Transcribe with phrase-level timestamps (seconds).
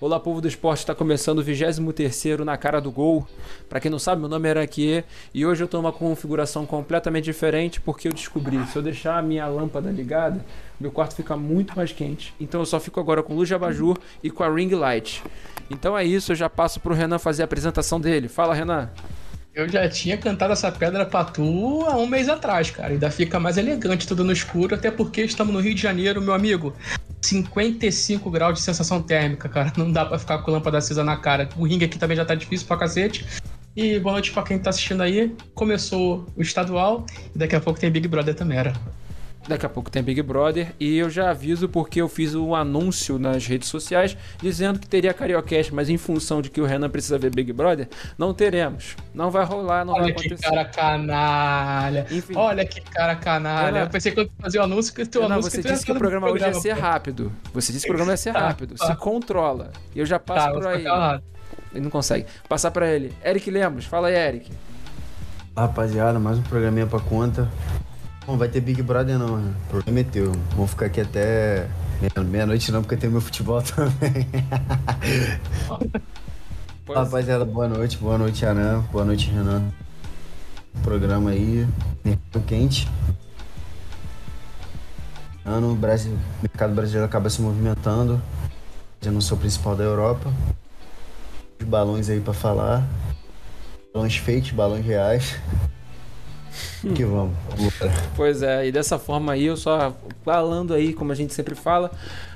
[0.00, 3.26] Olá, povo do esporte, está começando o 23 na cara do gol.
[3.68, 5.02] Para quem não sabe, meu nome é Araquê
[5.34, 9.22] e hoje eu estou numa configuração completamente diferente porque eu descobri, se eu deixar a
[9.22, 10.44] minha lâmpada ligada,
[10.78, 12.32] meu quarto fica muito mais quente.
[12.38, 15.20] Então eu só fico agora com luz de abajur e com a ring light.
[15.68, 18.28] Então é isso, eu já passo pro Renan fazer a apresentação dele.
[18.28, 18.88] Fala, Renan.
[19.52, 22.92] Eu já tinha cantado essa pedra pra tu há um mês atrás, cara.
[22.92, 26.34] Ainda fica mais elegante tudo no escuro, até porque estamos no Rio de Janeiro, meu
[26.34, 26.72] amigo.
[27.22, 29.72] 55 graus de sensação térmica, cara.
[29.76, 31.48] Não dá pra ficar com lâmpada acesa na cara.
[31.56, 33.26] O ringue aqui também já tá difícil pra cacete.
[33.76, 35.34] E boa noite pra quem tá assistindo aí.
[35.54, 38.72] Começou o estadual e daqui a pouco tem Big Brother também, era.
[39.48, 43.18] Daqui a pouco tem Big Brother e eu já aviso porque eu fiz um anúncio
[43.18, 47.16] nas redes sociais dizendo que teria Cariocast, mas em função de que o Renan precisa
[47.18, 48.94] ver Big Brother, não teremos.
[49.14, 50.36] Não vai rolar, não Olha vai acontecer.
[50.36, 52.06] que cara canalha.
[52.10, 52.34] Enfim.
[52.36, 53.78] Olha que cara canalha.
[53.80, 55.92] Eu pensei que eu fazia o anúncio que teu Renan, anúncio você ia disse que
[55.92, 57.32] o no programa hoje ia ser rápido.
[57.54, 58.74] Você disse que o programa ia ser Tá, rápido.
[58.74, 58.86] tá.
[58.86, 59.70] Se controla.
[59.94, 60.84] E eu já passo Tá, por aí.
[60.84, 61.22] calado.
[61.72, 62.26] Ele não consegue.
[62.46, 63.14] Passar pra ele.
[63.24, 63.86] Eric Lemos.
[63.86, 64.50] Fala aí, Eric.
[65.56, 67.48] Rapaziada, mais um programinha pra conta.
[68.28, 69.54] Não vai ter Big Brother não, né?
[69.64, 70.32] O problema é teu.
[70.54, 71.66] Vamos ficar aqui até
[71.98, 74.28] meia- meia-noite não, porque tem meu futebol também.
[76.94, 79.62] Rapaziada, boa noite, boa noite, Aran, boa noite, Renan.
[80.82, 81.66] Programa aí,
[82.04, 82.86] mercado quente.
[85.42, 88.20] Ano, o Brasil, o mercado brasileiro acaba se movimentando.
[89.02, 90.30] Eu não sou o principal da Europa.
[91.58, 92.86] Os balões aí pra falar.
[93.94, 95.36] Balões fakes, balões reais.
[96.94, 97.34] Que vamos.
[98.16, 101.90] Pois é, e dessa forma aí, eu só falando aí, como a gente sempre fala,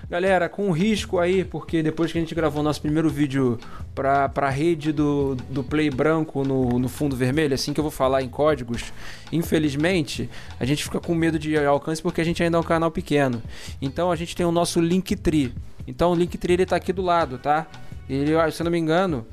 [0.08, 3.58] galera, com risco aí, porque depois que a gente gravou nosso primeiro vídeo
[3.94, 7.90] pra, pra rede do, do Play branco no, no fundo vermelho, assim que eu vou
[7.90, 8.92] falar em códigos,
[9.32, 10.28] infelizmente,
[10.60, 13.42] a gente fica com medo de alcance porque a gente ainda é um canal pequeno.
[13.80, 15.54] Então a gente tem o nosso Linktree.
[15.86, 17.66] Então o Linktree ele tá aqui do lado, tá?
[18.08, 19.26] Ele, se eu não me engano,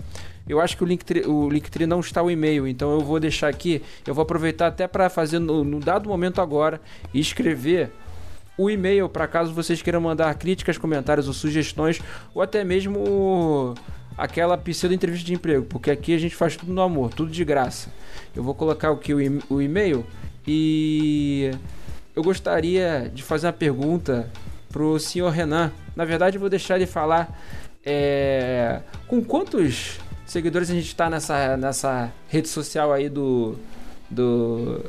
[0.50, 3.48] eu acho que o Linktree, o Linktree não está o e-mail, então eu vou deixar
[3.48, 3.84] aqui.
[4.06, 6.82] Eu vou aproveitar até para fazer no, no dado momento agora
[7.14, 7.92] e escrever
[8.58, 12.02] o e-mail para caso vocês queiram mandar críticas, comentários ou sugestões,
[12.34, 13.76] ou até mesmo
[14.18, 17.46] aquela pseudo entrevista de emprego, porque aqui a gente faz tudo no amor, tudo de
[17.46, 17.90] graça.
[18.36, 20.04] Eu vou colocar aqui o, e-mail
[20.48, 21.52] e
[22.16, 24.30] eu gostaria de fazer uma pergunta
[24.70, 25.72] pro senhor Renan.
[25.96, 27.40] Na verdade, eu vou deixar ele falar
[27.86, 30.00] é, com quantos
[30.32, 33.58] seguidores a gente tá nessa, nessa rede social aí do.
[34.10, 34.86] do.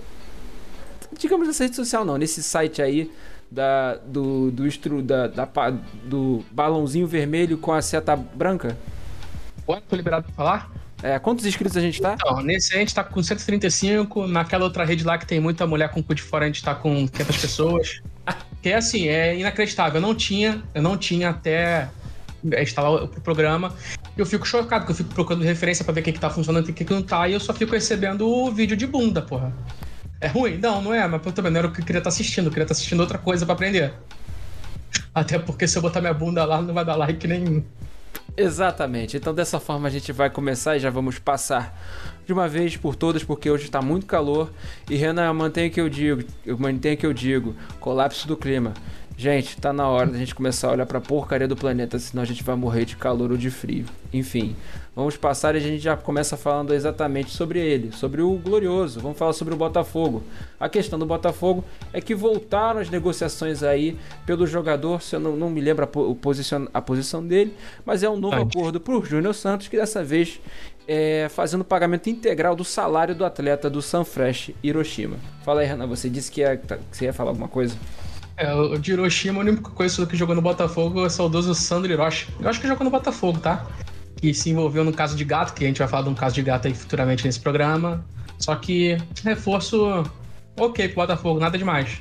[1.19, 3.11] Digamos nessa rede social não, nesse site aí
[3.51, 5.49] da, do, do, instru, da, da
[6.05, 8.79] do balãozinho vermelho com a seta branca.
[9.67, 10.71] Bora, tô liberado pra falar?
[11.03, 12.15] É, quantos inscritos a gente tá?
[12.15, 15.89] Então, nesse a gente tá com 135, naquela outra rede lá que tem muita mulher
[15.91, 18.03] com cu de fora, a gente tá com 500 pessoas.
[18.63, 19.97] Que é assim, é inacreditável.
[19.97, 21.89] Eu não tinha, eu não tinha até
[22.61, 23.75] instalar o programa.
[24.21, 26.69] Eu fico chocado, porque eu fico procurando referência pra ver o que, que tá funcionando
[26.69, 29.23] e o que, que não tá, e eu só fico recebendo o vídeo de bunda,
[29.23, 29.53] porra.
[30.21, 30.59] É ruim?
[30.59, 32.51] Não, não é, mas eu também não era o que eu queria estar assistindo, eu
[32.51, 33.95] queria estar assistindo outra coisa pra aprender.
[35.15, 37.65] Até porque se eu botar minha bunda lá, não vai dar like nenhum.
[38.37, 39.17] Exatamente.
[39.17, 41.79] Então dessa forma a gente vai começar e já vamos passar
[42.27, 44.53] de uma vez por todas, porque hoje está muito calor.
[44.89, 48.75] E Renan, mantenha o que eu digo, eu mantenho que eu digo, colapso do clima.
[49.21, 52.27] Gente, tá na hora da gente começar a olhar pra porcaria do planeta, senão a
[52.27, 53.85] gente vai morrer de calor ou de frio.
[54.15, 54.57] Enfim,
[54.97, 58.99] vamos passar e a gente já começa falando exatamente sobre ele, sobre o Glorioso.
[58.99, 60.23] Vamos falar sobre o Botafogo.
[60.59, 63.95] A questão do Botafogo é que voltaram as negociações aí
[64.25, 67.55] pelo jogador, se eu não, não me lembro a, po- o posicion- a posição dele,
[67.85, 68.57] mas é um novo Antes.
[68.57, 70.41] acordo pro Júnior Santos, que dessa vez
[70.89, 75.19] é fazendo pagamento integral do salário do atleta do Sanfresh Hiroshima.
[75.45, 77.77] Fala aí, Renan, você disse que, ia, que você ia falar alguma coisa?
[78.41, 81.93] É, o de Hiroshima, a única coisa que jogou no Botafogo é o saudoso Sandro
[81.93, 82.27] Hiroshi.
[82.41, 83.67] Eu acho que jogou no Botafogo, tá?
[84.17, 86.35] Que se envolveu no caso de gato, que a gente vai falar de um caso
[86.35, 88.03] de gato aí futuramente nesse programa.
[88.39, 90.05] Só que reforço
[90.59, 92.01] ok pro Botafogo, nada demais.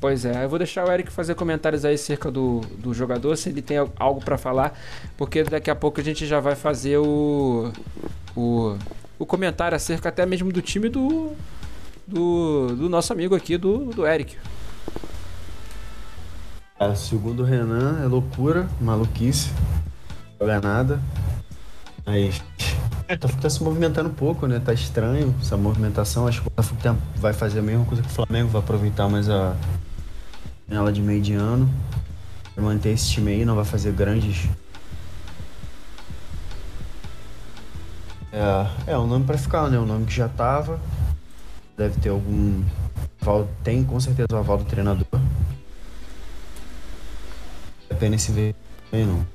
[0.00, 3.48] Pois é, eu vou deixar o Eric fazer comentários aí acerca do, do jogador, se
[3.48, 4.76] ele tem al- algo pra falar,
[5.16, 7.72] porque daqui a pouco a gente já vai fazer o,
[8.36, 8.76] o,
[9.20, 11.32] o comentário acerca até mesmo do time do,
[12.06, 14.36] do, do nosso amigo aqui, do, do Eric.
[16.78, 19.50] É, segundo o Renan, é loucura, maluquice.
[20.38, 21.00] Joga nada.
[22.04, 22.42] Mas.
[23.04, 24.60] O Botafogo tá se movimentando um pouco, né?
[24.62, 26.26] Tá estranho essa movimentação.
[26.26, 29.30] Acho que o Botafogo vai fazer a mesma coisa que o Flamengo, vai aproveitar mais
[29.30, 29.56] a
[30.68, 31.70] janela de meio de ano.
[32.54, 34.46] Vai manter esse time aí, não vai fazer grandes.
[38.30, 39.78] É, é um nome pra ficar, né?
[39.78, 40.78] Um nome que já tava.
[41.74, 42.62] Deve ter algum.
[43.64, 45.06] Tem com certeza o aval do treinador.
[47.98, 48.54] Pena esse ver
[48.92, 49.26] não.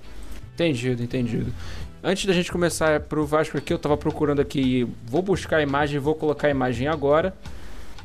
[0.53, 1.53] Entendido, entendido.
[2.03, 5.99] Antes da gente começar pro Vasco aqui, eu tava procurando aqui, vou buscar a imagem,
[5.99, 7.35] vou colocar a imagem agora.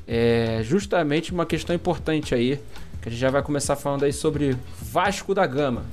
[0.07, 2.61] É justamente uma questão importante aí,
[3.01, 5.85] que a gente já vai começar falando aí sobre Vasco da Gama.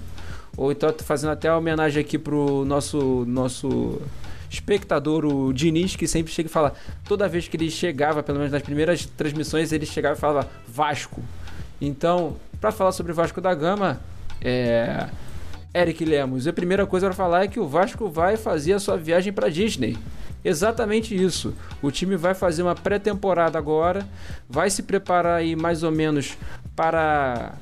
[0.56, 4.02] Ou então tô fazendo até homenagem aqui pro nosso nosso
[4.50, 6.74] espectador, o Diniz, que sempre chega e fala,
[7.06, 11.22] toda vez que ele chegava, pelo menos nas primeiras transmissões, ele chegava e falava Vasco.
[11.82, 14.00] Então, para falar sobre Vasco da Gama,
[14.44, 15.08] é,
[15.74, 18.98] Eric Lemos, a primeira coisa para falar é que o Vasco vai fazer a sua
[18.98, 19.98] viagem para Disney.
[20.46, 21.56] Exatamente isso.
[21.82, 24.06] O time vai fazer uma pré-temporada agora,
[24.50, 26.38] vai se preparar aí mais ou menos
[26.76, 27.54] para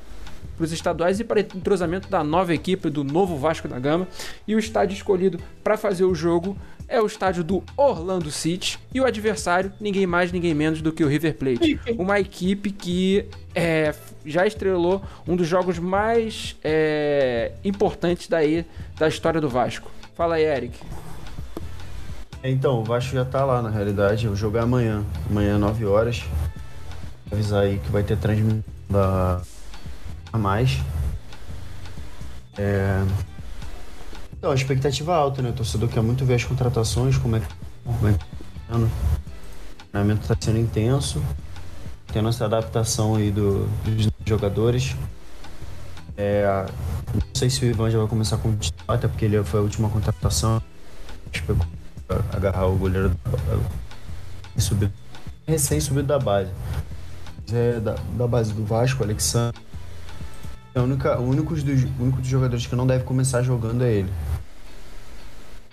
[0.60, 4.07] os estaduais e para o entrosamento da nova equipe do novo Vasco da Gama.
[4.48, 6.57] E o estádio escolhido para fazer o jogo
[6.92, 11.04] é o estádio do Orlando City e o adversário, ninguém mais, ninguém menos do que
[11.04, 11.80] o River Plate.
[11.98, 13.96] Uma equipe que é,
[14.26, 18.66] já estrelou um dos jogos mais é, importantes daí,
[19.00, 19.90] da história do Vasco.
[20.16, 20.78] Fala aí, Eric.
[22.44, 24.28] Então, o Vasco já tá lá na realidade.
[24.28, 25.04] O jogo é amanhã.
[25.30, 26.24] Amanhã, 9 horas.
[27.28, 29.42] Vou avisar aí que vai ter transmissão da
[30.34, 30.78] a mais.
[32.58, 33.04] É,
[34.42, 35.50] então, a expectativa alta, né?
[35.50, 37.46] O torcedor quer muito ver as contratações, como é que
[37.86, 38.26] como é que
[38.74, 38.90] o
[39.92, 41.22] treinamento está sendo intenso,
[42.12, 44.96] tendo essa adaptação aí do, dos jogadores.
[46.18, 46.66] É,
[47.14, 49.64] não sei se o Ivan já vai começar com titular, até porque ele foi a
[49.64, 50.60] última contratação.
[52.34, 54.92] Agarrar o goleiro da, subir,
[55.48, 56.50] recém subido da base.
[57.54, 59.62] É da, da base do Vasco, Alexandre.
[60.74, 64.10] É única, o único dos, único dos jogadores que não deve começar jogando é ele.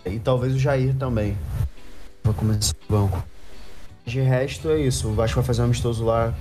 [0.05, 1.37] E talvez o Jair também.
[2.25, 3.25] Vai começar no banco.
[4.07, 5.09] De resto é isso.
[5.09, 6.35] O Vasco vai fazer um amistoso lá.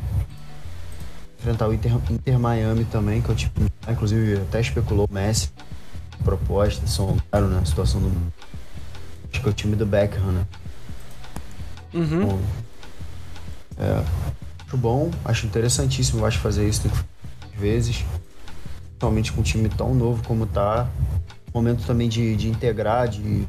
[1.39, 3.61] Enfrentar o Inter, Inter Miami também, que é o tipo.
[3.87, 5.51] Inclusive até especulou o Messi.
[6.23, 7.59] Proposta, sondaram, né?
[7.61, 8.33] A situação do.
[9.31, 10.45] Acho que é o time do Beckham, né?
[11.93, 12.25] Uhum.
[12.25, 12.39] Bom,
[13.79, 14.03] é,
[14.65, 16.89] acho bom, acho interessantíssimo o Vasco fazer isso
[17.57, 18.03] vezes.
[18.87, 20.89] Principalmente com um time tão novo como tá
[21.57, 23.47] momento também de, de integrar, de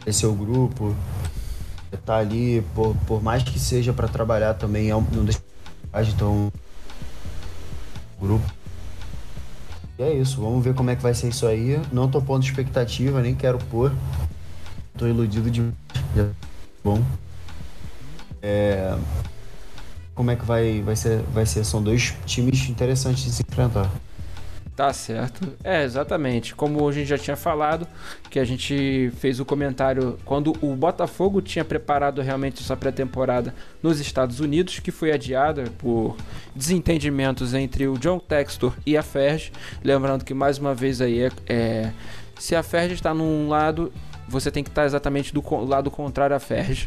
[0.00, 0.94] crescer o grupo,
[2.04, 4.94] tá ali, por, por mais que seja para trabalhar também, é
[5.24, 5.40] deixa
[6.14, 6.52] então
[8.20, 8.44] grupo.
[9.98, 11.80] E é isso, vamos ver como é que vai ser isso aí.
[11.90, 13.92] Não tô pondo expectativa, nem quero pôr.
[14.96, 15.72] Tô iludido de
[16.84, 17.02] bom.
[18.42, 18.96] É...
[20.14, 21.64] Como é que vai, vai, ser, vai ser?
[21.64, 23.90] São dois times interessantes de se enfrentar.
[24.76, 25.56] Tá certo.
[25.64, 26.54] É, exatamente.
[26.54, 27.88] Como a gente já tinha falado,
[28.28, 33.98] que a gente fez o comentário quando o Botafogo tinha preparado realmente sua pré-temporada nos
[34.00, 36.14] Estados Unidos, que foi adiada por
[36.54, 39.50] desentendimentos entre o John Textor e a Ferg.
[39.82, 41.92] Lembrando que mais uma vez aí é, é
[42.38, 43.90] se a Ferg está num lado,
[44.28, 46.86] você tem que estar exatamente do lado contrário à Ferg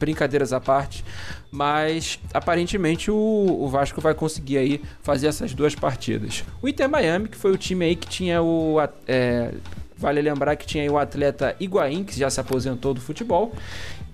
[0.00, 1.04] brincadeiras à parte,
[1.50, 6.42] mas aparentemente o, o, Vasco vai conseguir aí fazer essas duas partidas.
[6.62, 8.76] O Inter Miami, que foi o time aí que tinha o.
[9.06, 9.52] É,
[9.96, 13.52] vale lembrar que tinha o atleta Higuaín, que já se aposentou do futebol,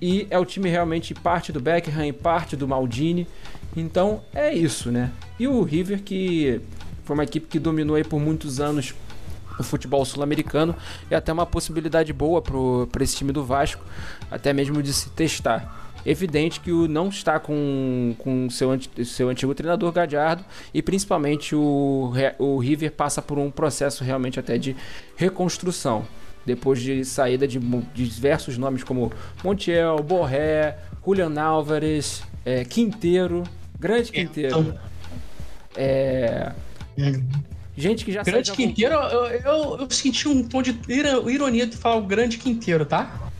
[0.02, 3.26] e é o time realmente parte do Beckham, parte do Maldini.
[3.76, 5.12] Então é isso, né?
[5.38, 6.60] E o River, que
[7.04, 8.94] foi uma equipe que dominou aí por muitos anos
[9.58, 10.74] o futebol sul-americano
[11.10, 13.82] é até uma possibilidade boa para esse time do Vasco,
[14.30, 15.85] até mesmo de se testar.
[16.06, 18.70] Evidente que o não está com, com seu,
[19.04, 24.56] seu antigo treinador Gadiardo e principalmente o, o River passa por um processo realmente até
[24.56, 24.76] de
[25.16, 26.06] reconstrução.
[26.46, 33.42] Depois de saída de, de diversos nomes como Montiel, Borré, Julian Álvares, é, Quinteiro,
[33.78, 34.78] grande Quinteiro.
[35.74, 36.52] É,
[37.76, 41.96] Gente que já Grande Quinteiro, eu, eu, eu, senti um tom de ironia de falar
[41.96, 43.30] o Grande Quinteiro, tá?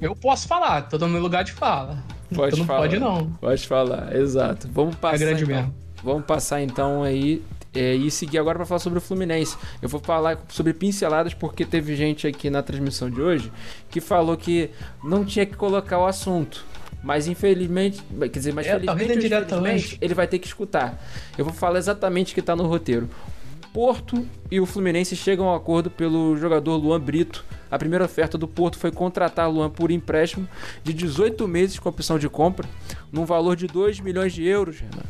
[0.00, 2.02] Eu posso falar, tô no meu lugar de fala.
[2.34, 2.80] Pode não falar.
[2.80, 3.30] pode não.
[3.32, 4.68] Pode falar, exato.
[4.72, 5.16] Vamos é passar.
[5.16, 5.56] É grande então.
[5.56, 5.74] mesmo.
[6.02, 7.42] Vamos passar então aí
[7.74, 9.56] é, e seguir agora para falar sobre o Fluminense.
[9.80, 13.52] Eu vou falar sobre pinceladas porque teve gente aqui na transmissão de hoje
[13.90, 14.70] que falou que
[15.04, 16.64] não tinha que colocar o assunto.
[17.02, 21.00] Mas infelizmente, quer dizer, mas é, felizmente, infelizmente ele vai ter que escutar.
[21.36, 23.08] Eu vou falar exatamente o que está no roteiro.
[23.72, 27.44] Porto e o Fluminense chegam a um acordo pelo jogador Luan Brito.
[27.70, 30.48] A primeira oferta do Porto foi contratar Luan por empréstimo
[30.84, 32.68] de 18 meses com opção de compra,
[33.10, 35.04] num valor de 2 milhões de euros, Renan.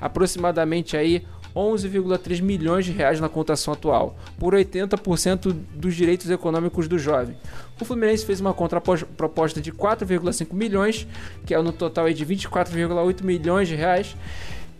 [0.00, 1.24] Aproximadamente aí
[1.56, 7.34] 11,3 milhões de reais na contação atual, por 80% dos direitos econômicos do jovem.
[7.80, 11.06] O Fluminense fez uma contraproposta de 4,5 milhões,
[11.46, 14.14] que é no total de 24,8 milhões de reais,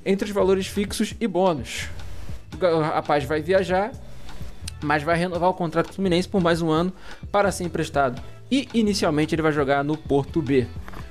[0.05, 1.89] entre os valores fixos e bônus.
[2.61, 3.91] O rapaz vai viajar
[4.83, 6.93] mas vai renovar o contrato com o Fluminense por mais um ano
[7.31, 8.21] para ser emprestado.
[8.51, 10.67] E inicialmente ele vai jogar no Porto B.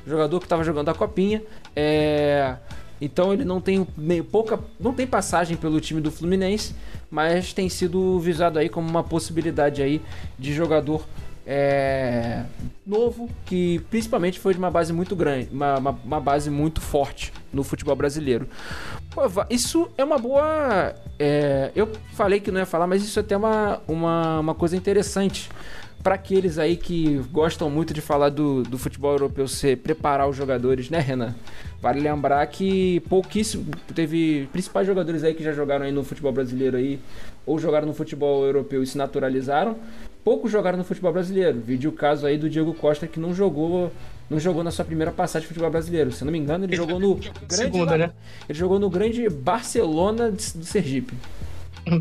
[0.08, 1.42] Jogador que estava jogando a Copinha,
[1.76, 2.56] é...
[3.02, 6.76] então ele não tem nem pouca, não tem passagem pelo time do Fluminense,
[7.10, 10.02] mas tem sido visado aí como uma possibilidade aí
[10.38, 11.04] de jogador
[11.46, 12.44] é,
[12.86, 17.32] novo, que principalmente foi de uma base muito grande, uma, uma, uma base muito forte
[17.54, 18.48] no futebol brasileiro.
[19.50, 20.94] Isso é uma boa.
[21.18, 24.76] É, eu falei que não ia falar, mas isso é até uma, uma, uma coisa
[24.76, 25.50] interessante
[26.04, 30.36] para aqueles aí que gostam muito de falar do, do futebol europeu ser preparar os
[30.36, 31.34] jogadores, né, Renan?
[31.82, 36.78] Vale lembrar que pouquíssimo teve principais jogadores aí que já jogaram aí no futebol brasileiro
[36.78, 37.00] aí
[37.46, 39.78] ou jogaram no futebol europeu e se naturalizaram
[40.26, 41.60] poucos jogaram no futebol brasileiro.
[41.60, 43.92] Vídeo o caso aí do Diego Costa que não jogou,
[44.30, 46.12] não jogou na sua primeira passagem de futebol brasileiro.
[46.12, 47.16] Se eu não me engano, ele jogou no
[47.48, 48.12] grande segunda, né?
[48.50, 51.14] Ele jogou no grande Barcelona do Sergipe.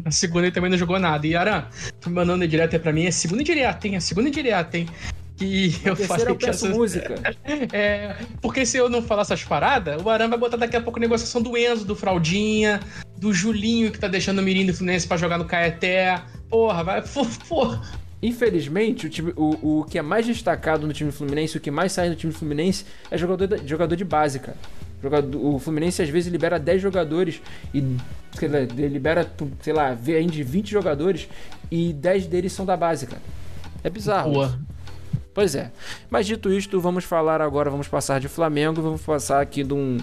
[0.04, 1.26] Na segunda ele também não jogou nada.
[1.26, 1.64] E Aran,
[2.00, 3.96] tu mandando direto pra mim, é segunda indireta, hein?
[3.96, 4.88] É segunda indireta, hein?
[5.36, 7.14] Que eu falei eu que essa música.
[7.72, 10.98] É, porque se eu não falar essas paradas, o Aran vai botar daqui a pouco
[10.98, 12.80] a negociação do Enzo, do Fraldinha,
[13.18, 16.22] do Julinho que tá deixando o Mirim do Fluminense pra jogar no Caeté.
[16.48, 17.02] Porra, vai.
[17.48, 17.82] Porra,
[18.24, 21.92] Infelizmente, o, time, o, o que é mais destacado no time Fluminense, o que mais
[21.92, 24.56] sai no time Fluminense é jogador, de, jogador de base, cara.
[25.02, 27.42] Jogador, o Fluminense às vezes libera 10 jogadores
[27.74, 27.84] e
[28.32, 31.28] sei lá, libera, sei lá, vem de 20 jogadores
[31.70, 33.20] e 10 deles são da base, cara.
[33.82, 34.32] É bizarro.
[34.32, 34.58] Boa.
[35.34, 35.70] Pois é.
[36.08, 39.98] Mas dito isto, vamos falar agora, vamos passar de Flamengo, vamos passar aqui de um,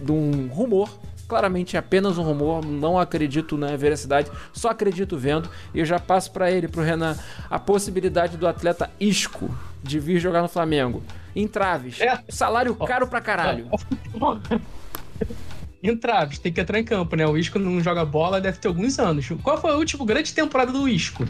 [0.00, 0.88] de um rumor
[1.32, 5.48] claramente é apenas um rumor, não acredito na veracidade, só acredito vendo.
[5.72, 7.16] E eu já passo para ele, para o Renan,
[7.48, 9.48] a possibilidade do atleta Isco
[9.82, 11.02] de vir jogar no Flamengo.
[11.34, 11.98] Entraves.
[12.02, 12.22] É.
[12.28, 13.66] Salário caro pra caralho.
[15.82, 17.26] Entraves, tem que entrar em campo, né?
[17.26, 19.26] O Isco não joga bola deve ter alguns anos.
[19.42, 21.26] Qual foi a última grande temporada do Isco?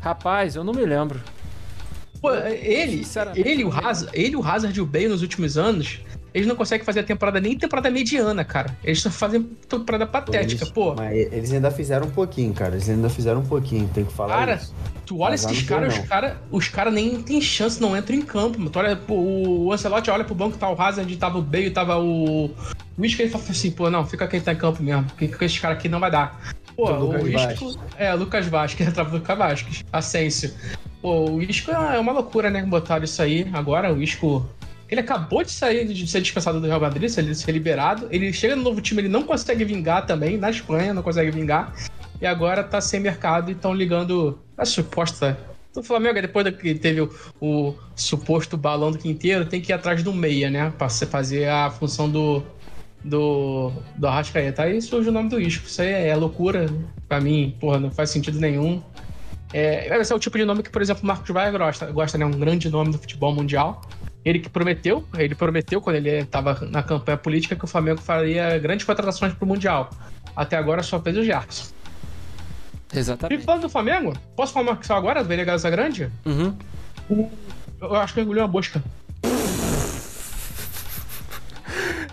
[0.00, 1.20] Rapaz, eu não me lembro.
[2.20, 3.06] Pô, ele,
[3.36, 6.00] ele, o Hazard, ele, o Hazard e o Bale nos últimos anos
[6.34, 8.76] eles não conseguem fazer a temporada nem temporada mediana, cara.
[8.82, 10.92] Eles só fazem temporada patética, eles, pô.
[10.92, 12.74] Mas eles ainda fizeram um pouquinho, cara.
[12.74, 14.74] Eles ainda fizeram um pouquinho, tem que falar cara, isso.
[15.06, 18.58] tu olha esses caras, os caras os cara nem tem chance, não entram em campo.
[18.58, 18.68] Mano.
[18.68, 21.98] Tu olha, pô, o Ancelotti olha pro banco, tá o Hazard, tava o Bale, tava
[21.98, 22.50] o...
[22.96, 25.44] O Isco, ele fala assim, pô, não, fica quem tá em campo mesmo, porque com
[25.44, 26.40] esses caras aqui não vai dar.
[26.76, 27.78] Pô, o Isco...
[27.96, 30.52] É, Lucas Vasquez, entrava o Lucas Vasquez, Asensio.
[31.00, 33.48] Pô, o Isco é uma loucura, né, botaram isso aí.
[33.52, 34.48] Agora o Isco
[34.94, 38.06] ele acabou de sair de ser dispensado do Real Madrid, ele ser liberado.
[38.10, 41.74] Ele chega no novo time, ele não consegue vingar também, na Espanha, não consegue vingar.
[42.20, 45.36] E agora tá sem mercado e estão ligando a suposta.
[45.76, 47.10] O Flamengo, depois que teve o,
[47.40, 50.72] o, suposto balão do quinteiro, tem que ir atrás do meia, né?
[50.78, 52.44] Pra fazer a função do,
[53.02, 54.62] do, do Arrascaeta.
[54.62, 55.66] Aí surge o nome do Isco.
[55.66, 56.70] Isso aí é loucura.
[57.08, 58.80] Pra mim, porra, não faz sentido nenhum.
[59.52, 62.16] É, esse é o tipo de nome que, por exemplo, o Marcos Baia gosta, gosta,
[62.16, 62.24] né?
[62.24, 63.82] Um grande nome do futebol mundial.
[64.24, 68.58] Ele que prometeu, ele prometeu quando ele estava na campanha política que o Flamengo faria
[68.58, 69.90] grandes contratações para o Mundial.
[70.34, 71.72] Até agora só fez o Gerson.
[72.92, 73.42] Exatamente.
[73.42, 76.10] E falando do Flamengo, posso falar uma questão agora do Venegas Grande?
[76.24, 76.56] Uhum.
[77.80, 78.82] Eu acho que eu engoli uma bosca.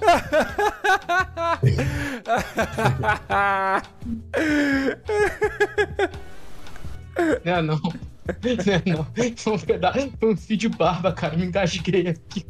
[7.45, 7.79] é, não.
[8.85, 11.35] não, foi um pedaço, foi um fio de barba, cara.
[11.35, 12.45] Me engasguei aqui.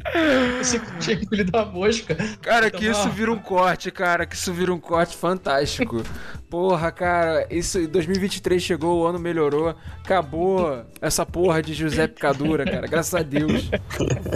[0.57, 2.15] Você tinha engolido uma mosca.
[2.41, 4.25] Cara, então, que isso vira um corte, cara.
[4.25, 6.03] Que isso vira um corte fantástico.
[6.49, 9.73] Porra, cara, isso 2023 chegou, o ano melhorou.
[10.03, 12.87] Acabou essa porra de José Picadura, cara.
[12.87, 13.69] Graças a Deus.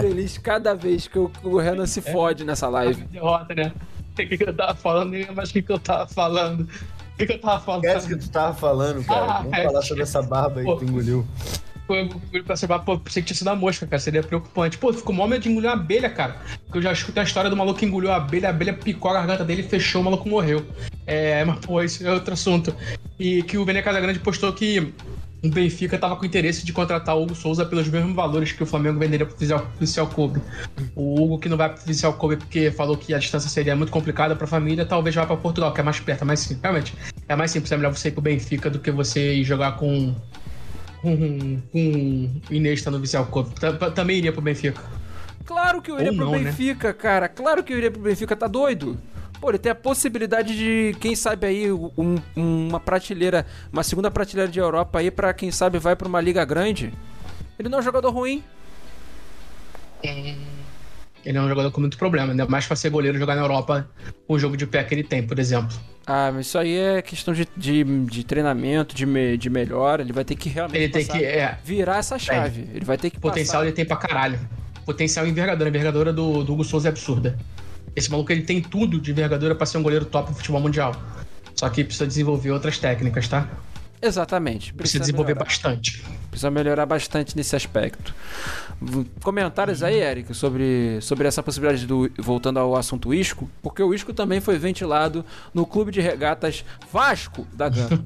[0.00, 3.04] Feliz cada vez que o, o Renan se fode nessa live.
[3.04, 3.72] Derrota, né?
[4.12, 6.66] O que, que eu tava falando, mas o que, que eu tava falando.
[7.16, 7.84] O que, que eu tava falando?
[7.86, 9.24] Esquece que tu tava falando, cara.
[9.24, 11.26] Ah, Vamos é, falar sobre essa barba aí que tu engoliu.
[11.86, 12.10] Foi
[12.44, 13.98] pra ser, pô, pensei que tinha sido a mosca, cara.
[13.98, 14.76] Seria preocupante.
[14.76, 16.36] Pô, ficou mó medo de engolir uma abelha, cara.
[16.66, 19.10] Porque eu já escutei a história do maluco que engoliu a abelha, a abelha picou
[19.10, 20.66] a garganta dele e fechou, o maluco morreu.
[21.06, 22.76] É, mas, pô, isso é outro assunto.
[23.18, 24.92] E que o Vene Casagrande postou que
[25.42, 28.66] o Benfica estava com interesse de contratar o Hugo Souza pelos mesmos valores que o
[28.66, 30.40] Flamengo venderia para o Vissel Kobe.
[30.94, 33.76] O Hugo, que não vai para o Vissel Kobe porque falou que a distância seria
[33.76, 36.40] muito complicada para a família, talvez vá para Portugal, que é mais perto, é mais
[36.40, 36.62] simples.
[36.62, 36.94] Realmente,
[37.28, 39.76] é mais simples, é melhor você ir para o Benfica do que você ir jogar
[39.76, 40.14] com
[41.02, 43.50] com, com Inesta no Vissel Kobe.
[43.94, 44.82] Também iria para o Benfica.
[45.44, 46.38] Claro que eu iria para o né?
[46.44, 46.94] Benfica, né?
[46.94, 47.28] cara.
[47.28, 48.98] Claro que eu iria para o Benfica, tá doido?
[49.40, 54.50] Pô, ele tem a possibilidade de, quem sabe aí, um, uma prateleira, uma segunda prateleira
[54.50, 56.92] de Europa aí para quem sabe vai para uma liga grande.
[57.58, 58.42] Ele não é um jogador ruim.
[60.02, 60.34] É.
[61.24, 63.88] Ele é um jogador com muito problema, ainda mais para ser goleiro jogar na Europa
[64.26, 65.76] com o jogo de pé que ele tem, por exemplo.
[66.06, 70.02] Ah, mas isso aí é questão de, de, de treinamento, de, me, de melhora.
[70.02, 71.24] Ele vai ter que realmente Ele tem que.
[71.24, 72.68] É, virar essa chave.
[72.72, 73.66] Ele vai ter que potencial passar.
[73.66, 74.38] ele tem pra caralho.
[74.84, 75.68] Potencial envergadura.
[75.68, 77.36] A envergadura do, do Hugo Souza é absurda.
[77.96, 80.94] Esse maluco ele tem tudo de envergadura pra ser um goleiro top no futebol mundial.
[81.54, 83.48] Só que precisa desenvolver outras técnicas, tá?
[84.00, 84.74] Exatamente.
[84.74, 85.44] Precisa desenvolver melhorar.
[85.46, 86.04] bastante.
[86.30, 88.14] Precisa melhorar bastante nesse aspecto.
[89.22, 92.10] Comentários aí, Eric, sobre, sobre essa possibilidade do.
[92.18, 95.24] Voltando ao assunto Isco, porque o Isco também foi ventilado
[95.54, 96.62] no clube de regatas
[96.92, 98.04] Vasco da Gama.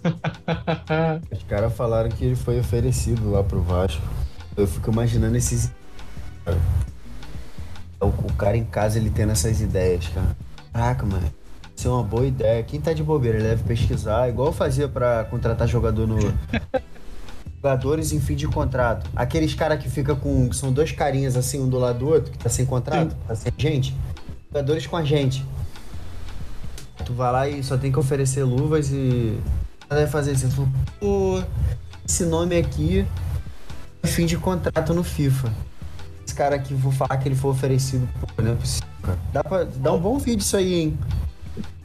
[1.32, 4.02] Os caras falaram que ele foi oferecido lá pro Vasco.
[4.56, 5.72] Eu fico imaginando esses.
[8.00, 10.36] O, o cara em casa ele tendo essas ideias, cara.
[10.72, 11.30] Caraca, mano.
[11.76, 12.62] Isso é uma boa ideia.
[12.62, 16.18] Quem tá de bobeira, ele deve pesquisar, igual eu fazia pra contratar jogador no.
[17.62, 19.08] Jogadores em fim de contrato.
[19.14, 20.48] Aqueles caras que fica com.
[20.48, 23.34] que são dois carinhas assim, um do lado do outro, que tá sem contrato, tá
[23.34, 23.94] sem gente.
[24.48, 25.44] Jogadores com a gente.
[27.04, 29.38] Tu vai lá e só tem que oferecer luvas e.
[29.88, 31.42] Vai fazer fala, pô,
[32.06, 33.06] esse nome aqui
[34.02, 35.52] é fim de contrato no FIFA.
[36.30, 38.08] Esse cara aqui, vou falar que ele foi oferecido.
[38.20, 39.18] Pô, não é possível, cara.
[39.32, 40.98] Dá, pra, dá um bom vídeo isso aí, hein?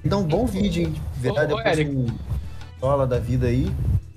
[0.04, 0.94] Dá um bom vídeo, hein?
[1.16, 1.90] Virar Ô, ô, depois Eric.
[1.90, 2.06] um
[2.80, 3.72] sola da vida aí.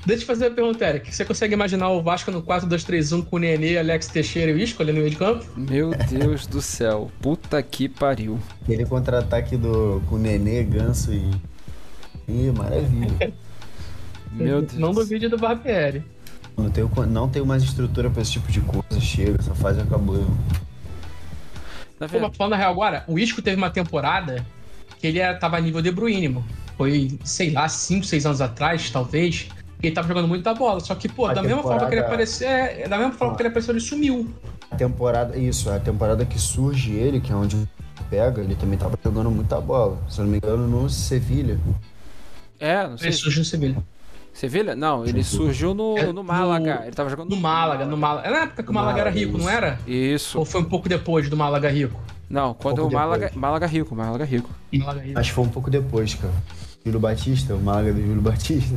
[0.04, 1.14] Deixa eu fazer uma pergunta, Eric.
[1.14, 4.82] Você consegue imaginar o Vasco no 4-2-3-1 com o Nenê, Alex Teixeira e o Isco
[4.82, 5.46] ali no meio de campo?
[5.56, 7.10] Meu Deus do céu.
[7.22, 8.38] Puta que pariu.
[8.62, 11.30] Aquele contra-ataque do, com o Nenê, Ganso e.
[12.28, 13.32] Ih, maravilha.
[14.30, 14.74] Meu Deus.
[14.74, 16.04] Não duvide do Barbieri.
[16.58, 19.00] Não tenho, não tenho mais estrutura pra esse tipo de coisa.
[19.00, 20.16] Chega, essa fase acabou.
[22.00, 24.44] Na Pô, verdade, mas falando na real agora, o Isco teve uma temporada
[24.98, 26.46] que ele era, tava a nível De Bruyne, mano.
[26.76, 29.48] Foi, sei lá, 5, 6 anos atrás, talvez.
[29.82, 30.80] Ele tava jogando muita bola.
[30.80, 33.42] Só que, pô, A da mesma forma que ele apareceu, é, da mesma forma que
[33.42, 34.28] ele apareceu, ele sumiu.
[34.70, 37.56] A temporada, isso, a temporada que surge ele, que é onde
[38.10, 39.98] pega, ele também tava jogando muita bola.
[40.08, 41.58] Se eu não me engano, no Sevilha.
[42.58, 43.08] é, não sei.
[43.08, 43.76] Ele surgiu no Sevilha.
[44.38, 44.76] Sevilha?
[44.76, 46.76] Não, ele surgiu no, É, no Málaga.
[46.76, 48.28] no- Ele tava jogando No Málaga, no Málaga.
[48.28, 49.48] Era na época que o No Málaga era Málaga, rico, não isso.
[49.48, 49.78] era?
[49.86, 50.38] Isso.
[50.38, 52.00] Ou foi um pouco depois do Málaga rico?
[52.30, 53.40] Não, quando pouco o Málaga, depois.
[53.40, 54.50] Málaga rico, Málaga rico.
[54.72, 55.18] Málaga rico.
[55.18, 56.32] Acho que foi um pouco depois, cara.
[56.84, 58.76] Júlio Batista, o Málaga do Júlio Batista.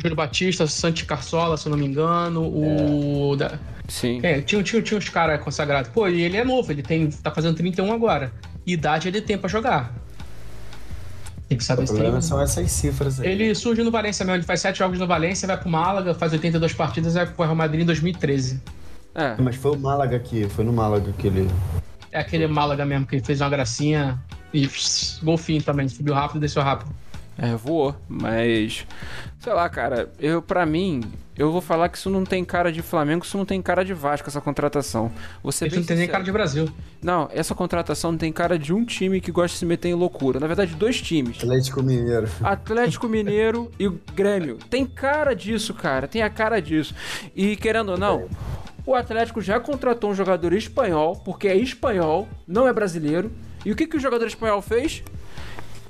[0.00, 3.34] Júlio Batista, Santi Carsola, se eu não me engano, o.
[3.36, 3.58] Da...
[3.88, 4.20] Sim.
[4.22, 5.90] É, tinha, tinha, tinha uns caras consagrados.
[5.90, 8.32] Pô, e ele é novo, ele tem, tá fazendo 31 agora.
[8.64, 9.92] Idade ele tem pra jogar.
[11.52, 12.00] Tem que O saber se tem.
[12.00, 13.28] problema são essas cifras aí.
[13.30, 16.32] Ele surge no Valência mesmo, ele faz 7 jogos no Valência, vai pro Málaga, faz
[16.32, 18.60] 82 partidas e vai pro Real Madrid em 2013.
[19.14, 19.36] É.
[19.38, 21.50] Mas foi o Málaga aqui, foi no Málaga que ele.
[22.10, 24.18] É aquele Málaga mesmo que fez uma gracinha
[24.52, 26.90] e pss, golfinho também, subiu rápido e desceu rápido.
[27.38, 28.86] É, voou, mas
[29.40, 31.02] sei lá, cara, eu para mim,
[31.42, 33.92] eu vou falar que isso não tem cara de Flamengo, isso não tem cara de
[33.92, 35.10] Vasco essa contratação.
[35.42, 36.68] Você Ele não tem nem cara de Brasil.
[37.02, 39.94] Não, essa contratação não tem cara de um time que gosta de se meter em
[39.94, 40.38] loucura.
[40.38, 41.38] Na verdade, dois times.
[41.38, 42.28] Atlético Mineiro.
[42.44, 44.56] Atlético Mineiro e o Grêmio.
[44.70, 46.06] Tem cara disso, cara.
[46.06, 46.94] Tem a cara disso.
[47.34, 48.28] E querendo ou não,
[48.86, 53.32] o Atlético já contratou um jogador espanhol, porque é espanhol, não é brasileiro.
[53.64, 55.02] E o que, que o jogador espanhol fez?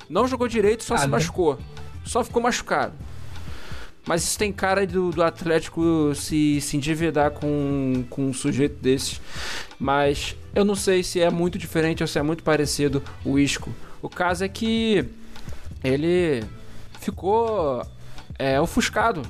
[0.09, 1.13] Não jogou direito, só se Nada.
[1.13, 1.59] machucou.
[2.07, 2.95] Só ficou machucado.
[4.07, 9.21] Mas isso tem cara do, do Atlético se, se endividar com, com um sujeito desses.
[9.79, 13.73] Mas eu não sei se é muito diferente ou se é muito parecido o Isco.
[14.01, 15.05] O caso é que
[15.85, 16.45] ele
[17.01, 17.87] ficou
[18.39, 19.23] é, ofuscado.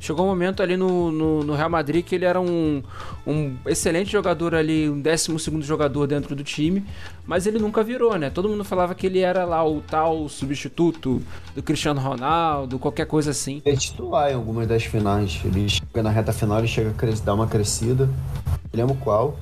[0.00, 2.82] Chegou um momento ali no, no, no Real Madrid que ele era um,
[3.26, 6.82] um excelente jogador ali, um 12 jogador dentro do time,
[7.26, 8.30] mas ele nunca virou, né?
[8.30, 11.20] Todo mundo falava que ele era lá o tal substituto
[11.54, 13.60] do Cristiano Ronaldo, qualquer coisa assim.
[13.62, 15.38] Ele é titular em algumas das finais.
[15.44, 18.06] Ele chega na reta final, ele chega a dar uma crescida.
[18.06, 19.36] Não lembro qual.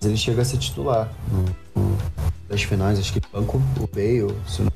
[0.00, 1.12] Mas ele chega a ser titular.
[2.48, 4.34] Das finais, acho que banco o Bale.
[4.48, 4.72] Se não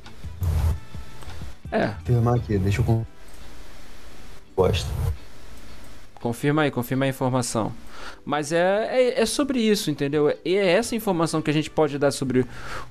[1.73, 3.07] É, confirmar aqui, deixa eu.
[4.61, 4.89] Gosto.
[6.21, 7.73] confirma aí, confirma a informação.
[8.27, 10.37] Mas é, é, é sobre isso, entendeu?
[10.45, 12.45] E é essa informação que a gente pode dar sobre,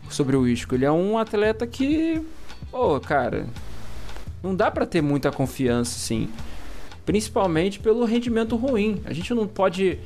[0.09, 0.73] sobre o Isco.
[0.73, 2.25] Ele é um atleta que,
[2.71, 3.45] pô, cara,
[4.41, 6.27] não dá pra ter muita confiança, assim.
[7.05, 8.99] Principalmente pelo rendimento ruim.
[9.05, 9.99] A gente não pode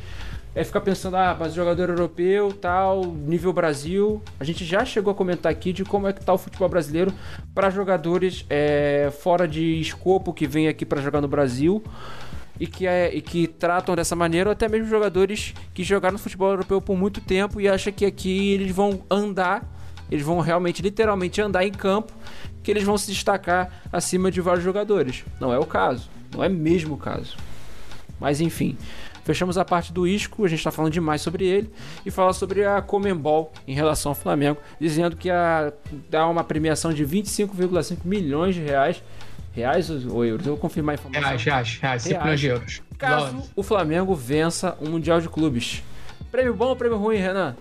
[0.56, 4.22] é, ficar pensando, ah, mas jogador europeu, tal, nível Brasil.
[4.40, 7.12] A gente já chegou a comentar aqui de como é que tá o futebol brasileiro
[7.54, 11.84] para jogadores é, fora de escopo que vêm aqui para jogar no Brasil
[12.60, 16.20] e que, é, e que tratam dessa maneira, ou até mesmo jogadores que jogaram no
[16.20, 19.68] futebol europeu por muito tempo e acham que aqui eles vão andar,
[20.12, 22.14] eles vão realmente, literalmente andar em campo,
[22.62, 25.26] que eles vão se destacar acima de vários jogadores.
[25.40, 27.36] Não é o caso, não é mesmo o caso.
[28.20, 28.78] Mas enfim.
[29.24, 31.72] Fechamos a parte do Isco, a gente está falando demais sobre ele,
[32.06, 35.72] e falar sobre a Comembol em relação ao Flamengo, dizendo que a,
[36.10, 39.02] dá uma premiação de 25,5 milhões de reais.
[39.54, 40.46] Reais ou euros?
[40.48, 41.30] Eu vou confirmar a informação.
[41.30, 42.82] Reais, reais, reais, 5 milhões de euros.
[42.98, 45.84] Caso o Flamengo vença o Mundial de Clubes.
[46.32, 47.56] Prêmio bom ou prêmio ruim, Renan?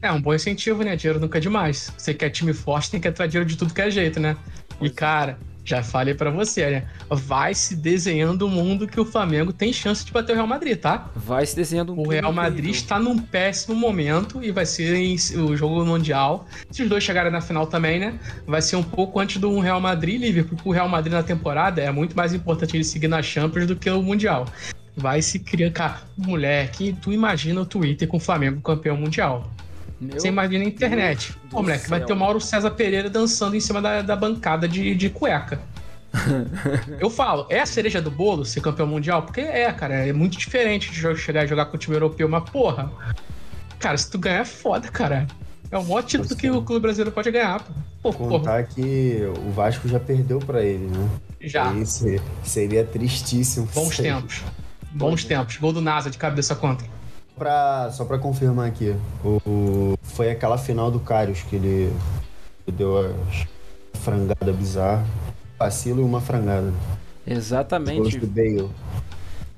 [0.00, 0.96] É um bom incentivo, né?
[0.96, 1.92] Dinheiro nunca é demais.
[1.96, 4.36] Você quer time forte, tem que entrar dinheiro de tudo que é jeito, né?
[4.80, 6.84] E, cara, já falei para você, né?
[7.08, 10.78] Vai se desenhando um mundo que o Flamengo tem chance de bater o Real Madrid,
[10.78, 11.10] tá?
[11.16, 14.94] Vai se desenhando um O Real Madrid está num péssimo momento e vai ser
[15.38, 16.46] o jogo mundial.
[16.70, 18.18] Se os dois chegarem na final também, né?
[18.46, 21.80] Vai ser um pouco antes do Real Madrid Liverpool, porque o Real Madrid na temporada
[21.80, 24.46] é muito mais importante ele seguir na Champions do que o Mundial.
[24.96, 29.50] Vai se criar, cara, moleque, tu imagina o Twitter com o Flamengo campeão mundial.
[30.00, 31.34] Meu Você imagina a internet.
[31.50, 31.90] Pô, moleque, céu.
[31.90, 35.60] vai ter o Mauro César Pereira dançando em cima da, da bancada de, de cueca.
[37.00, 39.22] eu falo, é a cereja do bolo ser campeão mundial?
[39.22, 42.48] Porque é, cara, é muito diferente de chegar e jogar com o time europeu, mas
[42.50, 42.90] porra,
[43.78, 45.26] cara, se tu ganhar é foda, cara.
[45.70, 47.60] É o maior título que o clube brasileiro pode ganhar.
[48.00, 48.62] Pô, Contar porra.
[48.62, 51.10] que o Vasco já perdeu para ele, né?
[51.40, 51.72] Já.
[51.72, 52.04] Isso
[52.44, 53.68] seria tristíssimo.
[53.74, 54.42] Bons tempos.
[54.92, 55.56] Bons tempos.
[55.56, 56.86] Gol do NASA de cabeça contra.
[57.36, 58.94] Pra, só pra confirmar aqui,
[59.24, 61.92] o, o, foi aquela final do Carius que ele,
[62.66, 65.04] ele deu a frangada bizarra.
[65.58, 66.72] Vacilo e uma frangada.
[67.26, 68.18] Exatamente.
[68.18, 68.70] do Bale.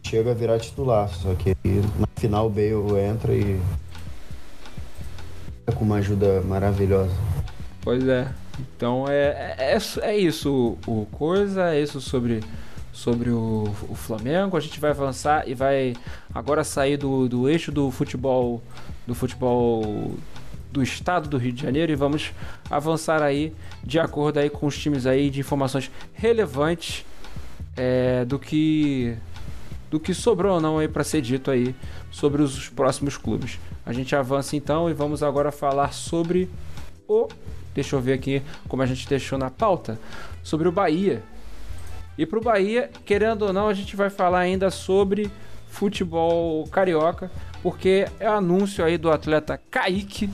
[0.03, 1.55] Chega a virar titular, só que
[1.99, 3.61] na final o Bale entra e.
[5.75, 7.12] com uma ajuda maravilhosa.
[7.83, 8.29] Pois é.
[8.59, 12.41] Então é, é, é isso o coisa, é isso sobre
[12.97, 14.57] sobre o, o, Flamengo.
[14.57, 15.95] A gente vai avançar e vai
[16.35, 18.63] agora sair do, do eixo do futebol
[19.07, 20.15] do futebol
[20.73, 22.33] do estado do Rio de Janeiro e vamos
[22.71, 23.53] avançar aí
[23.85, 27.05] de acordo aí com os times aí de informações relevantes
[27.77, 29.15] é, do que
[29.91, 31.75] do que sobrou ou não aí para ser dito aí
[32.11, 33.61] sobre os próximos clubes.
[33.85, 36.49] A gente avança então e vamos agora falar sobre
[37.07, 37.29] o
[37.75, 40.01] deixa eu ver aqui como a gente deixou na pauta
[40.43, 41.23] sobre o Bahia
[42.18, 45.31] e para o Bahia, querendo ou não, a gente vai falar ainda sobre
[45.68, 47.31] futebol carioca,
[47.62, 50.31] porque é anúncio aí do atleta Kaique.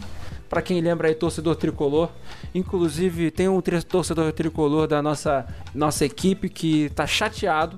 [0.49, 2.11] Para quem lembra aí, torcedor tricolor.
[2.55, 7.77] Inclusive, tem um torcedor tricolor da nossa, nossa equipe que está chateado.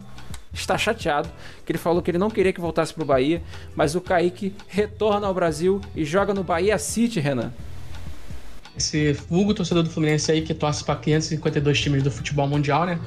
[0.52, 1.28] Está chateado,
[1.66, 3.42] que ele falou que ele não queria que voltasse para o Bahia,
[3.74, 7.52] mas o Kaique retorna ao Brasil e joga no Bahia City, Renan
[8.76, 12.98] esse vulgo torcedor do Fluminense aí que torce para 552 times do futebol mundial, né?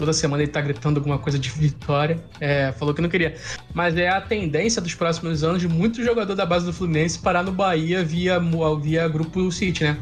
[0.00, 2.24] Toda semana ele tá gritando alguma coisa de vitória.
[2.40, 3.34] É, falou que não queria.
[3.74, 7.42] Mas é a tendência dos próximos anos de muito jogador da base do Fluminense parar
[7.42, 8.40] no Bahia via,
[8.80, 9.98] via Grupo City, né?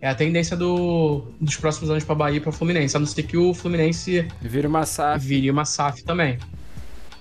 [0.00, 2.96] É a tendência do, dos próximos anos para Bahia e para Fluminense.
[2.96, 5.26] A não ser que o Fluminense vire uma SAF.
[5.26, 6.38] Vire uma SAF também.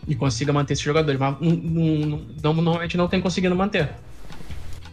[0.07, 1.19] E consiga manter esses jogadores.
[1.19, 3.89] Mas não, normalmente não tem conseguido manter.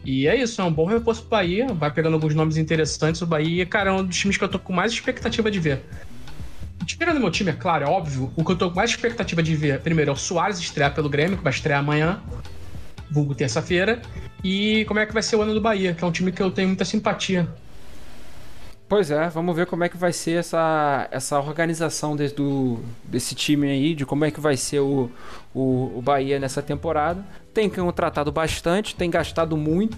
[0.02, 1.66] E é isso, é um bom reforço pro Bahia.
[1.74, 3.20] Vai pegando alguns nomes interessantes.
[3.20, 5.82] O Bahia, cara, é um dos times que eu tô com mais expectativa de ver.
[6.98, 8.32] Tirando meu time, é claro, é óbvio.
[8.34, 11.08] O que eu tô com mais expectativa de ver, primeiro, é o Soares estrear pelo
[11.08, 12.20] Grêmio, que vai estrear amanhã,
[13.08, 14.02] vulgo terça-feira.
[14.42, 16.42] E como é que vai ser o ano do Bahia, que é um time que
[16.42, 17.48] eu tenho muita simpatia.
[18.88, 23.34] Pois é, vamos ver como é que vai ser essa, essa organização desse, do, desse
[23.34, 25.10] time aí, de como é que vai ser o,
[25.54, 27.22] o, o Bahia nessa temporada.
[27.52, 29.96] Tem contratado bastante, tem gastado muito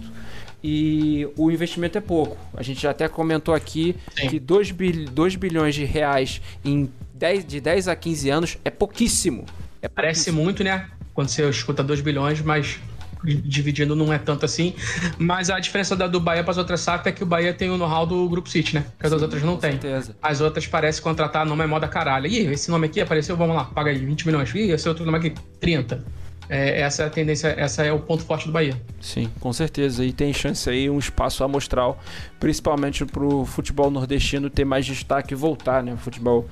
[0.63, 2.37] e o investimento é pouco.
[2.55, 4.29] A gente já até comentou aqui Sim.
[4.29, 5.05] que 2 bil,
[5.39, 9.45] bilhões de reais em 10, de 10 a 15 anos é pouquíssimo.
[9.81, 9.95] É pouquíssimo.
[9.95, 10.89] Parece muito, né?
[11.13, 12.79] Quando você escuta 2 bilhões, mas
[13.23, 14.73] dividindo não é tanto assim.
[15.17, 17.69] Mas a diferença da do Bahia para as outras SAF é que o Bahia tem
[17.69, 18.85] o know-how do Grupo City, né?
[18.99, 19.71] Que as Sim, outras não tem.
[19.71, 20.15] Certeza.
[20.21, 22.27] As outras parece contratar nome é moda caralho.
[22.27, 24.53] Ih, esse nome aqui apareceu, vamos lá, paga aí 20 milhões.
[24.55, 26.03] Ih, esse outro nome aqui, 30.
[26.53, 28.75] É, essa é a tendência, essa é o ponto forte do Bahia.
[28.99, 30.03] Sim, com certeza.
[30.03, 31.97] E tem chance aí, um espaço amostral,
[32.41, 35.93] principalmente para o futebol nordestino ter mais destaque e voltar, né?
[35.93, 36.45] O futebol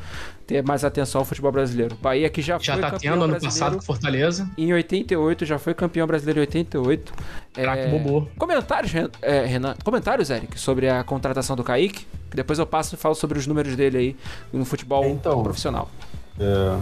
[0.47, 1.97] ter mais atenção ao futebol brasileiro.
[2.01, 4.49] Bahia que já, já foi tá campeão tendo ano passado com Fortaleza.
[4.57, 7.13] Em 88, já foi campeão brasileiro em 88.
[7.53, 7.87] Craque é...
[7.89, 8.25] Bobô.
[8.37, 12.97] Comentários, é, Renan, comentários, Eric, sobre a contratação do Kaique, que depois eu passo e
[12.97, 14.15] falo sobre os números dele aí
[14.53, 15.91] no futebol então, profissional.
[16.39, 16.77] É,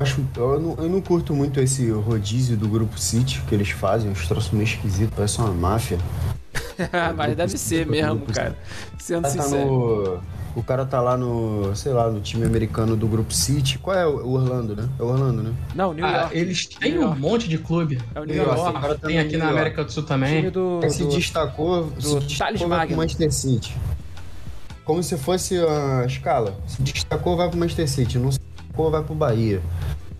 [0.00, 4.10] acho, eu, não, eu não curto muito esse rodízio do Grupo City que eles fazem,
[4.10, 5.98] uns troços meio esquisitos, parece uma máfia.
[7.16, 8.56] Mas deve ser mesmo, cara.
[8.98, 9.66] Sendo tá sincero.
[9.66, 13.78] No o cara tá lá no, sei lá, no time americano do Grupo City.
[13.78, 14.88] Qual é o Orlando, né?
[14.98, 15.54] É o Orlando, né?
[15.74, 16.28] Não, New ah, York.
[16.32, 18.00] Ah, eles têm um monte de clube.
[18.14, 18.60] É o New, New York.
[18.60, 19.00] York.
[19.00, 20.50] Tá tem aqui na América do Sul também.
[20.50, 23.76] Do, se do, destacou, do se destacou vai pro Manchester City.
[24.84, 26.58] Como se fosse a escala.
[26.66, 28.18] Se destacou, vai pro Manchester City.
[28.18, 29.60] Não se destacou, vai pro Bahia.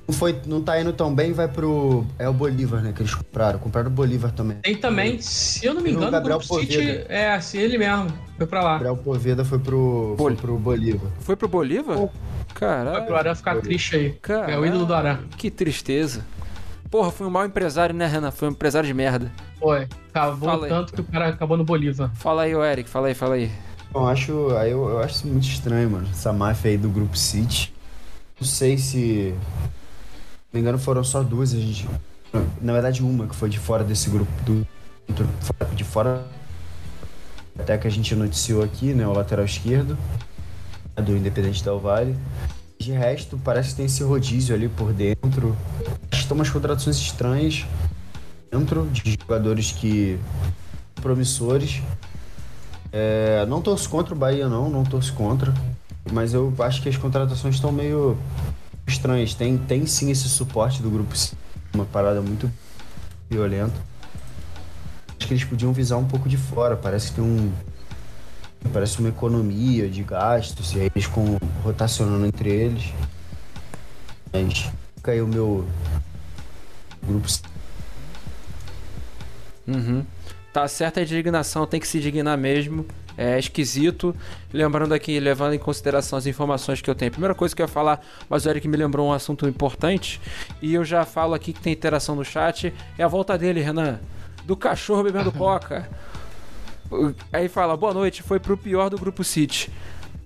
[0.07, 2.05] não, foi, não tá indo tão bem, vai pro.
[2.19, 2.93] É o Bolívar, né?
[2.93, 3.59] Que eles compraram.
[3.59, 4.59] Compraram o Bolívar também.
[4.59, 7.07] Tem também, se eu não me engano, o Gabriel Grupo City Poveda.
[7.09, 8.09] é assim, ele mesmo.
[8.37, 8.73] Foi pra lá.
[8.75, 11.11] Gabriel Poveda foi pro, foi pro Bolívar.
[11.21, 11.97] Foi pro Bolívar?
[11.97, 12.09] Foi
[12.55, 13.07] Caralho.
[13.07, 14.11] pro Arã ficar triste aí.
[14.21, 14.53] Caralho.
[14.53, 15.19] É o ídolo do Arã.
[15.37, 16.25] Que tristeza.
[16.91, 18.33] Porra, foi um mau empresário, né, Renan?
[18.33, 19.31] Foi um empresário de merda.
[19.61, 19.87] Foi.
[20.13, 20.71] Acabou Fala aí.
[20.71, 22.11] tanto que o cara acabou no Bolívar.
[22.15, 23.51] Fala aí, ô Eric, fala aí, fala aí.
[23.89, 26.09] Então, acho, aí eu, eu acho isso muito estranho, mano.
[26.11, 27.73] Essa máfia aí do Grupo City.
[28.41, 29.35] Não sei se.
[30.53, 31.53] Não me engano, foram só duas.
[31.53, 31.87] A gente,
[32.61, 34.33] na verdade, uma que foi de fora desse grupo.
[34.43, 34.67] Do,
[35.75, 36.25] de fora.
[37.59, 39.07] Até que a gente noticiou aqui, né?
[39.07, 39.99] O lateral esquerdo.
[40.97, 42.17] Do Independente Del Vale.
[42.79, 45.55] De resto, parece que tem esse rodízio ali por dentro.
[46.11, 47.67] Tem umas contratações estranhas
[48.51, 50.19] dentro de jogadores que.
[50.95, 51.83] promissores.
[52.93, 55.53] É, não torço contra o Bahia, não, não torço contra.
[56.13, 58.17] Mas eu acho que as contratações estão meio
[58.87, 59.35] estranhas.
[59.35, 61.15] Tem, tem sim esse suporte do grupo,
[61.73, 62.51] uma parada muito
[63.29, 63.75] violenta.
[65.19, 66.77] Acho que eles podiam visar um pouco de fora.
[66.77, 67.53] Parece que tem um.
[68.73, 72.93] Parece uma economia de gastos, e aí eles com, rotacionando entre eles.
[74.33, 75.67] Mas fica aí o meu
[77.03, 77.27] grupo.
[79.67, 80.05] Uhum.
[80.53, 82.85] Tá certa a indignação, tem que se indignar mesmo.
[83.23, 84.17] É esquisito.
[84.51, 87.11] Lembrando aqui, levando em consideração as informações que eu tenho.
[87.11, 90.19] Primeira coisa que eu ia falar, mas o Eric me lembrou um assunto importante.
[90.63, 92.73] E eu já falo aqui que tem interação no chat.
[92.97, 94.01] É a volta dele, Renan.
[94.47, 95.87] Do cachorro bebendo coca.
[97.31, 99.71] Aí fala, boa noite, foi pro pior do grupo City.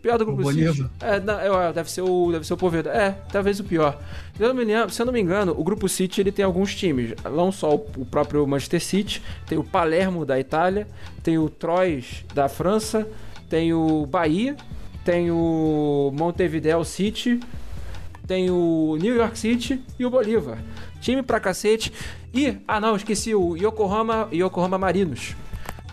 [0.04, 0.86] Pior do grupo O City.
[1.00, 2.90] É, não, é, deve ser o deve ser o Poveda.
[2.90, 3.98] É, talvez o pior.
[4.36, 6.44] Se eu, não me lembro- se eu não me engano, o grupo City ele tem
[6.44, 7.14] alguns times.
[7.24, 10.86] Não só o, o próprio Manchester City, tem o Palermo da Itália,
[11.22, 13.08] tem o Troyes da França,
[13.48, 14.54] tem o Bahia,
[15.06, 17.40] tem o Montevideo City,
[18.26, 20.58] tem o New York City e o Bolívar.
[21.00, 21.90] Time pra cacete.
[22.34, 25.34] E, ah não, esqueci o Yokohama, Yokohama Marinos.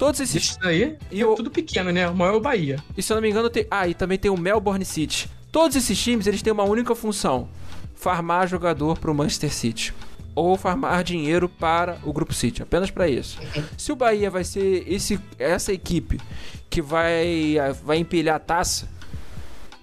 [0.01, 2.09] Todos esses Isso aí E é o- tudo pequeno, né?
[2.09, 2.83] O maior é o Bahia.
[2.97, 3.67] e se eu não me engano, tem.
[3.69, 5.29] Ah, e também tem o Melbourne City.
[5.51, 7.47] Todos esses times eles têm uma única função:
[7.93, 9.93] farmar jogador para o Manchester City.
[10.33, 12.63] Ou farmar dinheiro para o Grupo City.
[12.63, 13.37] Apenas para isso.
[13.77, 16.19] Se o Bahia vai ser esse, essa equipe
[16.67, 18.89] que vai, vai empilhar a taça,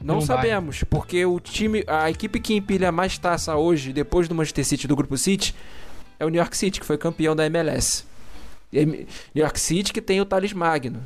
[0.01, 0.37] não, Não vai.
[0.37, 0.83] sabemos.
[0.91, 1.85] Porque o time.
[1.87, 5.55] A equipe que empilha mais taça hoje, depois do Manchester City do Grupo City,
[6.19, 8.08] é o New York City, que foi campeão da MLS.
[8.73, 11.01] New York City que tem o Thales Magno.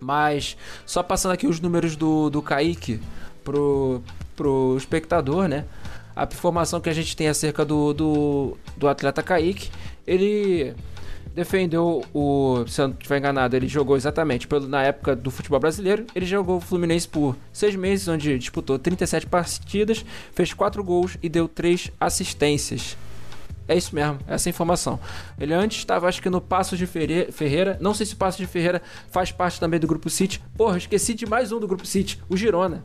[0.00, 3.00] Mas, só passando aqui os números do, do Kaique
[3.42, 4.02] pro,
[4.36, 5.64] pro espectador, né?
[6.14, 9.70] A informação que a gente tem acerca do, do, do atleta Kaique,
[10.06, 10.74] ele
[11.34, 12.64] defendeu o.
[12.68, 16.06] Se eu não estiver enganado, ele jogou exatamente pelo, na época do futebol brasileiro.
[16.14, 21.28] Ele jogou o Fluminense por seis meses, onde disputou 37 partidas, fez 4 gols e
[21.28, 22.96] deu 3 assistências.
[23.66, 25.00] É isso mesmo, essa informação.
[25.40, 27.78] Ele antes estava, acho que no Passo de Ferre- Ferreira.
[27.80, 30.42] Não sei se o Passo de Ferreira faz parte também do Grupo City.
[30.56, 32.84] Porra, esqueci de mais um do Grupo City, o Girona.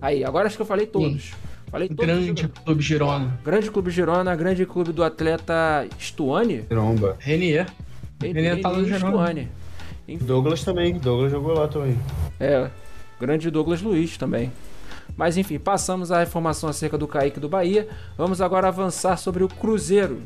[0.00, 1.32] Aí, agora acho que eu falei todos.
[1.70, 2.04] Falei todos.
[2.04, 2.48] os Grande.
[2.64, 3.38] Clube Girona.
[3.44, 6.62] Grande Clube Girona, grande clube do atleta Stuani.
[6.62, 7.16] Tromba.
[7.18, 7.66] Renier.
[8.20, 8.98] Renier tá no Girona.
[9.08, 9.48] Stuani.
[10.20, 11.96] Douglas também, Douglas jogou lá também.
[12.38, 12.68] É,
[13.18, 14.52] grande Douglas Luiz também.
[15.16, 17.88] Mas enfim, passamos a informação acerca do Kaique do Bahia.
[18.16, 20.20] Vamos agora avançar sobre o Cruzeiro.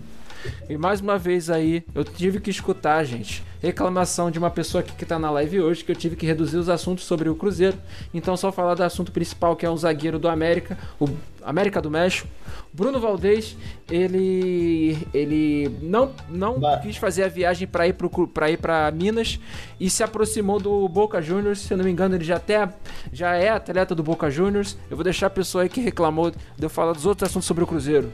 [0.69, 4.93] E mais uma vez aí, eu tive que escutar, gente, reclamação de uma pessoa aqui
[4.93, 7.77] que tá na live hoje, que eu tive que reduzir os assuntos sobre o Cruzeiro.
[8.13, 11.09] Então só falar do assunto principal, que é um zagueiro do América, o
[11.43, 12.29] América do México.
[12.73, 13.57] Bruno Valdez,
[13.91, 17.95] ele ele não não quis fazer a viagem para ir
[18.33, 19.41] para ir para Minas
[19.81, 22.69] e se aproximou do Boca Juniors, se eu não me engano, ele já até
[23.13, 24.77] já é atleta do Boca Juniors.
[24.91, 27.65] Eu vou deixar a pessoa aí que reclamou de eu falar dos outros assuntos sobre
[27.65, 28.13] o Cruzeiro.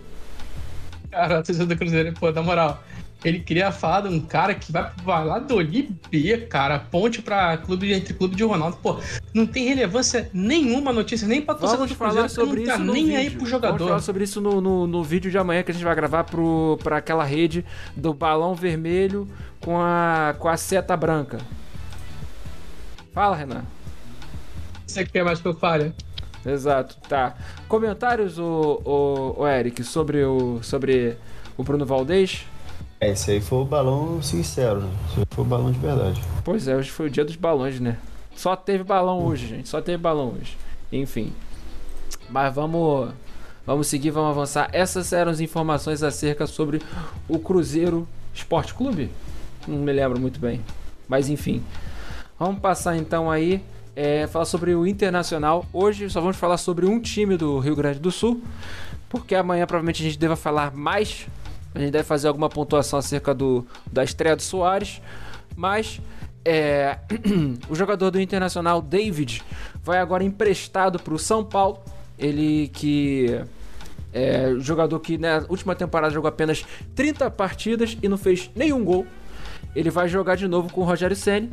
[1.12, 2.83] Cara, a torcida do Cruzeiro, pô, na moral.
[3.25, 6.81] Ele queria falar de um cara que vai pro Valladolid B, cara.
[6.81, 8.79] Ponte pra clube entre clube de Ronaldo.
[8.83, 8.98] Pô,
[9.33, 12.85] não tem relevância nenhuma notícia, nem pra torcida Vamos do Cruzeiro, sobre não tá isso
[12.85, 13.18] nem vídeo.
[13.18, 13.87] aí pro Vamos jogador.
[13.87, 16.77] falar sobre isso no, no, no vídeo de amanhã que a gente vai gravar pro,
[16.83, 19.29] pra aquela rede do balão vermelho
[19.61, 21.38] com a, com a seta branca.
[23.12, 23.64] Fala, Renan.
[24.85, 25.94] Você quer mais que eu fale?
[26.44, 27.35] Exato, tá.
[27.68, 31.16] Comentários, o, o, o Eric, sobre o, sobre
[31.57, 32.44] o Bruno Valdez?
[33.00, 34.90] É, esse aí foi o balão sincero, né?
[35.11, 36.20] Esse aí foi o balão de verdade.
[36.44, 37.98] Pois é, hoje foi o dia dos balões, né?
[38.35, 39.68] Só teve balão hoje, gente.
[39.68, 40.57] Só teve balão hoje.
[40.92, 41.33] Enfim.
[42.28, 43.11] Mas vamos.
[43.64, 44.68] Vamos seguir, vamos avançar.
[44.72, 46.83] Essas eram as informações acerca sobre
[47.28, 49.11] o Cruzeiro Esporte Clube.
[49.68, 50.61] Não me lembro muito bem.
[51.07, 51.62] Mas enfim.
[52.38, 53.62] Vamos passar então aí.
[53.94, 55.66] É, falar sobre o Internacional.
[55.70, 58.42] Hoje só vamos falar sobre um time do Rio Grande do Sul.
[59.11, 61.26] porque amanhã provavelmente a gente deva falar mais.
[61.74, 65.02] A gente deve fazer alguma pontuação acerca do, da estreia do Soares.
[65.55, 66.00] Mas
[66.42, 66.96] é,
[67.68, 69.42] o jogador do Internacional, David,
[69.83, 71.78] vai agora emprestado para o São Paulo.
[72.18, 73.42] Ele que
[74.11, 79.07] é jogador que na última temporada jogou apenas 30 partidas e não fez nenhum gol.
[79.76, 81.50] Ele vai jogar de novo com o Rogério Senni.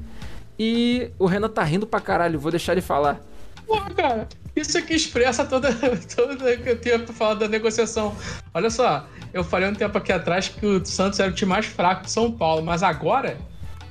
[0.59, 3.21] E o Renan tá rindo pra caralho, vou deixar ele falar.
[3.65, 5.73] Porra, cara, isso aqui expressa toda,
[6.13, 8.13] toda que eu tenho pra falar da negociação.
[8.53, 11.65] Olha só, eu falei um tempo aqui atrás que o Santos era o time mais
[11.65, 13.37] fraco de São Paulo, mas agora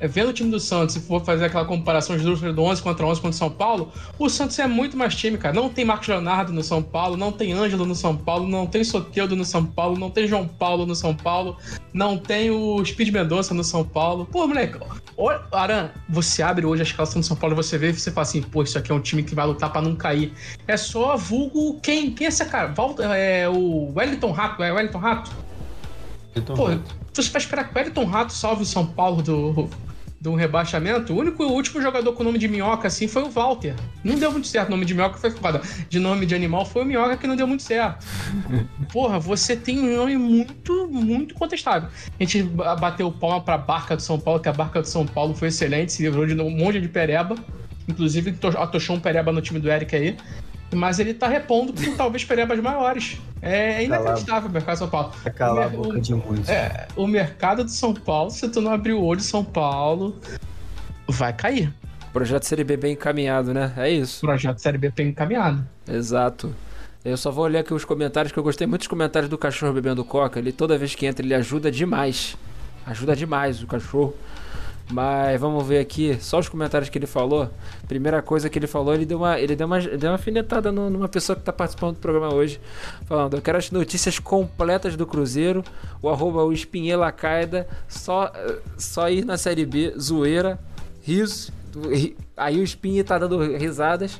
[0.06, 3.06] vendo o time do Santos, se for fazer aquela comparação de números do 11 contra
[3.06, 5.54] 11 contra São Paulo, o Santos é muito mais time, cara.
[5.54, 8.84] Não tem Marcos Leonardo no São Paulo, não tem Ângelo no São Paulo, não tem
[8.84, 11.56] Soteudo no São Paulo, não tem João Paulo no São Paulo,
[11.92, 14.26] não tem o Speed Mendonça no São Paulo.
[14.26, 14.78] Pô, moleque,
[15.16, 18.26] olha, Aran, você abre hoje a escalação do São Paulo, você vê e você fala
[18.26, 20.32] assim, pô, isso aqui é um time que vai lutar para não cair.
[20.66, 22.12] É só vulgo quem?
[22.12, 22.68] Quem é esse cara?
[22.68, 25.30] Volta, é o Wellington Rato, é o Wellington Rato?
[26.34, 26.96] Wellington Pô, Rato.
[27.12, 29.68] você vai esperar que o Wellington Rato salve o São Paulo do,
[30.20, 33.74] do rebaixamento, o único o último jogador com nome de minhoca assim foi o Walter.
[34.02, 34.68] Não deu muito certo.
[34.68, 35.60] O nome de minhoca foi foda.
[35.88, 38.04] De nome de animal foi o minhoca que não deu muito certo.
[38.92, 41.88] Porra, você tem um nome muito, muito contestável.
[41.88, 45.34] A gente bateu palma pra Barca do São Paulo, que a Barca do São Paulo
[45.34, 47.36] foi excelente, se livrou de um monte de pereba.
[47.86, 50.16] Inclusive, atochou um pereba no time do Eric aí.
[50.74, 53.18] Mas ele tá repondo com talvez perebas maiores.
[53.40, 55.12] É inacreditável o mercado de São Paulo.
[55.24, 56.48] É calar a boca de muitos.
[56.48, 60.16] É, o mercado de São Paulo, se tu não abrir o olho de São Paulo,
[61.08, 61.72] vai cair.
[62.12, 63.72] Projeto Série B bem encaminhado, né?
[63.76, 64.20] É isso.
[64.20, 65.66] Projeto Série B bem encaminhado.
[65.86, 66.54] Exato.
[67.04, 69.72] Eu só vou olhar aqui os comentários, que eu gostei muito dos comentários do cachorro
[69.72, 70.38] bebendo coca.
[70.38, 72.36] Ele toda vez que entra, ele ajuda demais.
[72.84, 74.14] Ajuda demais o cachorro.
[74.90, 77.50] Mas vamos ver aqui, só os comentários que ele falou.
[77.86, 81.08] Primeira coisa que ele falou, ele deu uma, ele deu uma, deu uma afinetada numa
[81.08, 82.58] pessoa que está participando do programa hoje,
[83.04, 85.62] falando: Eu quero as notícias completas do Cruzeiro,
[86.00, 88.32] o arroba o Espinhela Caida, só,
[88.78, 90.58] só ir na Série B, zoeira,
[91.02, 91.52] riso.
[92.34, 94.18] Aí o Espinha tá dando risadas,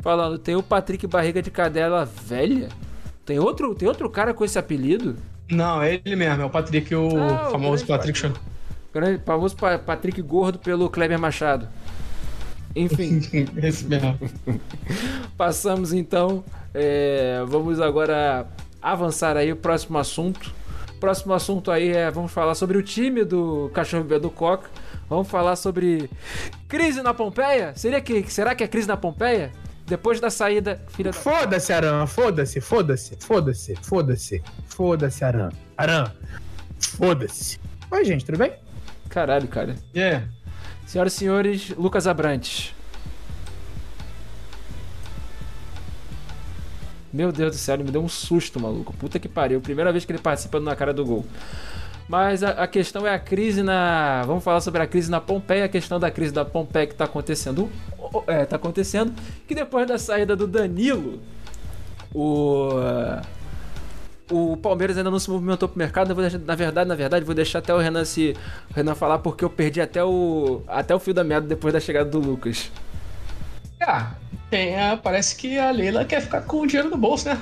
[0.00, 2.68] falando: Tem o Patrick Barriga de Cadela Velha?
[3.24, 5.14] Tem outro, tem outro cara com esse apelido?
[5.48, 8.20] Não, é ele mesmo, é o Patrick, o ah, famoso Patrick.
[8.20, 8.50] Patrick.
[8.92, 11.68] Grande, famoso Patrick Gordo pelo Kleber Machado.
[12.74, 13.20] Enfim.
[13.62, 14.18] Esse mesmo.
[15.36, 16.44] Passamos então.
[16.74, 18.46] É, vamos agora
[18.80, 20.52] avançar aí o próximo assunto.
[20.98, 24.68] Próximo assunto aí é vamos falar sobre o time do Cachorro do Coca.
[25.08, 26.10] Vamos falar sobre
[26.68, 27.72] crise na Pompeia.
[27.74, 29.50] Seria que será que é crise na Pompeia?
[29.86, 31.18] Depois da saída, filha da...
[31.18, 35.48] Foda-se, Aran, foda-se, foda-se, foda-se, foda-se, foda-se, Aran.
[35.76, 36.12] Aran,
[36.78, 37.58] foda-se.
[37.90, 38.52] Oi, gente, tudo bem?
[39.10, 39.74] Caralho, cara.
[39.94, 39.98] É.
[39.98, 40.28] Yeah.
[40.86, 42.74] Senhoras e senhores, Lucas Abrantes.
[47.12, 48.92] Meu Deus do céu, ele me deu um susto, maluco.
[48.94, 49.60] Puta que pariu.
[49.60, 51.26] Primeira vez que ele participa na cara do gol.
[52.08, 54.22] Mas a, a, questão é a crise na.
[54.26, 57.04] Vamos falar sobre a crise na Pompeia, a questão da crise da Pompeia que tá
[57.04, 57.70] acontecendo.
[58.28, 59.12] É, tá acontecendo.
[59.46, 61.20] Que depois da saída do Danilo,
[62.14, 62.70] o
[64.30, 66.14] o Palmeiras ainda não se movimentou pro mercado.
[66.14, 68.36] Deixar, na verdade, na verdade, vou deixar até o Renan se
[68.70, 71.80] o Renan falar porque eu perdi até o até o fio da meada depois da
[71.80, 72.70] chegada do Lucas.
[73.80, 74.12] Ah,
[74.50, 77.38] tem, é, parece que a Leila quer ficar com o dinheiro no bolso, né?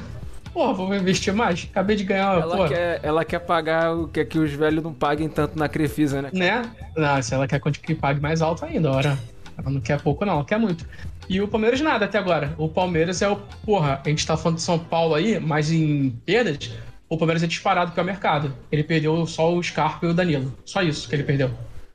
[0.53, 1.69] Porra, vou investir mais.
[1.71, 2.41] Acabei de ganhar.
[2.41, 2.69] Ela, porra.
[2.69, 6.31] quer, ela quer pagar o que, que os velhos não paguem tanto na Crefisa, né?
[6.33, 6.63] Né?
[6.97, 9.19] Não, se ela quer que pague mais alto ainda, ora.
[9.57, 10.87] Ela não quer pouco, não, ela quer muito.
[11.29, 12.55] E o Palmeiras nada até agora.
[12.57, 13.37] O Palmeiras é o.
[13.37, 16.71] Porra, a gente tá falando de São Paulo aí, mas em perdas,
[17.09, 18.55] o Palmeiras é disparado que é o mercado.
[18.73, 20.57] Ele perdeu só o Scarpa e o Danilo.
[20.65, 21.51] Só isso que ele perdeu.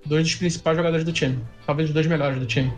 [0.06, 1.40] Dois dos principais jogadores do time.
[1.66, 2.72] Talvez os dois melhores do time.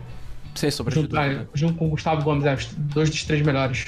[0.54, 3.86] Sem sombra junto, ah, junto com o Gustavo Gomes, é, dois dos três melhores.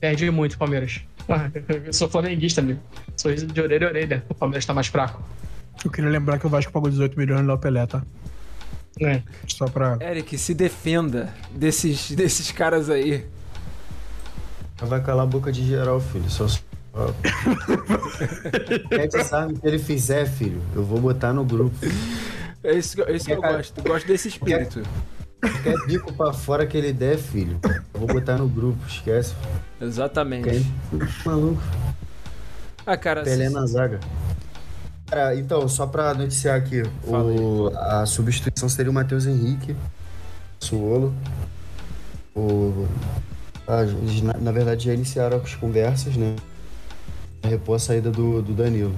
[0.00, 1.02] Perdi muito o Palmeiras.
[1.28, 1.50] Ah,
[1.84, 2.80] eu sou flamenguista, amigo.
[3.16, 4.24] Sorriso de orelha a orelha.
[4.28, 5.22] O Palmeiras tá mais fraco.
[5.84, 8.02] Eu queria lembrar que o Vasco pagou 18 milhões no Pelé, tá?
[9.00, 9.22] É.
[9.46, 9.98] Só pra.
[10.00, 13.26] Eric, se defenda desses, desses caras aí.
[14.78, 16.28] Vai calar a boca de geral, filho.
[16.30, 16.46] Só.
[18.88, 20.62] Pede sabe que ele fizer, filho.
[20.74, 21.76] Eu vou botar no grupo.
[22.64, 23.78] É isso, é isso que eu gosto.
[23.78, 24.82] Eu gosto desse espírito.
[25.62, 27.58] Quer, bico pra fora que ele der, filho.
[27.62, 29.34] Eu vou botar no grupo, esquece.
[29.80, 30.48] Exatamente.
[30.48, 30.62] Quer...
[31.24, 31.62] Maluco.
[32.86, 33.22] Ah, cara.
[33.22, 34.00] Pelé na zaga.
[35.06, 39.76] Cara, então, só pra noticiar aqui, o, a substituição seria o Matheus Henrique,
[40.58, 41.14] Suolo.
[42.34, 42.86] O,
[43.68, 43.84] a,
[44.22, 46.34] na, na, verdade, já iniciaram as conversas, né?
[47.40, 48.94] Pra repor a saída do, do Danilo.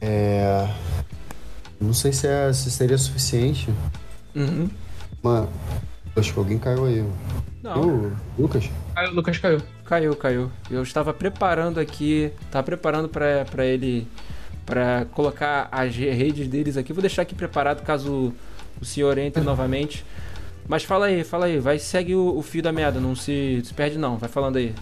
[0.00, 0.68] É,
[1.80, 3.68] não sei se, é, se seria suficiente.
[4.34, 4.70] Uhum.
[5.22, 5.48] Mano,
[6.16, 7.06] acho que alguém caiu aí.
[7.62, 8.70] Não, O Lucas?
[8.96, 9.60] O Lucas caiu.
[9.84, 10.50] caiu, caiu.
[10.70, 14.06] Eu estava preparando aqui, estava preparando pra pra ele
[14.64, 16.92] pra colocar as re- redes deles aqui.
[16.92, 18.32] Vou deixar aqui preparado caso
[18.80, 20.04] o senhor entre novamente.
[20.68, 23.72] Mas fala aí, fala aí, vai segue o, o fio da meada, não se, se
[23.72, 24.74] perde não, vai falando aí.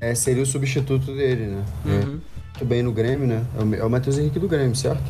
[0.00, 1.64] É, seria o substituto dele, né?
[1.86, 2.10] É, Uhum.
[2.12, 3.44] muito bem no Grêmio, né?
[3.58, 5.02] É o, é o Matheus Henrique do Grêmio, certo?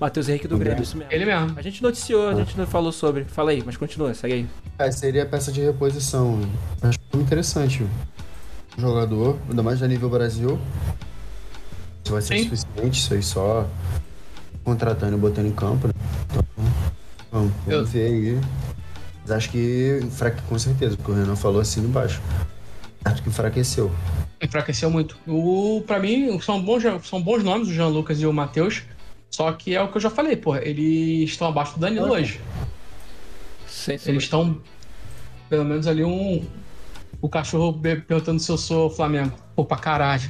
[0.00, 1.12] Matheus Henrique do Grêmio, isso mesmo.
[1.12, 1.52] Ele mesmo.
[1.58, 3.24] A gente noticiou, a gente não falou sobre.
[3.24, 4.46] Fala aí, mas continua, segue aí.
[4.78, 6.40] É, seria a peça de reposição.
[6.80, 7.82] Acho muito interessante.
[8.78, 10.58] O jogador, ainda mais a nível Brasil.
[12.02, 12.44] Isso vai ser Sim.
[12.44, 13.68] suficiente, isso aí só
[14.64, 15.92] contratando e botando em campo, né?
[16.30, 16.72] Então, vamos,
[17.32, 18.40] vamos Eu- ver aí.
[19.22, 22.20] Mas acho que enfraque com certeza, porque o Renan falou assim embaixo.
[23.02, 23.90] Certo que enfraqueceu.
[24.40, 25.16] Enfraqueceu muito.
[25.26, 28.82] O, pra mim, são bons, são bons nomes, o Jean Lucas e o Matheus.
[29.30, 30.56] Só que é o que eu já falei, pô.
[30.56, 32.40] Eles estão abaixo do Danilo hoje.
[33.66, 34.60] Sem Eles estão,
[35.48, 36.44] pelo menos ali, um.
[37.22, 39.38] O cachorro perguntando se eu sou Flamengo.
[39.54, 40.28] Pô, pra caralho.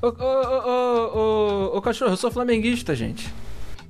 [0.00, 3.32] Ô, ô, ô, ô, ô, ô, cachorro, eu sou flamenguista, gente.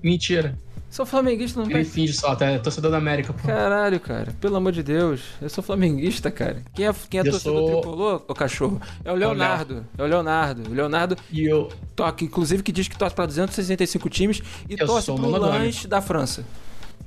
[0.02, 0.56] Mentira.
[0.96, 1.84] Sou flamenguista, não Ele vai.
[1.84, 3.46] finge só, até torcedor da América, pô.
[3.46, 4.32] Caralho, cara.
[4.40, 5.20] Pelo amor de Deus.
[5.42, 6.62] Eu sou flamenguista, cara.
[6.74, 8.80] Quem é, quem é Eu torcedor sou- tricolor, ô cachorro?
[9.04, 9.28] É o Léo.
[9.28, 9.84] Leonardo.
[9.98, 10.70] É o Leonardo.
[10.70, 11.68] O Leonardo E eu.
[11.94, 14.40] toca, inclusive, que diz que torce pra 265 times
[14.70, 16.42] e Eu torce sou o pro lanche da França.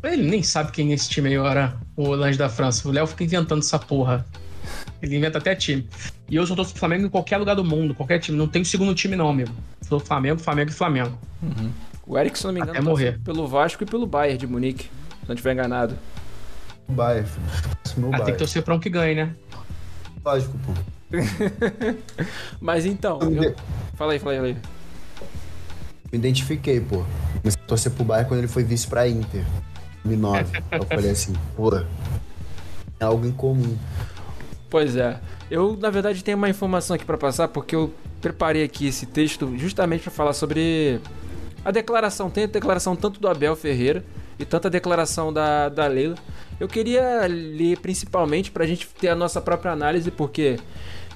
[0.03, 2.87] Ele nem sabe quem é esse time aí agora, o Lange da França.
[2.87, 4.23] O Léo fica inventando essa porra.
[5.01, 5.89] Ele inventa até time.
[6.29, 8.37] E eu só torço pro Flamengo em qualquer lugar do mundo, qualquer time.
[8.37, 9.51] Não tem segundo time, não, amigo.
[9.81, 11.17] Sou Flamengo, Flamengo e Flamengo.
[12.09, 13.19] O Eric, se não me engano, Até torce morrer.
[13.23, 14.85] pelo Vasco e pelo Bayern de Munique.
[14.85, 15.95] Se não estiver enganado.
[16.87, 17.29] O Bayern,
[17.97, 19.35] meu Ah, tem que torcer pra um que ganhe, né?
[20.25, 20.73] Lógico, pô.
[22.59, 23.19] Mas então.
[23.21, 23.55] eu-
[23.95, 24.57] Fala aí, fala aí, fala aí.
[26.11, 27.03] Me identifiquei, pô.
[27.41, 29.45] Comecei a torcer pro Bayern quando ele foi vice pra Inter.
[30.03, 30.63] 2009.
[30.71, 31.85] eu falei assim, pô, é
[33.05, 33.77] algo em comum.
[34.67, 35.19] Pois é.
[35.51, 39.55] Eu, na verdade, tenho uma informação aqui pra passar, porque eu preparei aqui esse texto
[39.57, 40.99] justamente pra falar sobre
[41.63, 42.29] a declaração.
[42.29, 44.03] Tem a declaração tanto do Abel Ferreira
[44.37, 46.15] e tanto a declaração da, da Leila.
[46.59, 50.57] Eu queria ler principalmente pra gente ter a nossa própria análise, porque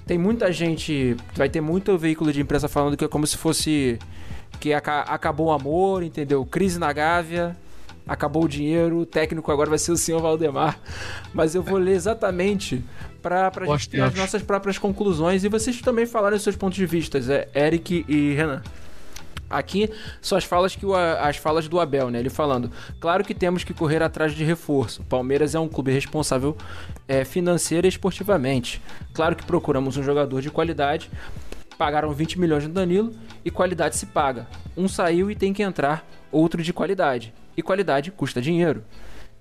[0.05, 3.97] tem muita gente, vai ter muito veículo de imprensa falando que é como se fosse
[4.59, 6.45] que aca- acabou o amor, entendeu?
[6.45, 7.57] Crise na Gávea,
[8.07, 10.79] acabou o dinheiro, o técnico agora vai ser o senhor Valdemar.
[11.33, 12.83] Mas eu vou ler exatamente
[13.21, 16.75] para a gente ter as nossas próprias conclusões e vocês também falarem os seus pontos
[16.77, 18.61] de vista, é, Eric e Renan.
[19.53, 19.89] Aqui
[20.21, 22.19] são as falas que o, as falas do Abel, né?
[22.19, 25.03] Ele falando: "Claro que temos que correr atrás de reforço.
[25.03, 26.57] Palmeiras é um clube responsável
[27.07, 28.81] é, financeira e esportivamente.
[29.13, 31.09] Claro que procuramos um jogador de qualidade.
[31.77, 34.47] Pagaram 20 milhões no Danilo e qualidade se paga.
[34.75, 37.33] Um saiu e tem que entrar outro de qualidade.
[37.55, 38.83] E qualidade custa dinheiro.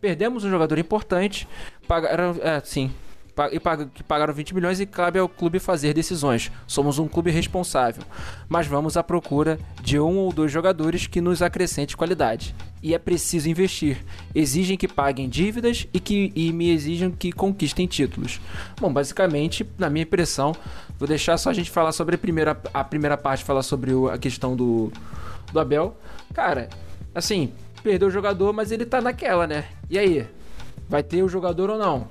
[0.01, 1.49] Perdemos um jogador importante,
[1.87, 2.93] pagaram, é, sim,
[3.95, 6.51] que pagaram 20 milhões e cabe ao clube fazer decisões.
[6.67, 8.03] Somos um clube responsável,
[8.49, 12.55] mas vamos à procura de um ou dois jogadores que nos acrescente qualidade.
[12.83, 14.05] E é preciso investir.
[14.35, 18.41] Exigem que paguem dívidas e que e me exijam que conquistem títulos.
[18.81, 20.55] Bom, basicamente, na minha impressão,
[20.99, 24.19] vou deixar só a gente falar sobre a primeira, a primeira parte, falar sobre a
[24.19, 24.93] questão do,
[25.53, 25.97] do Abel.
[26.35, 26.69] Cara,
[27.15, 27.53] assim,
[27.83, 29.65] perdeu o jogador, mas ele tá naquela, né?
[29.89, 30.27] E aí?
[30.89, 32.09] Vai ter o jogador ou não?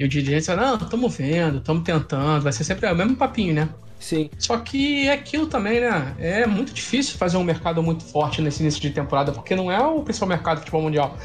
[0.00, 2.40] E o dirigente não, tamo vendo, tamo tentando.
[2.40, 3.68] Vai ser sempre o mesmo papinho, né?
[3.98, 4.30] Sim.
[4.38, 6.14] Só que é aquilo também, né?
[6.18, 9.78] É muito difícil fazer um mercado muito forte nesse início de temporada, porque não é
[9.78, 11.18] o principal mercado do futebol mundial.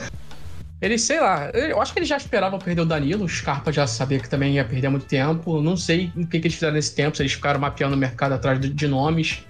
[0.81, 3.87] Ele, sei lá, eu acho que eles já esperavam perder o Danilo, o Scarpa já
[3.87, 5.61] sabia que também ia perder muito tempo.
[5.61, 8.33] Não sei o que, que eles fizeram nesse tempo, se eles ficaram mapeando o mercado
[8.33, 9.45] atrás de, de nomes,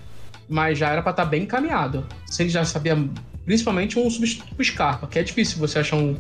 [0.47, 2.05] mas já era pra estar bem encaminhado.
[2.27, 3.09] Se eles já sabiam,
[3.43, 6.15] principalmente um substituto pro Scarpa, que é difícil você achar um,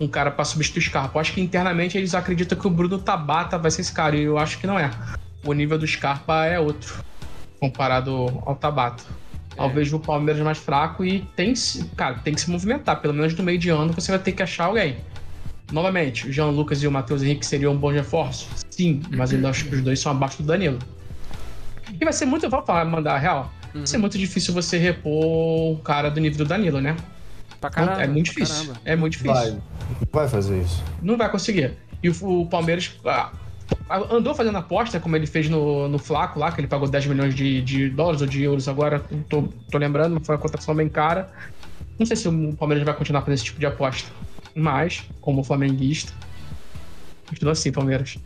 [0.00, 1.16] um cara pra substituir o Scarpa.
[1.16, 4.22] Eu acho que internamente eles acreditam que o Bruno Tabata vai ser esse cara, e
[4.22, 4.90] eu acho que não é.
[5.44, 6.94] O nível do Scarpa é outro,
[7.60, 9.04] comparado ao Tabata.
[9.56, 13.00] Eu vejo o Palmeiras mais fraco e tem, se- cara, tem que se movimentar.
[13.00, 14.96] Pelo menos no meio de ano você vai ter que achar alguém.
[15.70, 18.48] Novamente, o Jean Lucas e o Matheus Henrique seriam um bom reforço?
[18.68, 20.78] Sim, mas eu acho que os dois são abaixo do Danilo.
[22.00, 25.72] E vai ser muito, vou falar, mandar a real, vai ser muito difícil você repor
[25.72, 26.96] um cara do nível do Danilo, né?
[27.64, 28.02] Pra caramba.
[28.02, 28.56] é muito difícil.
[28.56, 28.80] caramba.
[28.84, 29.34] É muito difícil.
[29.34, 29.50] Vai.
[29.52, 30.84] Não vai fazer isso.
[31.00, 31.72] Não vai conseguir.
[32.02, 33.32] E o, o Palmeiras ah,
[34.10, 37.34] andou fazendo aposta, como ele fez no, no Flaco lá, que ele pagou 10 milhões
[37.34, 40.90] de, de dólares ou de euros agora, não tô, tô lembrando, foi uma contratação bem
[40.90, 41.32] cara.
[41.98, 44.10] Não sei se o Palmeiras vai continuar fazendo esse tipo de aposta.
[44.54, 46.12] Mas, como flamenguista,
[47.26, 48.18] continua assim, Palmeiras.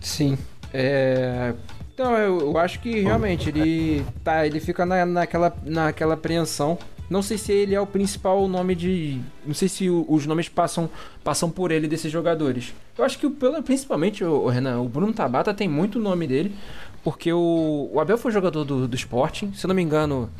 [0.00, 0.38] Sim.
[0.72, 1.54] É...
[1.92, 6.78] Então, eu, eu acho que realmente ele tá, ele fica na, naquela, naquela apreensão
[7.10, 9.20] Não sei se ele é o principal nome de.
[9.44, 10.88] Não sei se os nomes passam,
[11.24, 12.72] passam por ele desses jogadores.
[12.96, 16.54] Eu acho que o, principalmente o, Renan, o Bruno Tabata tem muito nome dele.
[17.02, 19.52] Porque o, o Abel foi jogador do, do Sporting.
[19.54, 20.30] Se eu não me engano,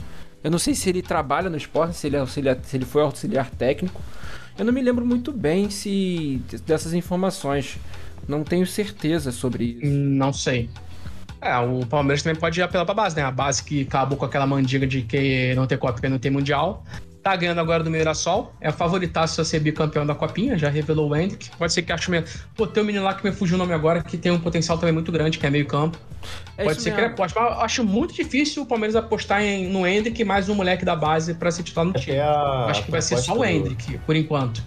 [0.45, 3.03] eu não sei se ele trabalha no Sporting, se ele, é auxiliar, se ele foi
[3.03, 4.01] auxiliar técnico.
[4.57, 7.79] Eu não me lembro muito bem se dessas informações.
[8.29, 9.87] Não tenho certeza sobre isso.
[9.87, 10.71] Não sei.
[11.43, 13.22] É, o Palmeiras também pode apelar pra base, né?
[13.22, 16.30] A base que acabou com aquela mandiga de que não ter Copa porque não tem
[16.30, 16.84] Mundial.
[17.22, 18.53] Tá ganhando agora do Mirassol.
[18.61, 21.51] É a favoritaço a ser bicampeão da Copinha, já revelou o Hendrick.
[21.57, 22.26] Pode ser que ache mesmo.
[22.57, 24.78] Pô, tem um menino lá que me fugiu o nome agora, que tem um potencial
[24.78, 25.99] também muito grande, que é meio campo.
[26.57, 27.14] É Pode ser que ele mesmo.
[27.14, 30.82] aposte, mas eu acho muito difícil o Palmeiras apostar em, no Hendrick mais um moleque
[30.84, 32.18] da base pra se titular no time.
[32.18, 34.62] Até a, Acho que vai ser só o do- Hendrick, por enquanto.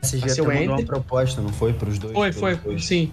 [0.00, 1.72] O mandou uma proposta, não foi?
[1.72, 2.12] Pros dois?
[2.12, 2.84] Foi, foi, dois.
[2.84, 3.12] sim.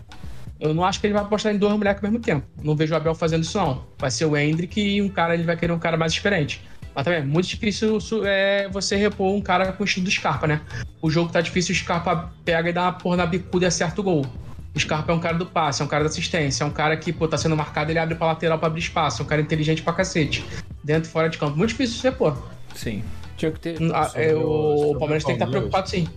[0.59, 2.45] Eu não acho que ele vai apostar em dois moleques ao mesmo tempo.
[2.63, 3.83] Não vejo o Abel fazendo isso, não.
[3.97, 6.61] Vai ser o Hendrick e um cara, ele vai querer um cara mais experiente.
[6.93, 10.47] Mas também é muito difícil é, você repor um cara com o estilo do Scarpa,
[10.47, 10.61] né?
[11.01, 13.99] O jogo tá difícil, o Scarpa pega e dá uma porra na bicuda e acerta
[13.99, 14.25] o gol.
[14.73, 16.95] O Scarpa é um cara do passe, é um cara da assistência, é um cara
[16.95, 19.41] que, pô, tá sendo marcado, ele abre pra lateral pra abrir espaço, é um cara
[19.41, 20.45] inteligente pra cacete.
[20.83, 21.57] Dentro e fora de campo.
[21.57, 22.37] Muito difícil você repor.
[22.73, 23.03] Sim.
[23.35, 23.77] Tinha que ter.
[23.93, 25.69] Ah, é, o- o, Palmeiras tem que estar Palmeiras.
[25.69, 26.07] preocupado sim.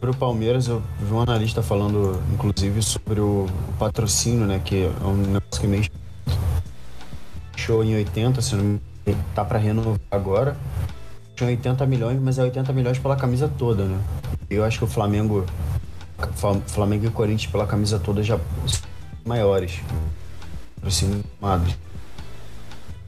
[0.00, 4.60] Pro Palmeiras, eu vi um analista falando, inclusive, sobre o, o patrocínio, né?
[4.64, 5.84] Que é um negócio que meio
[7.56, 8.78] show em 80, se não
[9.34, 10.56] tá pra renovar agora.
[11.34, 13.98] Tinha 80 milhões, mas é 80 milhões pela camisa toda, né?
[14.50, 15.44] Eu acho que o Flamengo,
[16.34, 18.80] Fla- Flamengo e Corinthians pela camisa toda já são
[19.24, 19.80] maiores.
[20.76, 21.74] Patrocínio tomados.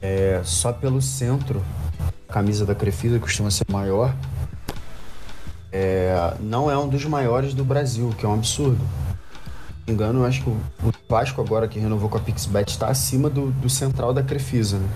[0.01, 1.63] É, só pelo centro,
[2.27, 4.13] a camisa da Crefisa costuma ser maior.
[5.71, 8.77] É, não é um dos maiores do Brasil, que é um absurdo.
[8.79, 8.83] Se
[9.79, 10.57] não me engano, eu acho que o,
[11.07, 14.87] Vasco agora que renovou com a Pixbet está acima do, do central da Crefisa, né?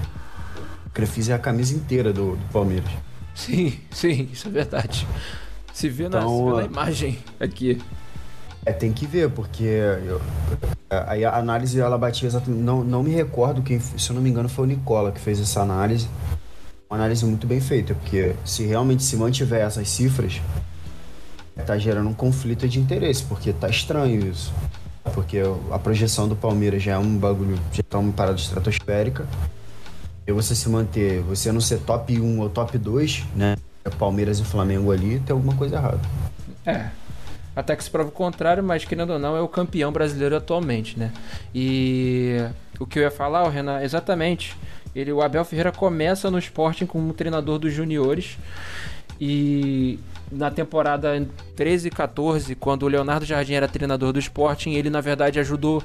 [0.94, 2.90] Crefisa é a camisa inteira do, do Palmeiras.
[3.34, 5.08] Sim, sim, isso é verdade.
[5.74, 6.62] Se vê, na, Então, se vê na ó.
[6.62, 7.82] imagem aqui.
[8.64, 10.22] É, tem que ver, porque eu-
[10.90, 12.62] aí a análise ela batia exatamente.
[12.62, 15.40] Não, não me recordo quem, se eu não me engano, foi o Nicola que fez
[15.42, 16.08] essa análise.
[16.94, 20.40] Uma análise muito bem feita, porque se realmente se mantiver essas cifras,
[21.66, 24.54] tá gerando um conflito de interesse, porque tá estranho isso.
[25.12, 25.40] Porque
[25.72, 29.26] a projeção do Palmeiras já é um bagulho, já tá uma parada estratosférica.
[30.28, 33.56] E você se manter, você não ser top 1 ou top 2, né?
[33.98, 36.02] Palmeiras e Flamengo ali, tem alguma coisa errada.
[36.64, 36.90] É.
[37.56, 41.00] Até que se prova o contrário, mas querendo ou não, é o campeão brasileiro atualmente,
[41.00, 41.12] né?
[41.56, 42.38] E
[42.80, 44.56] o que eu ia falar, Renan, exatamente.
[44.96, 48.38] Ele, o Abel Ferreira começa no Sporting como treinador dos juniores.
[49.20, 50.00] E
[50.32, 55.02] na temporada 13 e 14, quando o Leonardo Jardim era treinador do Sporting, ele na
[55.02, 55.82] verdade ajudou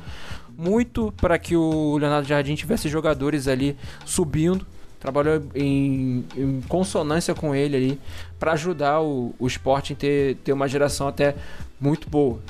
[0.56, 4.66] muito para que o Leonardo Jardim tivesse jogadores ali subindo.
[4.98, 8.00] Trabalhou em, em consonância com ele ali
[8.38, 11.36] para ajudar o, o Sporting ter, ter uma geração até
[11.80, 12.40] muito boa.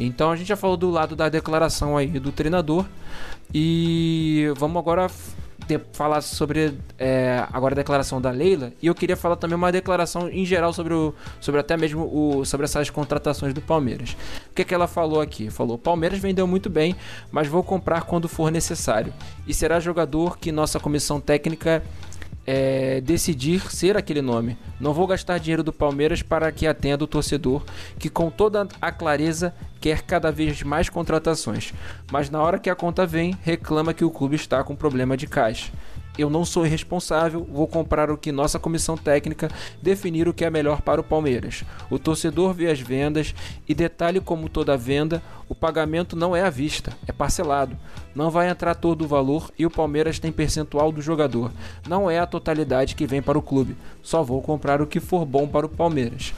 [0.00, 2.84] Então a gente já falou do lado da declaração aí do treinador
[3.52, 5.08] e vamos agora
[5.92, 10.28] falar sobre é, agora a declaração da Leila e eu queria falar também uma declaração
[10.28, 14.16] em geral sobre o sobre até mesmo o sobre essas contratações do Palmeiras.
[14.50, 15.50] O que, que ela falou aqui?
[15.50, 16.94] Falou: Palmeiras vendeu muito bem,
[17.30, 19.12] mas vou comprar quando for necessário
[19.46, 21.82] e será jogador que nossa comissão técnica
[22.46, 24.56] é, decidir ser aquele nome.
[24.80, 27.62] Não vou gastar dinheiro do Palmeiras para que atenda o torcedor,
[27.98, 31.74] que com toda a clareza quer cada vez mais contratações,
[32.10, 35.26] mas na hora que a conta vem, reclama que o clube está com problema de
[35.26, 35.70] caixa.
[36.16, 39.50] Eu não sou irresponsável, vou comprar o que nossa comissão técnica
[39.82, 41.64] definir o que é melhor para o Palmeiras.
[41.90, 43.34] O torcedor vê as vendas
[43.68, 47.76] e detalhe como toda venda, o pagamento não é à vista, é parcelado.
[48.14, 51.52] Não vai entrar todo o valor e o Palmeiras tem percentual do jogador.
[51.88, 53.76] Não é a totalidade que vem para o clube.
[54.00, 56.32] Só vou comprar o que for bom para o Palmeiras.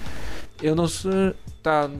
[0.62, 1.34] Eu não sou.
[1.62, 1.90] Tá.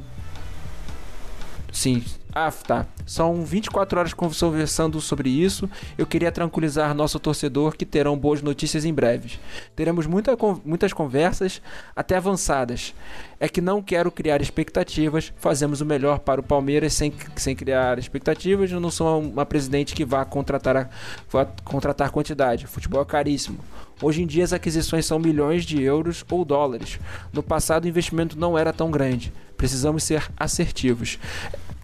[1.71, 2.03] Sim.
[2.39, 2.85] Ah, tá.
[3.07, 5.67] São 24 horas conversando sobre isso.
[5.97, 9.39] Eu queria tranquilizar nosso torcedor que terão boas notícias em breve.
[9.75, 11.63] Teremos muita, muitas conversas,
[11.97, 12.95] até avançadas.
[13.41, 15.33] É que não quero criar expectativas.
[15.39, 18.71] Fazemos o melhor para o Palmeiras sem, sem criar expectativas.
[18.71, 20.91] Eu não sou uma presidente que vá contratar,
[21.31, 22.67] vá contratar quantidade.
[22.67, 23.61] Futebol é caríssimo.
[24.03, 27.01] Hoje em dia as aquisições são milhões de euros ou dólares.
[27.33, 29.33] No passado o investimento não era tão grande.
[29.57, 31.19] Precisamos ser assertivos.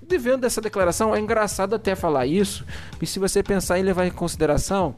[0.06, 2.64] Devendo dessa declaração, é engraçado até falar isso,
[3.00, 4.94] e se você pensar em levar em consideração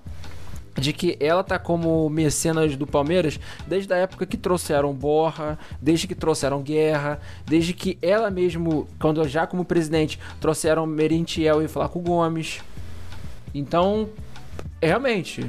[0.77, 6.09] de que ela tá como mecenas do Palmeiras desde a época que trouxeram Borra, desde
[6.09, 12.01] que trouxeram Guerra, desde que ela mesmo, quando já como presidente, trouxeram Merentiel e Flaco
[12.01, 12.61] Gomes.
[13.55, 14.09] Então,
[14.83, 15.49] realmente,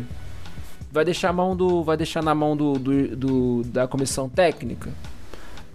[0.92, 1.84] vai deixar a mão do.
[1.84, 4.92] Vai deixar na mão do, do, do- da comissão técnica?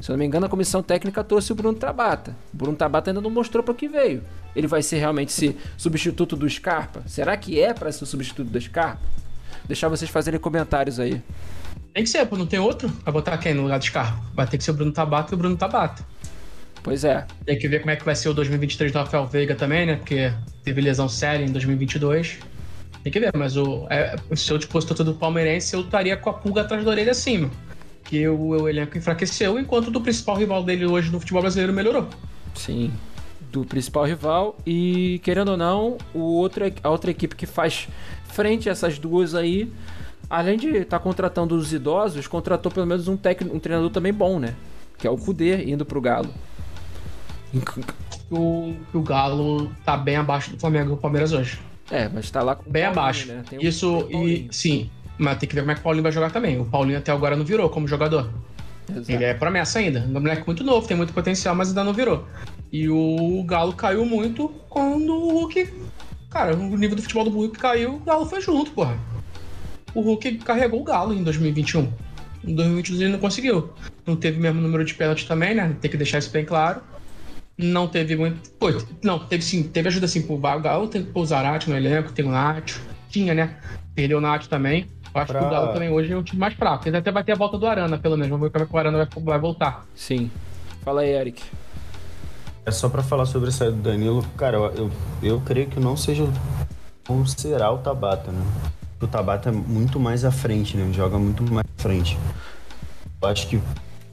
[0.00, 2.34] Se eu não me engano, a comissão técnica trouxe o Bruno Tabata.
[2.54, 4.22] O Bruno Tabata ainda não mostrou para que veio.
[4.56, 7.02] Ele vai ser realmente ser substituto do Scarpa?
[7.06, 9.02] Será que é para ser o substituto do Scarpa?
[9.66, 11.22] Deixar vocês fazerem comentários aí.
[11.92, 12.88] Tem que ser, pô, não tem outro?
[13.04, 14.18] Vai botar quem no lugar do Scarpa?
[14.34, 16.04] Vai ter que ser o Bruno Tabata e o Bruno Tabata.
[16.82, 17.26] Pois é.
[17.44, 19.96] Tem que ver como é que vai ser o 2023 do Rafael Veiga também, né?
[19.96, 20.32] Porque
[20.64, 22.38] teve lesão séria em 2022.
[23.02, 26.30] Tem que ver, mas o, é, se eu fosse torcedor do Palmeirense, eu estaria com
[26.30, 27.50] a pulga atrás da orelha acima.
[28.10, 31.72] Que o, o elenco enfraqueceu, enquanto o do principal rival dele hoje no futebol brasileiro
[31.72, 32.08] melhorou.
[32.56, 32.90] Sim.
[33.52, 34.58] Do principal rival.
[34.66, 37.86] E, querendo ou não, o outro, a outra equipe que faz
[38.24, 39.72] frente a essas duas aí,
[40.28, 44.40] além de estar contratando os idosos, contratou pelo menos um, técnico, um treinador também bom,
[44.40, 44.56] né?
[44.98, 46.34] Que é o Kudê indo pro Galo.
[48.30, 51.60] O, o Galo tá bem abaixo do Flamengo e do Palmeiras hoje.
[51.90, 53.26] É, mas tá lá com o Bem Paulinho, abaixo.
[53.28, 53.42] né?
[53.60, 54.90] Isso, e sim.
[55.20, 56.58] Mas tem que ver como é que o Paulinho vai jogar também.
[56.58, 58.30] O Paulinho até agora não virou como jogador.
[58.88, 59.12] Exato.
[59.12, 60.00] Ele é promessa ainda.
[60.00, 62.26] Um moleque muito novo, tem muito potencial, mas ainda não virou.
[62.72, 65.68] E o Galo caiu muito quando o Hulk.
[66.30, 68.96] Cara, o nível do futebol do Hulk caiu, o Galo foi junto, porra.
[69.94, 71.92] O Hulk carregou o Galo em 2021.
[72.42, 73.70] Em 2022 ele não conseguiu.
[74.06, 75.76] Não teve o mesmo número de pênaltis também, né?
[75.82, 76.80] Tem que deixar isso bem claro.
[77.58, 78.50] Não teve muito.
[78.52, 78.68] Pô,
[79.04, 82.30] não, teve sim, teve ajuda sim pro Galo, tem o Zarate no elenco, tem o
[82.30, 82.80] Nacho.
[83.10, 83.58] Tinha, né?
[83.94, 84.86] Perdeu o Nacho também.
[85.14, 86.86] Eu acho Pra- que o Galo também hoje é um time mais fraco.
[86.88, 88.30] Ele até vai ter a volta do Arana, pelo menos.
[88.30, 89.84] Vamos ver como é que o Arana vai, vai voltar.
[89.94, 90.30] Sim.
[90.84, 91.42] Fala aí, Eric.
[92.64, 94.90] É só pra falar sobre a saída do Danilo, cara, eu, eu,
[95.22, 96.32] eu creio que não seja o-
[97.08, 98.40] ou será o Tabata, né?
[99.00, 100.92] O Tabata é muito mais à frente, né?
[100.92, 102.18] Joga muito mais à frente.
[103.20, 103.60] Eu acho que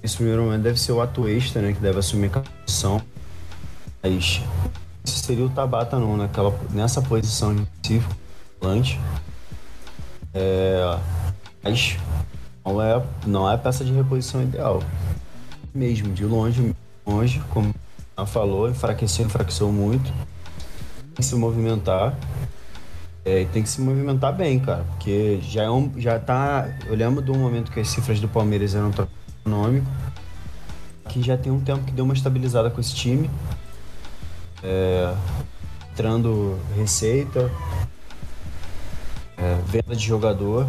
[0.02, 1.74] esse primeiro momento deve ser o Atuesta, né?
[1.74, 3.02] Que deve assumir a posição.
[4.02, 4.42] Mas
[5.06, 8.16] esse seria o Tabata não, naquela, nessa posição de específico,
[8.62, 9.00] volante.
[10.40, 11.00] É,
[11.64, 11.98] mas
[12.64, 14.84] não é, não é a peça de reposição ideal.
[15.74, 16.76] Mesmo, de longe,
[17.06, 17.74] longe, como
[18.16, 20.06] ela falou, enfraqueceu, enfraqueceu muito.
[20.06, 22.16] Tem que se movimentar.
[23.26, 24.84] É, tem que se movimentar bem, cara.
[24.92, 26.70] Porque já, é um, já tá.
[26.86, 28.92] Eu lembro do momento que as cifras do Palmeiras eram
[29.42, 29.88] econômico.
[31.10, 33.28] Que já tem um tempo que deu uma estabilizada com esse time.
[34.64, 35.14] É,
[35.92, 37.52] entrando receita,
[39.38, 40.68] é, venda de jogador.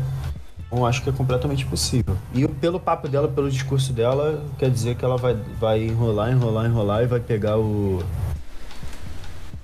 [0.66, 2.16] Então, acho que é completamente possível.
[2.34, 6.66] E pelo papo dela, pelo discurso dela, quer dizer que ela vai, vai enrolar, enrolar,
[6.66, 8.02] enrolar e vai pegar o.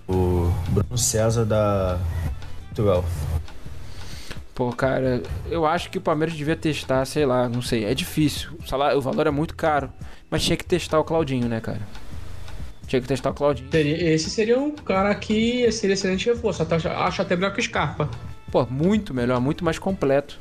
[0.07, 1.98] O Bruno César da
[2.66, 3.05] Portugal.
[4.55, 7.84] Pô, cara, eu acho que o Palmeiras devia testar, sei lá, não sei.
[7.84, 8.50] É difícil.
[8.62, 9.90] O, salário, o valor é muito caro.
[10.30, 11.80] Mas tinha que testar o Claudinho, né, cara?
[12.86, 13.70] Tinha que testar o Claudinho.
[13.70, 16.62] Seria- esse seria um cara que seria excelente reforço.
[16.62, 18.09] Acho até melhor que o Scarpa.
[18.55, 20.38] Pô, muito melhor, muito mais completo.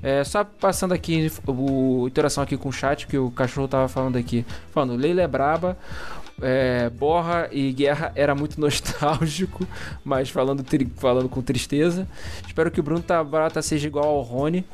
[0.00, 4.16] É, só passando aqui, o interação aqui com o chat, que o cachorro tava falando
[4.16, 4.46] aqui.
[4.70, 5.76] Falando, Leila é braba,
[6.40, 9.66] é, Borra e Guerra era muito nostálgico,
[10.04, 12.06] mas falando, falando com tristeza.
[12.46, 14.64] Espero que o Bruno Tabata seja igual ao Rony.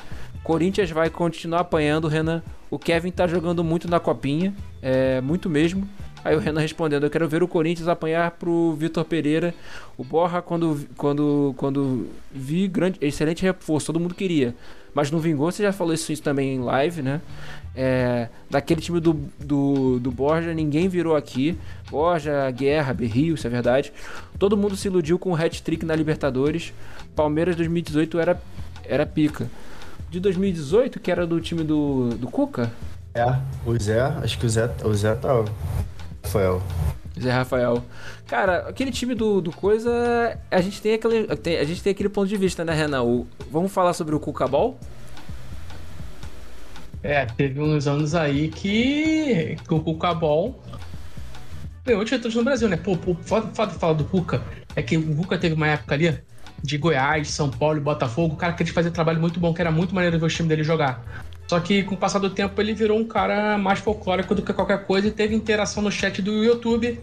[0.44, 2.42] Corinthians vai continuar apanhando, Renan.
[2.70, 5.88] O Kevin tá jogando muito na copinha, é, muito mesmo.
[6.26, 9.54] Aí o Renan respondendo: Eu quero ver o Corinthians apanhar pro Vitor Pereira.
[9.96, 14.52] O Borra, quando, quando, quando vi, grande, excelente reforço, todo mundo queria.
[14.92, 17.20] Mas não vingou, você já falou isso, isso também em live, né?
[17.76, 21.56] É, daquele time do, do, do Borja, ninguém virou aqui.
[21.88, 23.92] Borja, Guerra, Berrio, isso é verdade.
[24.36, 26.72] Todo mundo se iludiu com o hat-trick na Libertadores.
[27.14, 28.42] Palmeiras 2018 era,
[28.84, 29.48] era pica.
[30.10, 32.72] De 2018, que era do time do, do Cuca,
[33.14, 35.44] É, o Zé, acho que o Zé, o Zé tá.
[36.26, 36.60] Rafael.
[37.18, 37.82] Zé Rafael.
[38.26, 42.08] Cara, aquele time do, do Coisa, a gente tem aquele, tem- a gente tem aquele
[42.08, 43.02] ponto de vista, né, Renan?
[43.02, 44.78] O- vamos falar sobre o Cuca Ball?
[47.02, 50.60] É, teve uns anos aí que, que o Cuca Ball
[51.84, 52.76] ganhou títulos no Brasil, né?
[52.76, 54.42] Pô, pô foda, foda falar do Cuca
[54.74, 56.18] é que o Cuca teve uma época ali
[56.62, 59.70] de Goiás, São Paulo e Botafogo, cara que ele fazia trabalho muito bom, que era
[59.70, 61.02] muito maneiro ver o time dele jogar.
[61.46, 64.52] Só que com o passar do tempo ele virou um cara mais folclórico do que
[64.52, 67.00] qualquer coisa e teve interação no chat do YouTube.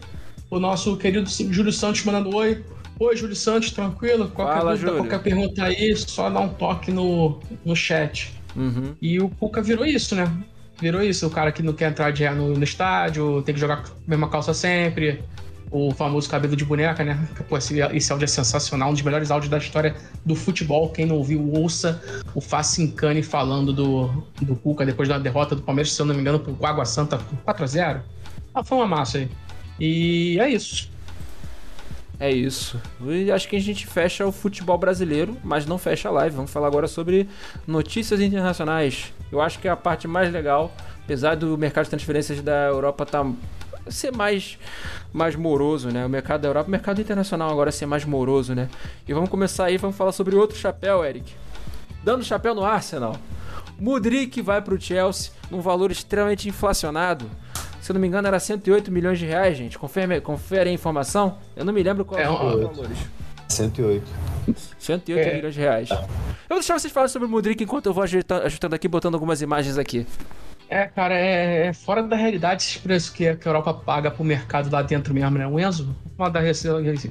[0.50, 2.64] O nosso querido Júlio Santos mandando oi.
[3.00, 4.30] Oi, Júlio Santos, tranquilo?
[4.30, 5.04] Qualquer Fala, dúvida, Júlio.
[5.04, 8.34] qualquer pergunta aí, só dá um toque no, no chat.
[8.56, 8.96] Uhum.
[9.02, 10.32] E o Cuca virou isso, né?
[10.80, 13.84] Virou isso, o cara que não quer entrar de no, no estádio, tem que jogar
[13.84, 15.24] com a mesma calça sempre.
[15.74, 17.20] O famoso cabelo de boneca, né?
[17.50, 20.90] Pô, esse, esse áudio é sensacional, um dos melhores áudios da história do futebol.
[20.92, 22.00] Quem não ouviu, ouça
[22.36, 26.22] o Facincani falando do, do Cuca depois da derrota do Palmeiras, se eu não me
[26.22, 28.02] engano, pro Água Santa por 4x0.
[28.54, 29.30] Ah, foi uma massa aí.
[29.80, 30.94] E é isso.
[32.20, 32.80] É isso.
[33.02, 36.36] E acho que a gente fecha o futebol brasileiro, mas não fecha a live.
[36.36, 37.28] Vamos falar agora sobre
[37.66, 39.12] notícias internacionais.
[39.32, 40.72] Eu acho que é a parte mais legal,
[41.04, 43.26] apesar do mercado de transferências da Europa tá
[43.90, 44.58] ser mais
[45.12, 46.06] mais moroso, né?
[46.06, 48.68] O mercado da Europa, o mercado internacional agora ser mais moroso, né?
[49.08, 51.34] E vamos começar aí, vamos falar sobre outro chapéu, Eric.
[52.04, 53.16] Dando chapéu no Arsenal.
[53.80, 57.26] Mudrik vai pro Chelsea num valor extremamente inflacionado.
[57.82, 59.78] Se eu não me engano, era 108 milhões de reais, gente.
[59.78, 61.38] Confere, confere a informação.
[61.56, 62.98] Eu não me lembro qual É, um- os valores.
[63.50, 64.08] 108.
[64.80, 65.36] 108 É.
[65.36, 65.90] milhões de reais.
[65.92, 65.98] Eu
[66.50, 69.78] vou deixar vocês falarem sobre o Mudrik enquanto eu vou ajustando aqui, botando algumas imagens
[69.78, 70.08] aqui.
[70.74, 74.72] É, cara, é, é fora da realidade esses preços que, a Europa paga pro mercado
[74.72, 75.46] lá dentro mesmo, né?
[75.46, 76.42] O Enzo, da-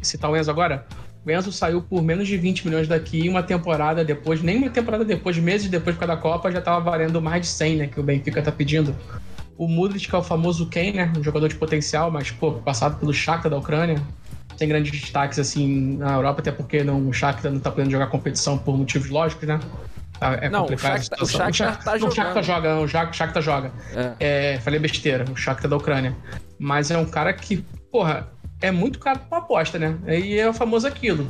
[0.03, 0.85] citar o Enzo agora.
[1.25, 5.05] O Enzo saiu por menos de 20 milhões daqui uma temporada depois, nem uma temporada
[5.05, 7.87] depois, meses depois da Copa, já tava valendo mais de 100, né?
[7.87, 8.97] Que o Benfica tá pedindo.
[9.57, 11.13] O Mudrik, que é o famoso Ken, né?
[11.17, 14.03] Um jogador de potencial, mas, pô, passado pelo Shakhtar da Ucrânia.
[14.57, 18.09] Sem grandes destaques, assim, na Europa, até porque não, o Shakhtar não tá podendo jogar
[18.09, 19.61] competição por motivos lógicos, né?
[20.23, 21.27] Tá- É Não, o complicado a Shakhtar- o.
[21.53, 23.73] Shakhtar tá o Shakhtar joga, o Shak- Shakhtar joga.
[24.21, 24.53] É.
[24.55, 26.17] É, falei besteira, o Shakhtar da Ucrânia.
[26.59, 28.29] Mas é um cara que, porra,
[28.61, 29.97] é muito caro pra uma aposta, né?
[30.07, 31.29] E é o famoso aquilo.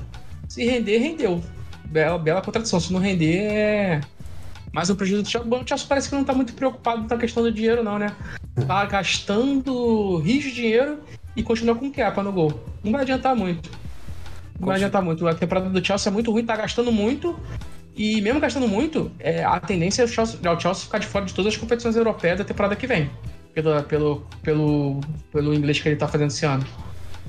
[0.48, 1.42] Se render, rendeu.
[1.86, 2.78] Bela, bela contradição.
[2.80, 4.00] Se não render, é.
[4.72, 5.50] Mais um prejuízo do Chelsea.
[5.50, 8.12] O Chelsea parece que não tá muito preocupado com a questão do dinheiro, não, né?
[8.66, 10.98] Tá gastando rios de dinheiro
[11.36, 12.52] e continua com capa no gol.
[12.84, 13.70] Não vai adiantar muito.
[14.58, 15.26] Não vai adiantar muito.
[15.26, 17.38] A temporada do Chelsea é muito ruim, tá gastando muito.
[17.94, 21.06] E mesmo gastando muito, é, a tendência é o, Chelsea, é o Chelsea ficar de
[21.06, 23.10] fora de todas as competições europeias da temporada que vem.
[23.52, 26.64] Pelo, pelo, pelo, pelo inglês que ele tá fazendo esse ano.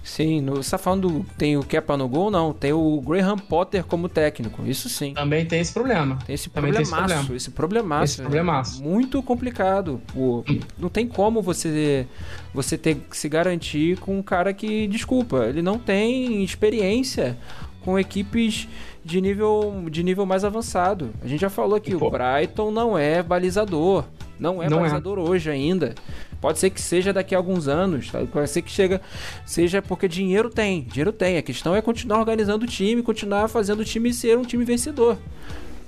[0.03, 2.30] Sim, no, você tá falando tem o Kepa no gol?
[2.30, 4.61] Não, tem o Graham Potter como técnico.
[4.66, 5.14] Isso sim.
[5.14, 6.20] Também tem esse problema.
[6.26, 7.38] Tem esse Também tem esse problemaço, problema.
[7.38, 8.03] esse problemaço.
[8.03, 8.84] Esse problemaço.
[8.84, 10.01] Muito complicado.
[10.14, 10.43] Pô,
[10.78, 12.05] não tem como você
[12.53, 17.38] você ter que se garantir com um cara que, desculpa, ele não tem experiência
[17.80, 18.68] com equipes
[19.06, 21.10] de nível de nível mais avançado.
[21.24, 22.10] A gente já falou que E, o pô.
[22.12, 24.06] Brighton não é balizador.
[24.39, 24.82] Não é Não é.
[24.82, 25.93] balizador hoje ainda.
[26.41, 28.20] Pode ser que seja daqui a alguns anos, tá?
[28.30, 28.99] pode ser que chega,
[29.45, 31.38] seja porque dinheiro tem, dinheiro tem.
[31.38, 35.18] A questão é continuar organizando o time, continuar fazendo o time ser um time vencedor.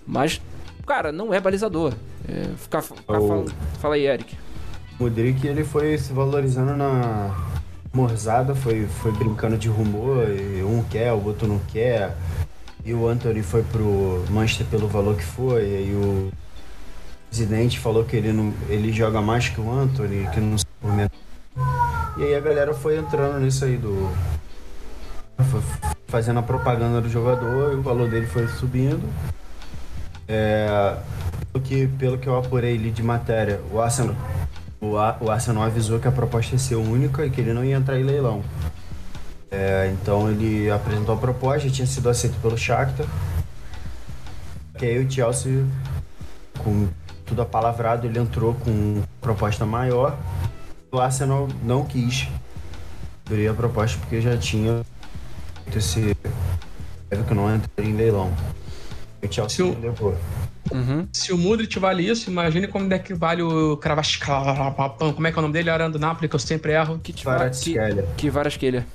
[0.08, 0.40] Mas,
[0.88, 1.94] cara, não é balizador.
[2.28, 4.36] É, ficar, ficar O- falando- Fala aí, Eric.
[4.98, 7.36] O Mudrik, ele foi se valorizando na
[7.94, 12.16] morzada, foi, foi brincando de rumor, e um quer, o outro não quer.
[12.86, 16.32] E o Anthony foi pro Manchester pelo valor que foi, e aí o
[17.28, 21.12] presidente falou que ele, não, ele joga mais que o Anthony, que não se movimenta.
[22.18, 24.12] E aí a galera foi entrando nisso aí do.
[26.08, 29.10] fazendo a propaganda do jogador e o valor dele foi subindo.
[30.28, 30.96] É,
[31.64, 34.16] que, pelo que eu apurei ali de matéria, o Arsenal,
[34.80, 37.78] o, o Arsenal avisou que a proposta ia ser única e que ele não ia
[37.78, 38.44] entrar em leilão.
[39.52, 43.06] É, então ele apresentou a proposta, tinha sido aceito pelo Shakhtar.
[44.78, 45.66] Que aí o Chelsea,
[46.60, 46.88] com
[47.26, 50.18] tudo apalavrado, ele entrou com proposta maior.
[50.92, 52.28] O Arsenal não quis
[53.26, 54.82] abrir a proposta porque já tinha
[55.76, 56.16] esse
[57.28, 58.34] que não entraria em leilão.
[59.24, 60.18] O Chelsea Se o- levou.
[60.72, 61.08] Uhum.
[61.14, 65.14] Se o Mudrik vale isso, imagine como é que vale o Kravaskhapam.
[65.14, 65.70] Como é que é o nome dele?
[65.70, 67.00] Arando do Napoli, que eu sempre erro.
[67.02, 68.08] Que, que, Kvaratskhelia.
[68.18, 68.86] que Varasquelha.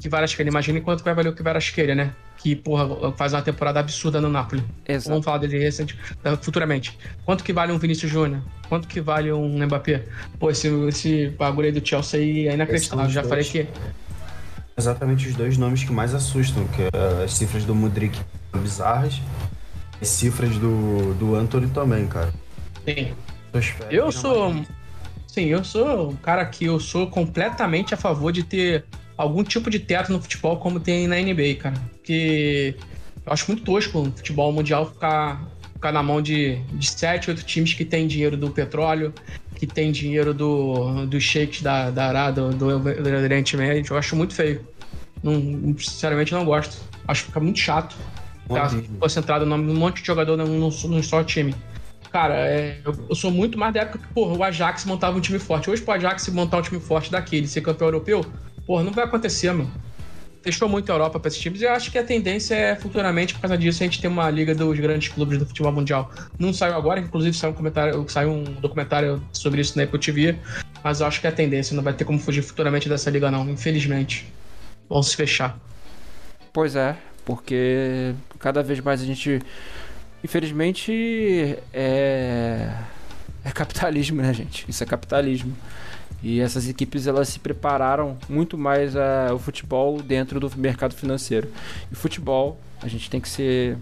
[0.00, 0.48] Que Varasquelha.
[0.48, 2.12] Imagine quanto que vai valer o que Varasquelha, né?
[2.36, 4.62] Que, porra, faz uma temporada absurda no Napoli.
[4.86, 5.10] Exato.
[5.10, 5.98] Vamos falar dele recente,
[6.42, 6.98] futuramente.
[7.24, 8.42] Quanto que vale um Vinícius Júnior?
[8.68, 10.04] Quanto que vale um Mbappé?
[10.38, 13.08] Pô, esse, esse bagulho aí do Chelsea aí é inacreditável.
[13.08, 13.30] Já dois.
[13.30, 13.68] falei que
[14.76, 18.18] exatamente os dois nomes que mais assustam, que é as cifras do Mudrik
[18.50, 19.20] são bizarras,
[20.00, 22.32] as cifras do, do Anthony também, cara.
[22.84, 23.84] sim.
[23.90, 24.54] Eu sou.
[25.26, 28.84] Sim, eu sou um cara que eu sou completamente a favor de ter
[29.16, 31.76] algum tipo de teto no futebol como tem na NBA, cara.
[31.92, 32.74] Porque
[33.24, 37.44] eu acho muito tosco o futebol mundial ficar, ficar na mão de, de 7, 8
[37.44, 39.12] times que tem dinheiro do petróleo,
[39.54, 43.92] que tem dinheiro do, dos sheiks da, da Arábia, do, do Oriente Médio.
[43.92, 44.66] Eu acho muito feio.
[45.22, 46.76] Não, sinceramente, não gosto.
[47.08, 47.96] Acho que fica muito chato.
[48.46, 48.68] Tá
[49.00, 51.54] concentrado num monte de jogador num, num, num só time.
[52.12, 55.20] Cara, é, eu, eu sou muito mais da época que, porra, o Ajax montava um
[55.20, 55.70] time forte.
[55.70, 58.24] Hoje, pro Ajax montar um time forte daquele, ser campeão europeu,
[58.66, 59.70] porra, não vai acontecer, mano.
[60.42, 63.32] Testou muito a Europa pra esses times e eu acho que a tendência é futuramente,
[63.32, 66.12] por causa disso, a gente ter uma liga dos grandes clubes do futebol mundial.
[66.38, 70.36] Não saiu agora, inclusive saiu um, comentário, saiu um documentário sobre isso na Apple TV,
[70.82, 73.30] mas eu acho que é a tendência, não vai ter como fugir futuramente dessa liga,
[73.30, 74.30] não, infelizmente.
[74.86, 75.58] Vamos se fechar.
[76.52, 76.94] Pois é,
[77.24, 79.40] porque cada vez mais a gente.
[80.22, 82.70] Infelizmente é.
[83.44, 84.64] É capitalismo, né, gente?
[84.68, 85.54] Isso é capitalismo.
[86.24, 91.52] E essas equipes elas se prepararam muito mais ao futebol dentro do mercado financeiro.
[91.92, 93.76] E futebol, a gente tem que ser.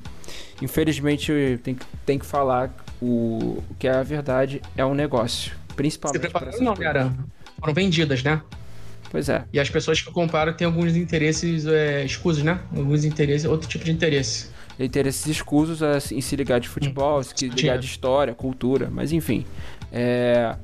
[0.61, 5.53] Infelizmente, tem, tem que falar o, o que é a verdade, é um negócio.
[5.77, 6.21] Principalmente.
[6.21, 7.13] Se prepararam, não, cara.
[7.61, 8.43] Foram vendidas, né?
[9.09, 9.45] Pois é.
[9.53, 12.59] E as pessoas que compraram têm alguns interesses é, escusos, né?
[12.77, 14.49] Alguns interesses, outro tipo de interesse.
[14.81, 19.13] Interesses escusos é, em se ligar de futebol, hum, se ligar de história, cultura, mas
[19.13, 19.47] enfim.
[19.93, 20.57] É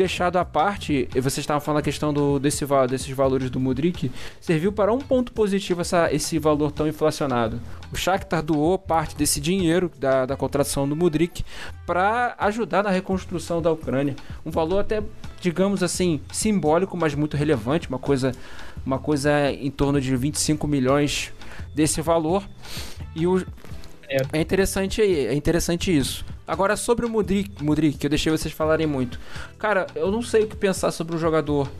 [0.00, 4.72] deixado à parte, vocês estavam falando a questão do, desse, desses valores do Mudrik, serviu
[4.72, 7.60] para um ponto positivo essa, esse valor tão inflacionado.
[7.92, 11.44] O Shakhtar doou parte desse dinheiro da, da contratação do Mudrik
[11.84, 14.16] para ajudar na reconstrução da Ucrânia.
[14.44, 15.02] Um valor até,
[15.38, 18.32] digamos assim, simbólico, mas muito relevante, uma coisa,
[18.86, 21.30] uma coisa em torno de 25 milhões
[21.74, 22.42] desse valor.
[23.14, 23.44] E o,
[24.10, 24.40] é.
[24.40, 26.24] interessante é interessante isso.
[26.46, 29.20] Agora, sobre o Mudrik, Mudrik, que eu deixei vocês falarem muito.
[29.58, 31.70] Cara, eu não sei o que pensar sobre o jogador.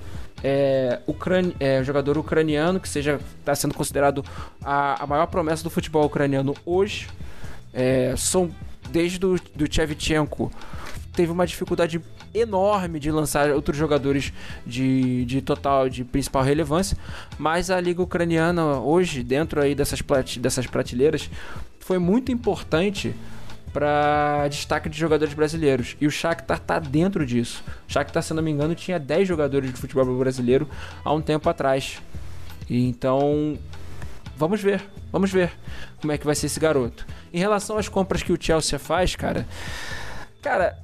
[0.42, 4.24] É, ucrani é, jogador ucraniano que seja está sendo considerado
[4.64, 7.08] a, a maior promessa do futebol ucraniano hoje.
[7.74, 8.50] É, são
[8.90, 10.50] desde do, do Chevchenko
[11.12, 12.00] teve uma dificuldade
[12.32, 14.32] enorme de lançar outros jogadores
[14.64, 16.96] de, de total, de principal relevância,
[17.38, 20.00] mas a liga ucraniana hoje, dentro aí dessas,
[20.38, 21.28] dessas prateleiras,
[21.80, 23.14] foi muito importante
[23.72, 25.96] para destaque de jogadores brasileiros.
[26.00, 27.62] E o Shakhtar tá dentro disso.
[27.88, 30.68] O Shakhtar, se não me engano, tinha 10 jogadores de futebol brasileiro
[31.04, 32.00] há um tempo atrás.
[32.68, 33.58] E então,
[34.36, 34.82] vamos ver.
[35.12, 35.52] Vamos ver
[36.00, 37.06] como é que vai ser esse garoto.
[37.32, 39.46] Em relação às compras que o Chelsea faz, cara,
[40.40, 40.76] cara,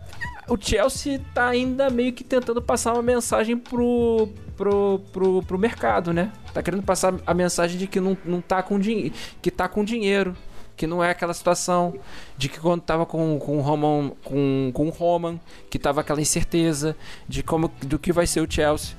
[0.49, 6.13] o Chelsea tá ainda meio que tentando passar uma mensagem pro, pro, pro, pro mercado,
[6.13, 6.33] né?
[6.53, 9.85] Tá querendo passar a mensagem de que não, não tá com dinheiro, que tá com
[9.85, 10.37] dinheiro
[10.77, 11.95] que não é aquela situação
[12.37, 16.21] de que quando tava com, com o Roman, com, com o Roman, que tava aquela
[16.21, 16.97] incerteza
[17.27, 18.95] de como do que vai ser o Chelsea.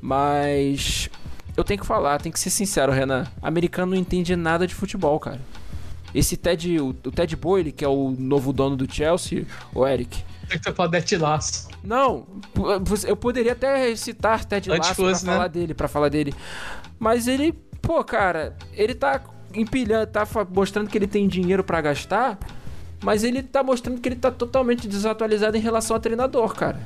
[0.00, 1.08] Mas
[1.56, 3.26] eu tenho que falar, tenho que ser sincero, Renan.
[3.40, 5.40] Americano não entende nada de futebol, cara.
[6.12, 10.24] Esse Ted, o, o Ted Boyle, que é o novo dono do Chelsea, o Eric.
[10.48, 11.68] Tem que Ted Lasso.
[11.84, 12.26] Não,
[13.06, 15.14] eu poderia até citar Ted Lasso pra né?
[15.14, 16.34] falar dele, para falar dele.
[16.98, 19.22] Mas ele, pô, cara, ele tá
[19.54, 22.38] empilhando, tá mostrando que ele tem dinheiro para gastar,
[23.02, 26.80] mas ele tá mostrando que ele tá totalmente desatualizado em relação ao treinador, cara.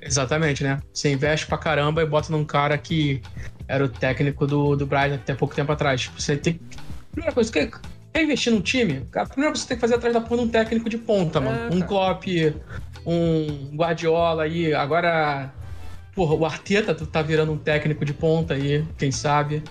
[0.00, 0.80] Exatamente, né?
[0.92, 3.20] Você investe pra caramba e bota num cara que
[3.66, 6.02] era o técnico do, do Brighton até pouco tempo atrás.
[6.02, 6.60] Tipo, você tem.
[7.10, 7.70] Primeira coisa, quer,
[8.12, 9.04] quer investir num time?
[9.14, 10.88] A primeira coisa que você tem que fazer é atrás da porra de um técnico
[10.88, 11.72] de ponta, mano.
[11.72, 12.24] É, um Klopp,
[13.04, 14.72] um Guardiola aí.
[14.72, 15.52] Agora,
[16.14, 19.62] porra, o Arteta tá virando um técnico de ponta aí, quem sabe.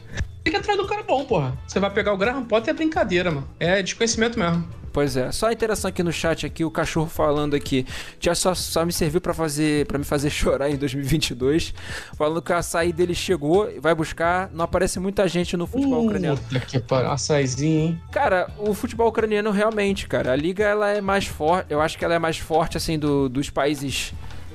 [0.46, 1.58] Tem que atrás do cara bom, porra.
[1.68, 3.50] Você vai pegar o Graham Potter é brincadeira, mano.
[3.60, 4.64] É desconhecimento mesmo.
[4.94, 7.86] Pois é, só a interação aqui no chat aqui, o cachorro falando aqui,
[8.20, 11.74] já só, só me serviu para fazer para me fazer chorar em 2022,
[12.16, 16.06] falando que a açaí dele chegou, vai buscar, não aparece muita gente no futebol uh,
[16.06, 16.40] ucraniano.
[16.68, 17.06] Que par...
[17.08, 18.02] açaizinho, hein?
[18.12, 22.06] Cara, o futebol ucraniano realmente, cara, a liga ela é mais forte, eu acho que
[22.06, 24.14] ela é mais forte assim do, dos países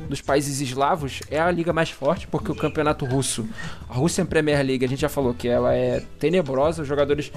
[0.09, 3.49] dos países eslavos é a liga mais forte, porque o campeonato russo,
[3.89, 7.33] a Russian Premier League, a gente já falou que ela é tenebrosa, os jogadores.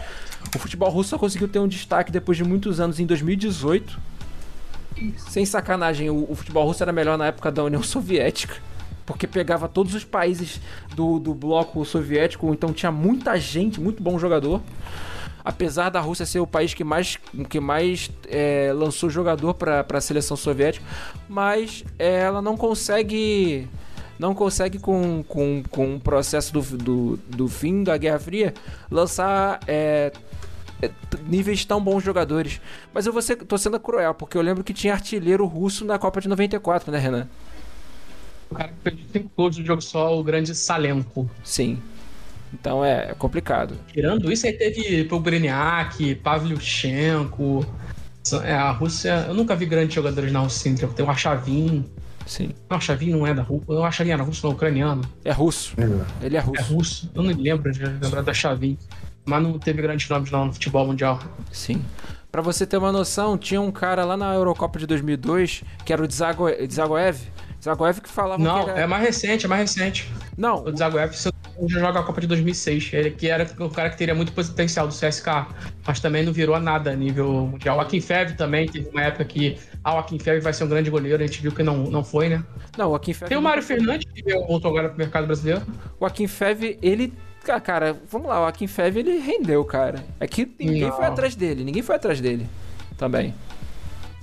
[0.55, 3.99] O futebol russo só conseguiu ter um destaque depois de muitos anos em 2018.
[5.30, 8.55] Sem sacanagem, o, o futebol russo era melhor na época da União Soviética
[9.05, 10.61] porque pegava todos os países
[10.95, 14.61] do, do bloco soviético, então tinha muita gente, muito bom jogador
[15.43, 17.17] apesar da Rússia ser o país que mais,
[17.49, 20.85] que mais é, lançou jogador para a seleção soviética,
[21.27, 23.67] mas é, ela não consegue
[24.17, 28.53] não consegue com, com, com o processo do, do, do fim da Guerra Fria
[28.89, 30.13] lançar é,
[30.81, 30.91] é
[31.27, 32.61] níveis tão bons jogadores.
[32.93, 35.97] Mas eu vou ser, tô sendo cruel, porque eu lembro que tinha artilheiro russo na
[35.97, 37.27] Copa de 94, né, Renan?
[38.49, 41.29] O cara que fez 5 gols no jogo só, o grande Salenko.
[41.43, 41.81] Sim.
[42.53, 43.75] Então é, é complicado.
[43.91, 47.65] Tirando isso, aí teve Pogreniak, Pavlyuchenko.
[48.43, 49.25] É, a Rússia.
[49.27, 50.73] Eu nunca vi grandes jogadores na Rússia.
[50.95, 51.83] Tem o Achavin.
[52.25, 52.51] Sim.
[52.69, 53.65] Não, Achavin não é da Rússia.
[53.73, 55.03] Eu Achavin era russo, não, ucraniano.
[55.25, 55.73] É russo.
[55.77, 56.25] É.
[56.25, 56.61] Ele é russo.
[56.61, 57.11] É russo.
[57.13, 58.77] Eu não lembro de lembrar da Achavin.
[59.25, 61.19] Mas não teve grandes nomes não no futebol mundial.
[61.51, 61.81] Sim.
[62.31, 66.03] Para você ter uma noção, tinha um cara lá na Eurocopa de 2002 que era
[66.03, 67.19] o Dzagoev.
[67.64, 68.82] Dzagoev que falava não, que era...
[68.82, 70.11] é mais recente, é mais recente.
[70.38, 70.66] Não.
[70.66, 72.91] O Dzagoev, já joga a Copa de 2006.
[72.91, 75.47] Ele que era o cara que teria muito potencial do CSK,
[75.88, 77.78] mas também não virou a nada a nível mundial.
[77.78, 80.68] O Akin Fev também teve uma época que ah, o Akin Fev vai ser um
[80.68, 82.43] grande goleiro, a gente viu que não, não foi, né?
[82.78, 83.30] Não, o Akin Fev.
[83.30, 85.61] Tem o Mário Fernandes que voltou agora pro mercado brasileiro.
[85.97, 87.14] O Akin Fev, ele
[87.64, 90.03] cara, vamos lá, o Akin Fev ele rendeu, cara.
[90.20, 90.91] É que ninguém não.
[90.91, 92.45] foi atrás dele, ninguém foi atrás dele
[92.97, 93.34] também.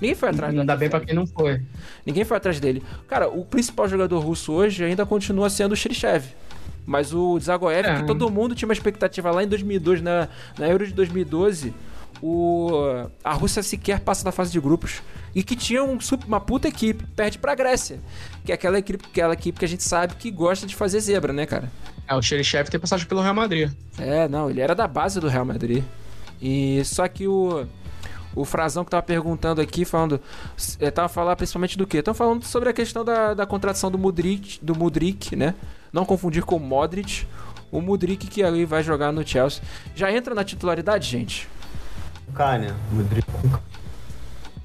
[0.01, 1.61] Ninguém foi atrás Ainda do bem pra quem não foi.
[2.07, 2.82] Ninguém foi atrás dele.
[3.07, 6.24] Cara, o principal jogador russo hoje ainda continua sendo o Sherichev.
[6.86, 7.96] Mas o Zagoev, É.
[8.01, 10.28] que todo mundo tinha uma expectativa lá em 2002, na,
[10.59, 11.72] na Euro de 2012,
[12.22, 12.70] o,
[13.22, 15.03] a Rússia sequer passa da fase de grupos.
[15.34, 18.01] E que tinha um, uma puta equipe, perde pra Grécia.
[18.44, 21.32] Que é aquela equipe, aquela equipe que a gente sabe que gosta de fazer zebra,
[21.32, 21.70] né, cara?
[22.09, 23.70] É, o Xerichef tem passagem pelo Real Madrid.
[23.96, 25.84] É, não, ele era da base do Real Madrid.
[26.42, 27.64] E só que o
[28.34, 30.20] o Frazão que tava perguntando aqui, falando,
[30.78, 31.98] é, tava falando principalmente do quê?
[31.98, 35.54] Estão falando sobre a questão da, da contratação do Mudrik, do Mudrik, né?
[35.92, 37.26] Não confundir com o Modric.
[37.72, 39.62] O Mudrik que ali vai jogar no Chelsea.
[39.94, 41.48] Já entra na titularidade, gente?
[42.34, 42.74] K, né?
[42.92, 43.60] Modric com K.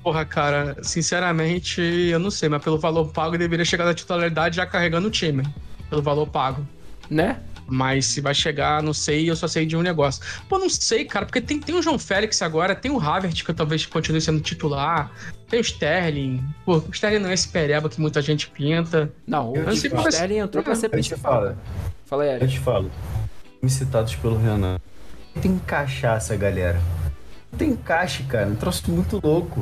[0.03, 4.57] Porra, cara, sinceramente, eu não sei, mas pelo valor pago ele deveria chegar na titularidade
[4.57, 5.43] já carregando o time.
[5.89, 6.65] Pelo valor pago.
[7.09, 7.39] Né?
[7.67, 10.21] Mas se vai chegar, não sei, eu só sei de um negócio.
[10.47, 13.53] Pô, não sei, cara, porque tem, tem o João Félix agora, tem o Havertz, que
[13.53, 15.11] talvez continue sendo titular,
[15.49, 16.43] tem o Sterling.
[16.63, 19.11] Pô, o Sterling não é esse pereba que muita gente pinta.
[19.25, 20.09] Não, Eu o o.
[20.09, 21.33] Sterling entrou pra ser Eu te principal.
[21.41, 21.57] falo,
[22.05, 22.91] Fala aí, eu te falo.
[23.61, 24.79] Me citados pelo Renan.
[25.33, 26.79] Tem que encaixar essa galera.
[27.51, 28.47] Não tem encaixe, cara.
[28.47, 29.59] Um troço muito louco.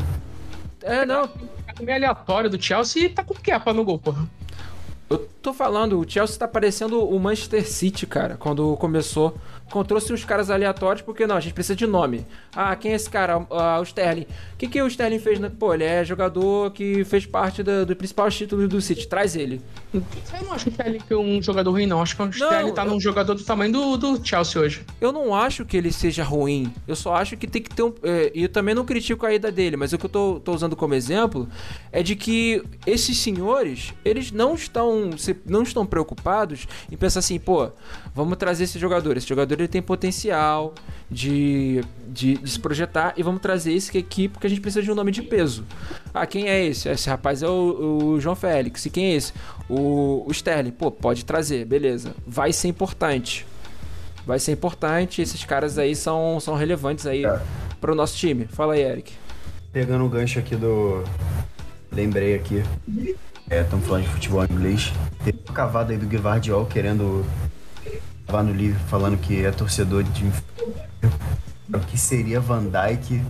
[0.81, 1.23] É, não,
[1.79, 4.27] É meio aleatório do Chelsea e tá com Kepa no gol, porra.
[5.13, 9.35] Eu tô falando, o Chelsea tá parecendo o Manchester City, cara, quando começou.
[9.71, 12.25] Quando trouxe uns caras aleatórios, porque não, a gente precisa de nome.
[12.55, 13.45] Ah, quem é esse cara?
[13.49, 14.27] Ah, o Sterling.
[14.53, 15.39] O que, que o Sterling fez?
[15.39, 15.49] né?
[15.57, 19.07] Pô, ele é jogador que fez parte do, do principal título do City.
[19.07, 19.59] Traz ele.
[19.93, 20.01] Eu
[20.43, 22.01] não acho o Sterling que é um jogador ruim, não.
[22.01, 24.81] Acho que o Sterling tá eu- num jogador do tamanho do, do Chelsea hoje.
[25.01, 26.71] Eu não acho que ele seja ruim.
[26.87, 27.93] Eu só acho que tem que ter um.
[28.03, 30.53] é, E eu também não critico a ida dele, mas o que eu tô, tô
[30.53, 31.49] usando como exemplo
[31.91, 35.09] é de que esses senhores, eles não estão,
[35.45, 37.69] não estão preocupados em pensar assim, pô,
[38.15, 39.17] vamos trazer esse jogador.
[39.17, 40.73] Esse jogador ele tem potencial
[41.09, 41.81] de,
[42.13, 44.95] de, de se projetar e vamos trazer esse aqui porque a gente precisa de um
[44.95, 45.65] nome de peso.
[46.13, 46.87] Ah, quem é esse?
[46.87, 48.85] Esse rapaz é o, o João Félix.
[48.85, 49.33] E quem é esse?
[49.67, 50.71] O, o Sterling.
[50.71, 52.15] Pô, pode trazer, beleza.
[52.25, 53.45] Vai ser importante
[54.25, 55.21] vai ser importante.
[55.21, 57.41] Esses caras aí são, são relevantes aí É.
[57.79, 58.45] para o nosso time.
[58.47, 59.11] Fala aí, Eric.
[59.71, 61.03] Pegando o gancho aqui do.
[61.91, 62.63] Lembrei aqui.
[63.49, 64.91] É, estamos falando de futebol inglês.
[65.23, 67.25] Teve uma cavada aí do Guivardiol querendo.
[68.25, 70.31] Tava no livro falando que é torcedor de.
[71.71, 73.21] O que seria Van Dyke,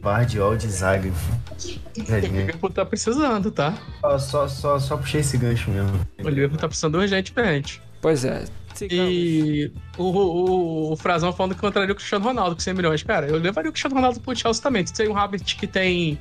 [0.00, 1.10] Guardiol de zaga.
[1.10, 2.14] O.
[2.14, 3.76] Liverpool tá precisando, tá?
[4.00, 6.00] Só, só, só, só puxei esse gancho mesmo.
[6.22, 7.82] O Liverpool tá precisando urgentemente.
[8.00, 8.44] Pois é.
[8.74, 9.12] sigamos.
[9.12, 13.02] E o, o, o Frazão falando que contraria o Cristiano Ronaldo com 100 milhões.
[13.02, 14.84] Cara, eu levaria o Cristiano Ronaldo pro Chelsea também.
[14.84, 16.18] Tem um Havertz que tem.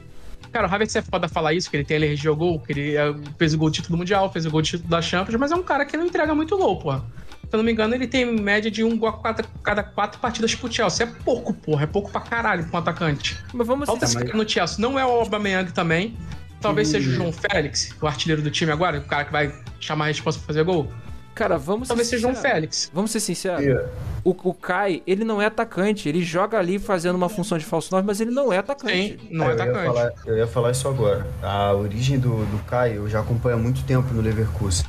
[0.52, 3.16] Cara, o Havertz é foda falar isso, que ele tem ao gol, que ele é,
[3.38, 5.56] fez o gol de título mundial, fez o gol de título da Champions, mas é
[5.56, 7.06] um cara que não entrega muito gol, porra.
[7.52, 10.20] Se eu não me engano, ele tem média de um gol a cada, cada quatro
[10.22, 11.06] partidas pro Chelsea.
[11.06, 11.84] É pouco, porra.
[11.84, 13.38] É pouco pra caralho pra um atacante.
[13.54, 14.78] Mas vamos Falta esse cara no Chelsea.
[14.80, 16.16] Não é o Aubameyang também.
[16.62, 20.06] Talvez seja o João Félix, o artilheiro do time agora, o cara que vai chamar
[20.06, 20.90] a resposta pra fazer gol.
[21.34, 22.52] Cara, vamos Talvez ser seja sinceros.
[22.52, 22.92] Félix.
[22.94, 23.90] Vamos ser sinceros.
[24.24, 26.08] O, o Kai, ele não é atacante.
[26.10, 29.18] Ele joga ali fazendo uma função de falso 9, mas ele não é atacante.
[29.20, 29.86] Sim, não é eu, ia atacante.
[29.86, 31.26] falar, eu ia falar isso agora.
[31.42, 34.86] A origem do, do Kai eu já acompanho há muito tempo no Leverkusen.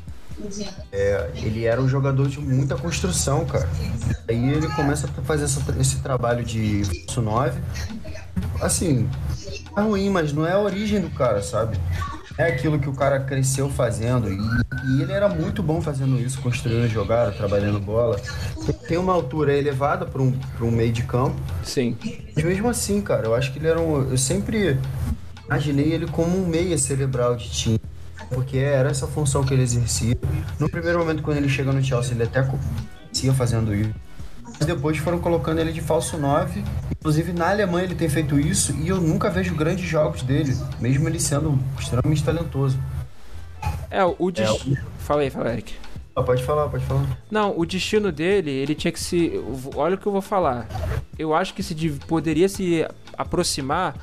[0.90, 3.68] É, ele era um jogador de muita construção, cara.
[4.28, 7.60] Aí ele começa a fazer essa- esse trabalho de falso 9.
[8.60, 9.08] Assim,
[9.76, 11.78] é ruim, mas não é a origem do cara, sabe?
[12.38, 14.32] É aquilo que o cara cresceu fazendo.
[14.32, 18.20] E, e ele era muito bom fazendo isso, construindo jogada, trabalhando bola.
[18.88, 21.36] Tem uma altura elevada para um, pra um meio de campo.
[21.62, 21.96] Sim.
[22.34, 24.10] Mas mesmo assim, cara, eu acho que ele era um.
[24.10, 24.78] Eu sempre
[25.46, 27.80] imaginei ele como um meia cerebral de time.
[28.30, 30.16] Porque era essa função que ele exercia.
[30.58, 32.42] No primeiro momento, quando ele chega no Chelsea, ele até
[33.36, 33.92] fazendo isso.
[34.62, 36.62] Mas depois foram colocando ele de falso 9.
[36.92, 41.08] Inclusive na Alemanha ele tem feito isso e eu nunca vejo grandes jogos dele, mesmo
[41.08, 42.78] ele sendo extremamente talentoso.
[43.90, 44.78] É, o destino.
[45.00, 45.74] Fala aí, fala, Eric.
[46.14, 47.18] Ah, pode falar, pode falar.
[47.30, 49.32] Não, o destino dele, ele tinha que se.
[49.74, 50.68] Olha o que eu vou falar.
[51.18, 51.74] Eu acho que se
[52.06, 52.86] poderia se
[53.16, 53.96] aproximar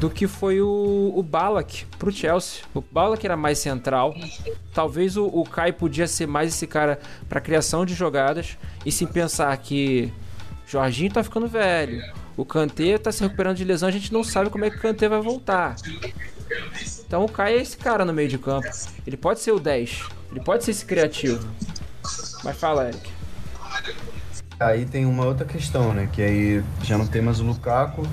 [0.00, 2.62] do que foi o, o Balak pro Chelsea.
[2.74, 4.14] O Balak era mais central.
[4.74, 6.98] Talvez o, o Kai podia ser mais esse cara
[7.28, 8.58] pra criação de jogadas.
[8.84, 10.12] E se pensar que
[10.66, 12.02] Jorginho tá ficando velho.
[12.36, 14.80] O Kanté tá se recuperando de lesão, a gente não sabe como é que o
[14.80, 15.76] Kanté vai voltar.
[17.06, 18.66] Então o Kai é esse cara no meio de campo.
[19.06, 20.21] Ele pode ser o 10.
[20.32, 21.46] Ele pode ser esse criativo.
[22.42, 23.10] Mas fala, Eric.
[24.58, 26.08] Aí tem uma outra questão, né?
[26.12, 28.06] Que aí já não tem mais o Lukaku.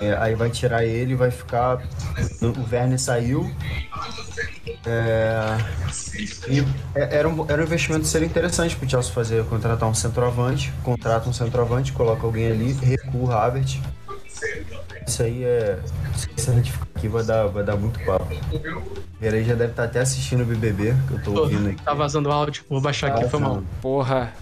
[0.00, 1.82] É, aí vai tirar ele, vai ficar.
[2.42, 3.50] O Werner saiu.
[4.86, 5.58] É,
[6.94, 11.28] é- era, um, era um investimento seria interessante pro Chelsea fazer, contratar um centroavante, contrata
[11.28, 13.78] um centroavante, coloca alguém ali, recua o Havertz.
[15.06, 15.78] Isso aí é.
[16.36, 18.26] Se a gente ficar aqui vai dar, vai dar muito papo.
[19.20, 21.82] Ele aí já deve estar até assistindo o BBB, que eu tô ouvindo aqui.
[21.82, 23.50] Tá vazando áudio, vou baixar aqui, Tá foi mal.
[23.50, 23.68] vazando.
[23.80, 24.32] Porra.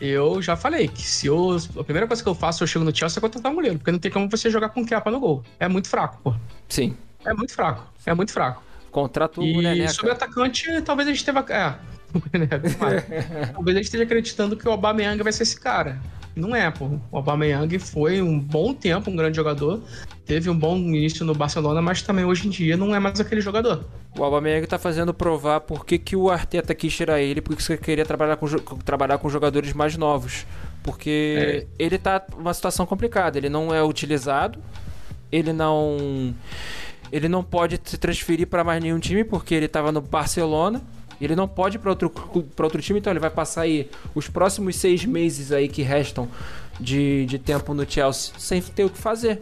[0.00, 1.56] Eu já falei que se eu.
[1.78, 3.92] A primeira coisa que eu faço, eu chego no Chelsea é contratar um goleiro, porque
[3.92, 5.44] não tem como você jogar com Kepa no gol.
[5.60, 6.34] É muito fraco, pô.
[6.68, 6.96] Sim.
[7.24, 7.86] É muito fraco.
[8.04, 8.62] É muito fraco.
[8.90, 11.38] Contrato o E sobre atacante, talvez a gente teve.
[11.50, 11.74] É.
[12.12, 12.20] o
[13.54, 16.00] talvez a gente esteja acreditando que o Aubameyang vai ser esse cara.
[16.34, 16.86] Não é, pô.
[17.10, 19.80] O Aubameyang foi um bom tempo um grande jogador.
[20.24, 23.40] Teve um bom início no Barcelona, mas também hoje em dia não é mais aquele
[23.40, 23.84] jogador.
[24.16, 27.76] O Aubameyang tá fazendo provar por que, que o Arteta quis tirar ele, porque você
[27.76, 28.46] queria trabalhar com,
[28.84, 30.46] trabalhar com jogadores mais novos.
[30.82, 34.58] Porque ele tá numa situação complicada, ele não é utilizado,
[35.30, 36.34] ele não
[37.12, 40.80] ele não pode se transferir para mais nenhum time porque ele tava no Barcelona.
[41.24, 44.28] Ele não pode ir para outro, pra outro time, então ele vai passar aí os
[44.28, 46.28] próximos seis meses aí que restam
[46.80, 49.38] de, de tempo no Chelsea sem ter o que fazer.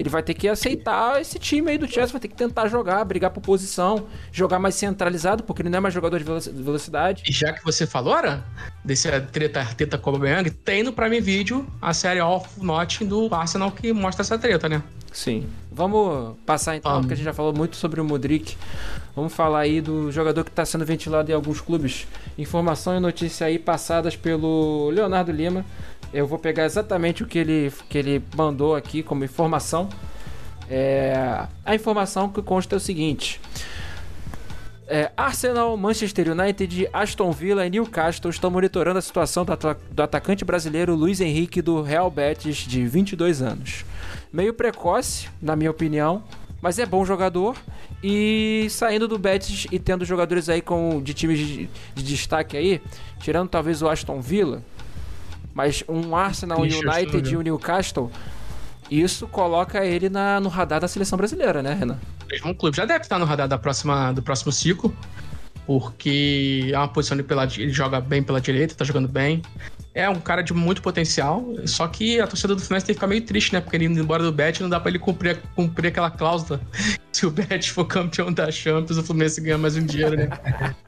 [0.00, 3.04] Ele vai ter que aceitar esse time aí do Chelsea, vai ter que tentar jogar,
[3.04, 7.22] brigar por posição, jogar mais centralizado, porque ele não é mais jogador de veloci- velocidade.
[7.28, 8.42] E já que você falou, ora,
[8.82, 10.20] desse treta Arteta com o
[10.64, 14.82] tem no Prime Video a série Off Notch do Arsenal que mostra essa treta, né?
[15.12, 15.46] Sim.
[15.70, 17.04] Vamos passar então, Vamos.
[17.04, 18.56] porque a gente já falou muito sobre o Modric.
[19.14, 22.06] Vamos falar aí do jogador que está sendo ventilado em alguns clubes.
[22.38, 25.64] Informação e notícia aí passadas pelo Leonardo Lima.
[26.12, 29.88] Eu vou pegar exatamente o que ele, que ele mandou aqui como informação.
[30.68, 33.40] É, a informação que consta é o seguinte.
[34.88, 39.52] É, Arsenal, Manchester United, Aston Villa e Newcastle estão monitorando a situação do,
[39.92, 43.84] do atacante brasileiro Luiz Henrique do Real Betis, de 22 anos.
[44.32, 46.24] Meio precoce, na minha opinião,
[46.60, 47.56] mas é bom jogador.
[48.02, 52.82] E saindo do Betis e tendo jogadores aí com, de times de, de destaque aí,
[53.20, 54.60] tirando talvez o Aston Villa,
[55.54, 58.10] mas um Arsenal, Ixi, United e o Newcastle,
[58.90, 61.98] isso coloca ele na, no radar da seleção brasileira, né, Renan?
[62.30, 62.76] mesmo clube.
[62.76, 64.94] Já deve estar no radar da próxima, do próximo ciclo,
[65.66, 69.42] porque é uma posição de pela, ele joga bem pela direita, tá jogando bem.
[70.00, 73.06] É um cara de muito potencial, só que a torcida do Fluminense tem que ficar
[73.06, 73.60] meio triste, né?
[73.60, 76.60] Porque ele indo embora do Bet não dá pra ele cumprir, cumprir aquela cláusula.
[77.12, 80.28] Se o Bet for campeão da Champions, o Fluminense ganha mais um dinheiro, né?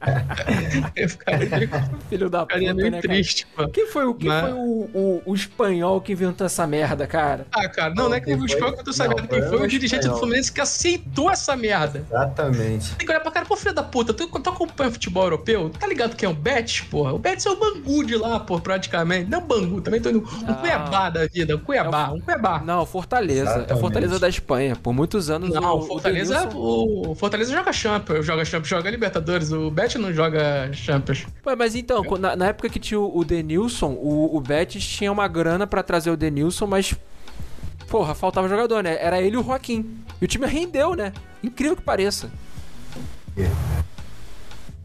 [0.95, 1.69] Eu ficaria meio,
[2.09, 3.13] Filho da puta, ficaria meio né, cara?
[3.13, 3.67] triste, pô.
[3.67, 7.45] Quem foi, o, quem Mas- foi o, o, o espanhol que inventou essa merda, cara?
[7.51, 9.41] Ah, cara, não, não, é que quem o espanhol que eu tô sabendo não, quem
[9.41, 10.17] foi o dirigente do.
[10.17, 12.05] Fluminense que aceitou essa merda.
[12.09, 12.95] Exatamente.
[12.95, 15.69] Tem que olhar pra cara, pô, filho da puta, tu, tu acompanha futebol europeu?
[15.69, 17.13] Tá ligado que é um bet, porra?
[17.13, 19.02] O bet é o Bangu de lá, pô, praticamente.
[19.05, 20.19] Não Bangu, também tô indo.
[20.19, 20.53] Um.
[20.55, 22.59] Cuiabá da vida, um Cuiabá, um Cuiabá.
[22.63, 23.41] Não, Fortaleza.
[23.41, 23.81] É Exatamente.
[23.81, 24.75] Fortaleza da Espanha.
[24.75, 28.89] Por muitos anos Não, o, o Fortaleza, Denilson- o Fortaleza joga Champions, joga Champions, joga
[28.89, 31.25] Libertadores, o Bet não joga Champions.
[31.45, 35.11] Ué, mas então, na, na época que tinha o, o Denilson, o, o Betis tinha
[35.11, 36.95] uma grana pra trazer o Denilson, mas.
[37.87, 38.97] Porra, faltava jogador, né?
[38.99, 39.99] Era ele e o Joaquim.
[40.19, 41.13] E o time rendeu, né?
[41.43, 42.31] Incrível que pareça.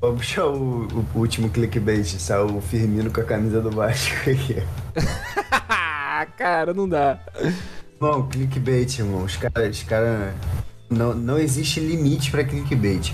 [0.00, 4.62] Vamos puxar o, o último clickbait, saiu o Firmino com a camisa do Vasco aqui.
[6.38, 7.18] cara, não dá.
[8.00, 9.24] Irmão, clickbait, irmão.
[9.24, 9.76] Os caras.
[9.76, 10.32] Os cara,
[10.90, 13.12] não, não existe limite pra clickbait.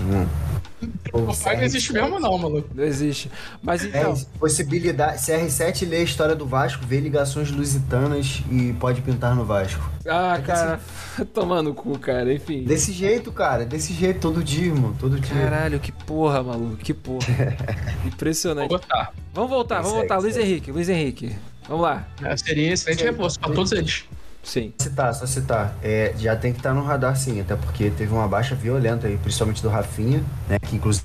[1.11, 2.69] Pô, O pai não existe mesmo, não, maluco.
[2.75, 3.31] Não existe.
[3.63, 4.13] Mas É, então.
[4.39, 5.19] possibilidade.
[5.19, 9.81] CR7 lê a história do Vasco, vê ligações lusitanas e pode pintar no Vasco.
[10.07, 10.79] Ah, cara.
[11.33, 12.31] Tomando o cu, cara.
[12.33, 12.63] Enfim.
[12.63, 13.65] Desse jeito, cara.
[13.65, 14.93] Desse jeito, todo dia, irmão.
[14.99, 15.33] Todo dia.
[15.35, 16.77] Caralho, que porra, maluco.
[16.77, 17.25] Que porra.
[18.03, 18.69] Vou Impressionante.
[18.69, 19.11] botar.
[19.33, 20.17] Vamos voltar, vamos Segue, voltar.
[20.19, 20.37] Luiz.
[20.37, 21.35] Henrique, Luiz Henrique.
[21.67, 22.07] Vamos lá.
[22.21, 24.05] É, seria excelente reforço pra todos eles.
[24.45, 24.71] Sim.
[24.77, 25.75] Citar, só citar.
[25.81, 29.17] É, já tem que estar no radar sim, até porque teve uma baixa violenta aí,
[29.17, 30.59] principalmente do Rafinha, né?
[30.59, 31.03] Que inclusive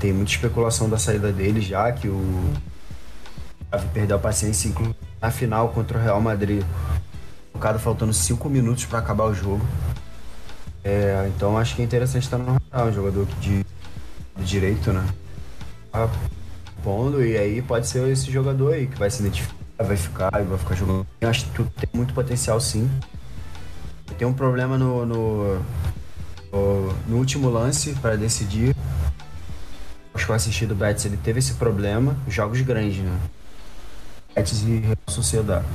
[0.00, 2.52] tem muita especulação da saída dele já, que o
[3.70, 6.64] Xavi perdeu a paciência, inclusive na final contra o Real Madrid.
[7.54, 9.64] O cara faltando 5 minutos para acabar o jogo.
[10.82, 13.64] É, então acho que é interessante estar no radar, um jogador de,
[14.36, 15.06] de direito, né?
[15.92, 16.10] Tá
[16.82, 20.44] pondo, e aí pode ser esse jogador aí que vai se identificar, vai ficar e
[20.44, 21.06] vai ficar jogando.
[21.20, 22.88] Eu acho que tem muito potencial sim.
[24.16, 25.58] Tem um problema no, no,
[26.52, 28.76] no, no último lance para decidir.
[30.14, 32.16] Acho que eu assisti do Betis, ele teve esse problema.
[32.28, 33.18] Jogos grandes, né?
[34.34, 35.66] Betis e Real Sociedade.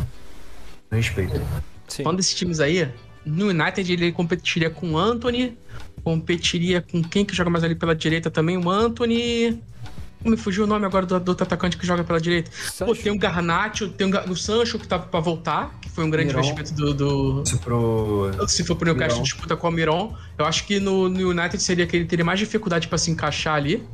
[0.90, 1.42] Respeito.
[1.88, 2.04] Sim.
[2.04, 2.90] Falando desses times aí,
[3.26, 5.58] no United ele competiria com o Anthony,
[6.04, 9.62] competiria com quem que joga mais ali pela direita também, o Anthony.
[10.24, 12.52] Me fugiu o nome agora do, do outro atacante que joga pela direita?
[12.86, 16.28] Pô, tem o Garnacho, tem o, Sancho que tá pra voltar, que foi um grande
[16.34, 16.40] Miron.
[16.42, 16.94] investimento do.
[16.94, 18.30] do- Isso pro.
[18.48, 20.14] se for pro Newcastle, disputa com o Miron.
[20.38, 23.56] Eu acho que no, no United seria que ele teria mais dificuldade pra se encaixar
[23.56, 23.88] ali.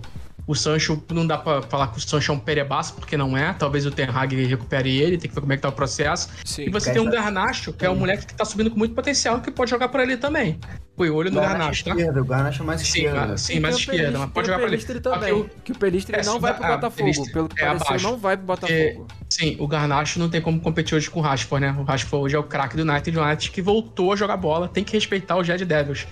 [0.48, 3.52] O Sancho, não dá pra falar que o Sancho é um perebaço, porque não é.
[3.54, 6.30] Talvez o Ten Hag recupere ele, tem que ver como é que tá o processo.
[6.46, 6.66] Sim.
[6.66, 9.42] E você tem um Garnacho, que é um moleque que tá subindo com muito potencial,
[9.42, 10.60] que pode jogar por ali também.
[10.96, 11.92] Põe olho no Garnacho, tá?
[11.92, 13.38] esquerda, o Garnacho é mais esquerda.
[13.38, 14.78] sim, mais esquerda, Pelistri- mas pode jogar pra ali.
[14.78, 15.34] Pelistri Só que também.
[15.34, 16.96] o- Que o Pelistri É, não vai o- pro ah, Botafogo.
[16.98, 18.06] Pelistri Pelo que é pareceu, abaixo.
[18.08, 19.08] não vai pro Botafogo.
[19.30, 21.76] Sim, o Garnacho não tem como competir hoje com o Rashford, né?
[21.78, 24.68] O Rashford hoje é o craque do United, o United que voltou a jogar bola,
[24.70, 26.06] tem que respeitar o Red Devils.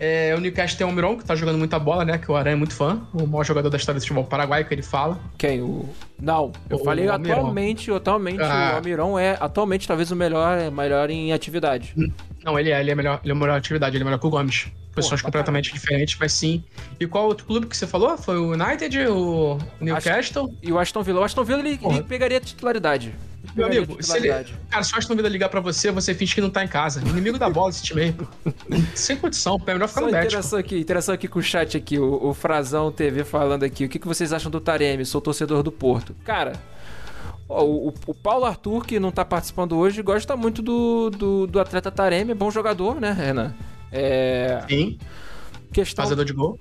[0.00, 2.18] É, o Newcastle tem o Almiron, que tá jogando muita bola, né?
[2.18, 4.72] Que o Aranha é muito fã, o maior jogador da história do futebol paraguai, que
[4.72, 5.18] ele fala.
[5.36, 5.60] Quem?
[5.60, 5.88] O.
[6.20, 7.34] Não, eu O falei Almiron.
[7.38, 8.70] atualmente, atualmente Ah.
[8.74, 11.94] o Almirão é atualmente talvez o melhor, melhor em atividade.
[12.44, 14.30] Não, ele é, ele é melhor, ele é melhor atividade, ele é melhor que o
[14.30, 14.68] Gomes.
[14.94, 16.64] Posições pra completamente diferentes, mas sim.
[16.98, 18.16] E qual outro clube que você falou?
[18.18, 20.52] Foi o United, o Newcastle?
[20.60, 23.14] E o Aston Villa, o Aston Villa ele, ele pegaria titularidade.
[23.54, 24.28] Meu amigo, se ele,
[24.70, 27.00] cara, se o Aston Villa ligar pra você, você finge que não tá em casa.
[27.00, 28.14] Inimigo da bola esse time aí.
[28.94, 31.98] Sem condição, é melhor ficar Só no interação aqui, interação aqui com o chat aqui,
[31.98, 33.84] o, o Frazão TV falando aqui.
[33.84, 35.04] O que, que vocês acham do Taremi?
[35.04, 36.14] Sou torcedor do Porto.
[36.24, 36.52] Cara,
[37.48, 41.90] o, o Paulo Arthur, que não tá participando hoje, gosta muito do, do, do atleta
[41.90, 43.54] Taremi, é bom jogador, né, Renan?
[43.90, 44.62] É.
[44.68, 44.98] Sim,
[45.72, 46.04] Questão.
[46.04, 46.58] fazedor de gol.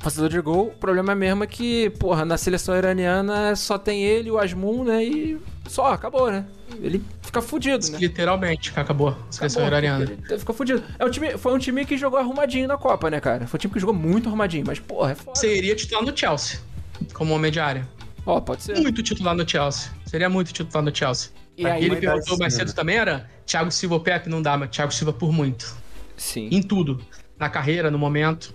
[0.00, 0.68] Fazedor de gol.
[0.68, 4.84] O problema é mesmo é que, porra, na seleção iraniana só tem ele, o Asmun,
[4.84, 5.04] né?
[5.04, 5.38] E
[5.68, 6.44] só, acabou, né?
[6.80, 7.98] Ele fica fudido, né?
[7.98, 9.08] Literalmente, acabou.
[9.08, 10.04] a Seleção iraniana.
[10.04, 10.82] Ele fica fudido.
[10.98, 13.46] É um time, foi um time que jogou arrumadinho na Copa, né, cara?
[13.46, 15.38] Foi um time que jogou muito arrumadinho, mas, porra, é foda.
[15.38, 16.58] Seria titular no Chelsea,
[17.12, 17.86] como homem de área.
[18.26, 18.78] Ó, pode ser.
[18.78, 19.90] Muito titular no Chelsea.
[20.04, 21.30] Seria muito titular no Chelsea.
[21.56, 24.28] E aí ele perguntou mais cedo também era Thiago Silva ou Pepe?
[24.28, 25.74] Não dá, mas Thiago Silva por muito.
[26.16, 26.48] Sim.
[26.52, 27.00] Em tudo.
[27.38, 28.54] Na carreira, no momento.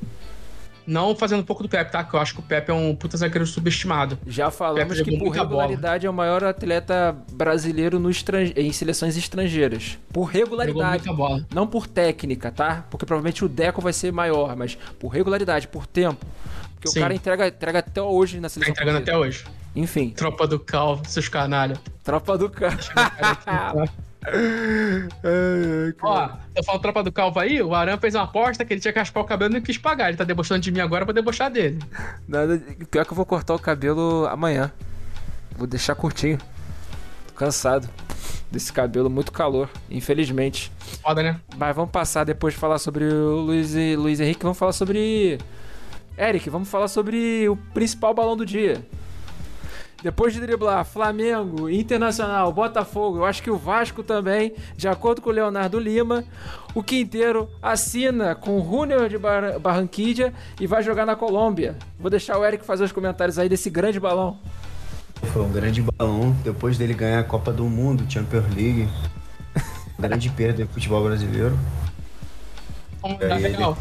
[0.86, 2.04] Não fazendo um pouco do Pepe, tá?
[2.04, 4.18] Que eu acho que o Pepe é um puta zagueiro subestimado.
[4.28, 5.64] Já falamos que por muita bola.
[5.64, 8.10] regularidade é o maior atleta brasileiro no
[8.56, 9.98] em seleções estrangeiras.
[10.12, 11.04] Por regularidade.
[11.54, 12.86] Não por técnica, tá?
[12.90, 16.26] Porque provavelmente o Deco vai ser maior, mas por regularidade, por tempo.
[16.76, 17.00] Porque Sim.
[17.00, 18.72] o cara entrega, entrega até hoje na Tá seleção.
[18.74, 19.46] entregando até hoje.
[19.76, 21.78] Enfim, Tropa do Calvo, seus canalha.
[22.04, 22.48] tropa do
[26.02, 28.94] Ó, eu falo tropa do calvo aí, o Aran fez uma aposta que ele tinha
[28.94, 30.10] que raspar o cabelo e não quis pagar.
[30.10, 31.80] Ele tá debochando de mim agora pra debochar dele.
[32.28, 34.72] Nada, pior que eu vou cortar o cabelo amanhã.
[35.58, 36.38] Vou deixar curtinho.
[37.28, 37.90] Tô cansado
[38.52, 40.72] desse cabelo, muito calor, infelizmente.
[41.02, 41.40] Foda, né?
[41.58, 45.40] Mas vamos passar depois de falar sobre o Luiz, Luiz Henrique, vamos falar sobre.
[46.18, 48.86] Eric, vamos falar sobre o principal balão do dia.
[50.04, 55.30] Depois de driblar Flamengo, Internacional, Botafogo, eu acho que o Vasco também, de acordo com
[55.30, 56.26] o Leonardo Lima,
[56.76, 61.78] o Quinteiro assina com o Junior de Bar Barranquilla e vai jogar na Colômbia.
[61.98, 64.38] Vou deixar o Eric fazer os comentários aí desse grande balão.
[65.32, 66.36] Foi um grande balão.
[66.44, 68.90] Depois dele ganhar a Copa do Mundo, Champions League.
[69.98, 71.58] grande perda do futebol brasileiro.
[73.22, 73.78] É, ele- legal.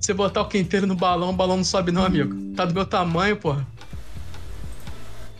[0.00, 2.34] Você botar o quinteiro no balão, o balão não sobe não, amigo.
[2.56, 3.64] Tá do meu tamanho, porra.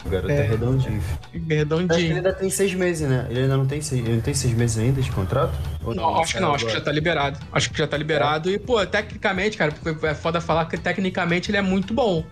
[0.04, 1.00] O garoto é, redondinho.
[1.00, 1.18] filho.
[1.22, 2.16] Acho que ele Redondinho.
[2.16, 3.26] ainda tem seis meses, né?
[3.30, 5.52] Ele ainda não tem seis, ele não tem seis meses ainda de contrato?
[5.84, 7.38] Ou Não, acho que não, acho que já tá liberado.
[7.52, 8.50] Acho que já tá liberado.
[8.50, 12.24] E, pô, tecnicamente, cara, porque é foda falar que tecnicamente ele é muito bom.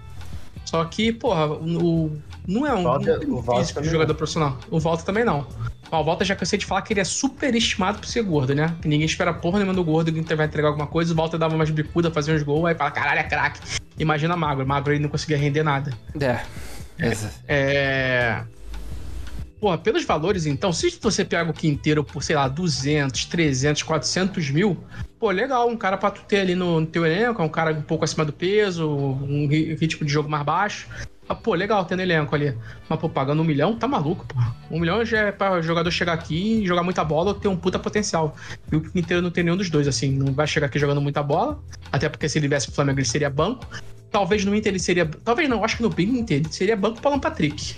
[0.65, 2.17] Só que, porra, o,
[2.47, 4.17] não é um, não tem um físico de jogador não.
[4.17, 4.59] profissional.
[4.71, 5.47] O Walter também não.
[5.91, 8.55] Ó, O Walter já cansei de falar que ele é super estimado por ser gordo,
[8.55, 8.75] né?
[8.81, 11.13] Que ninguém espera porra nenhuma do gordo que vai entregar alguma coisa.
[11.13, 13.61] O Walter dava umas bicudas, fazia uns gols, aí fala, caralho, é craque.
[13.99, 14.67] Imagina magro.
[14.67, 15.93] Magro ele não conseguia render nada.
[16.21, 16.41] É.
[17.49, 18.43] É.
[19.61, 24.49] Porra, pelos valores, então, se você pega o quinteiro por, sei lá, 200, 300, 400
[24.51, 24.83] mil,
[25.19, 27.73] pô, legal, um cara pra tu ter ali no, no teu elenco, é um cara
[27.73, 30.89] um pouco acima do peso, um ri- ritmo de jogo mais baixo.
[31.29, 32.57] Ah, pô, legal ter no elenco ali.
[32.89, 34.35] Mas, pô, pagando um milhão, tá maluco, pô.
[34.71, 37.79] Um milhão já é pra jogador chegar aqui, jogar muita bola ou ter um puta
[37.79, 38.35] potencial.
[38.73, 40.11] E o Quinteiro não tem nenhum dos dois, assim.
[40.11, 41.63] Não vai chegar aqui jogando muita bola.
[41.93, 43.65] Até porque se ele viesse pro Flamengo, ele seria banco.
[44.11, 45.07] Talvez no Inter ele seria.
[45.07, 47.77] Talvez não, acho que no Inter ele seria banco pro Alan Patrick.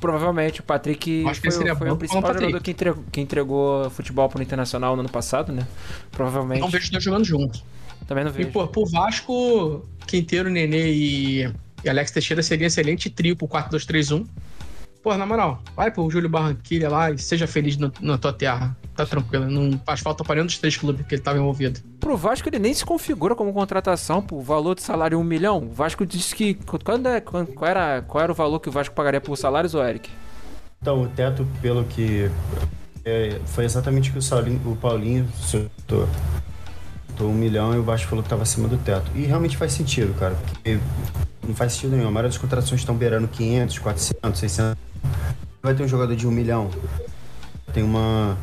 [0.00, 2.42] Provavelmente o Patrick Acho que foi, seria foi o o principal Patrick.
[2.46, 5.66] jogador que entregou, que entregou futebol pro Internacional no ano passado, né?
[6.10, 6.60] Provavelmente.
[6.60, 7.64] Não vejo os dois jogando juntos.
[8.08, 8.50] Também não E, vejo.
[8.50, 11.52] pô, pro Vasco, Quinteiro, Nenê e,
[11.84, 14.26] e Alex Teixeira seria excelente trio pro 4-2-3-1.
[15.04, 18.76] Pô, na moral, vai pro Júlio Barranquilha lá e seja feliz no- na tua terra.
[18.94, 21.80] Tá tranquilo, não faz falta pra nenhum dos três clubes que ele tava envolvido.
[21.98, 24.24] Pro Vasco ele nem se configura como contratação.
[24.30, 25.58] O valor de salário é um milhão.
[25.64, 26.54] O Vasco disse que.
[26.84, 29.72] Quando é, quando- qual, era, qual era o valor que o Vasco pagaria por salários,
[29.74, 30.10] Eric?
[30.80, 32.30] Então, o teto, pelo que.
[33.04, 36.06] é, foi exatamente o que o, Saulinho, o Paulinho soltou.
[37.08, 39.10] Soltou um milhão e o Vasco falou que estava acima do teto.
[39.14, 40.34] E realmente faz sentido, cara.
[40.34, 40.78] Porque
[41.46, 42.08] não faz sentido nenhum.
[42.08, 44.76] A maioria das contratações estão beirando 500, 400, 600.
[45.62, 46.70] Vai ter um jogador de um milhão.
[47.72, 48.36] Tem uma.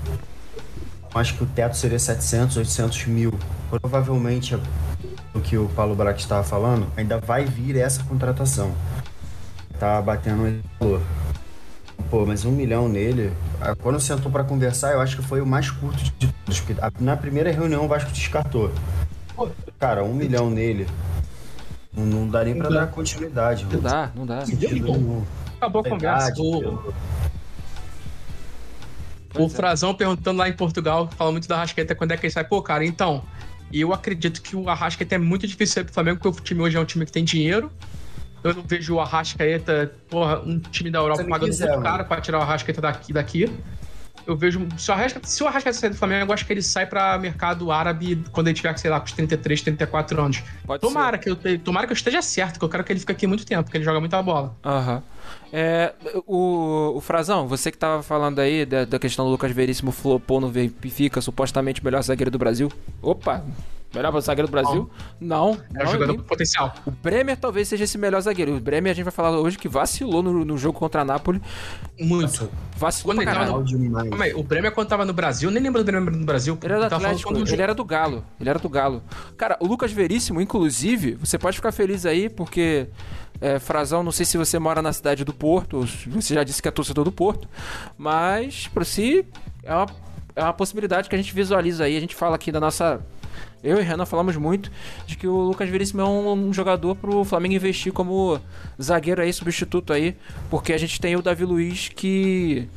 [1.13, 3.33] Acho que o teto seria 700, 800 mil.
[3.69, 4.55] Provavelmente,
[5.33, 8.71] o que o Paulo Brax estava falando, ainda vai vir essa contratação.
[9.79, 11.01] Tá batendo esse valor.
[12.09, 13.31] Pô, mas um milhão nele,
[13.61, 16.63] ah, quando sentou para conversar, eu acho que foi o mais curto de todos.
[16.99, 18.71] Na primeira reunião o Vasco descartou.
[19.79, 20.87] Cara, um milhão nele.
[21.93, 22.81] Não, não dá nem pra Não dá.
[22.81, 23.63] dar continuidade.
[23.65, 23.83] Não mano.
[23.83, 24.45] dá, não dá.
[24.45, 24.93] Sentido Não.
[24.93, 25.23] nenhum.
[25.57, 26.33] Acabou a conversa.
[26.41, 26.93] O,
[29.35, 29.49] o é.
[29.49, 32.43] Frazão perguntando lá em Portugal, fala muito da Arrascaeta, quando é que ele sai.
[32.43, 33.23] Pô, cara, então,
[33.71, 36.77] eu acredito que o Arrascaeta é muito difícil sair pro Flamengo, porque o time hoje
[36.77, 37.71] é um time que tem dinheiro.
[38.43, 42.21] Eu não vejo o Arrascaeta, porra, um time da Europa pagando quiser, muito caro pra
[42.21, 43.13] tirar o Arrascaeta daqui.
[43.13, 43.51] daqui.
[44.29, 44.67] Eu vejo.
[44.77, 47.17] Se o, Arrascaeta, se o Arrascaeta sair do Flamengo, eu acho que ele sai pra
[47.17, 50.43] mercado árabe quando ele tiver, sei lá, com os 33, 34 anos.
[50.67, 53.11] Pode Tomara que, eu, tomara que eu esteja certo, que eu quero que ele fique
[53.11, 54.55] aqui muito tempo, porque ele joga muita bola.
[54.63, 55.01] Aham.
[55.51, 55.95] É,
[56.27, 60.39] o, o Frazão, você que tava falando aí da, da questão do Lucas Veríssimo flopou
[60.39, 62.71] no Benfica, supostamente o melhor zagueiro do Brasil.
[63.01, 63.43] Opa!
[63.93, 64.89] Melhor zagueiro do Brasil?
[65.19, 65.57] Não.
[65.73, 66.73] É um não, jogador com potencial.
[66.85, 68.55] O Bremer talvez seja esse melhor zagueiro.
[68.55, 71.41] O Bremer a gente vai falar hoje que vacilou no, no jogo contra a Napoli.
[71.99, 72.49] Muito.
[72.77, 73.63] Vacilou Quando pra caralho.
[73.63, 74.09] Demais.
[74.09, 76.57] Calma aí, o Bremer quando tava no Brasil, nem lembro do Bremer no Brasil.
[76.61, 78.23] Ele era do Atlético, ele era do Galo.
[78.39, 79.01] Ele era do Galo.
[79.35, 82.87] Cara, o Lucas Veríssimo, inclusive, você pode ficar feliz aí, porque.
[83.41, 86.43] É, Frazão, não sei se você mora na cidade do Porto, ou se você já
[86.43, 87.47] disse que é torcedor do Porto,
[87.97, 89.25] mas por si
[89.63, 89.85] é uma,
[90.35, 91.95] é uma possibilidade que a gente visualiza aí.
[91.95, 92.99] A gente fala aqui da nossa.
[93.63, 94.71] Eu e Renan falamos muito
[95.05, 98.39] de que o Lucas Veríssimo é um, jogador pro Flamengo investir como
[98.81, 100.15] zagueiro aí, substituto aí,
[100.49, 102.69] porque a gente tem o Davi Luiz que,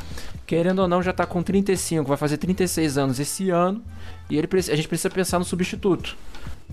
[0.47, 3.83] querendo ou não, já tá com 35, vai fazer 36 anos esse ano,
[4.29, 6.17] e ele, a gente precisa pensar no substituto.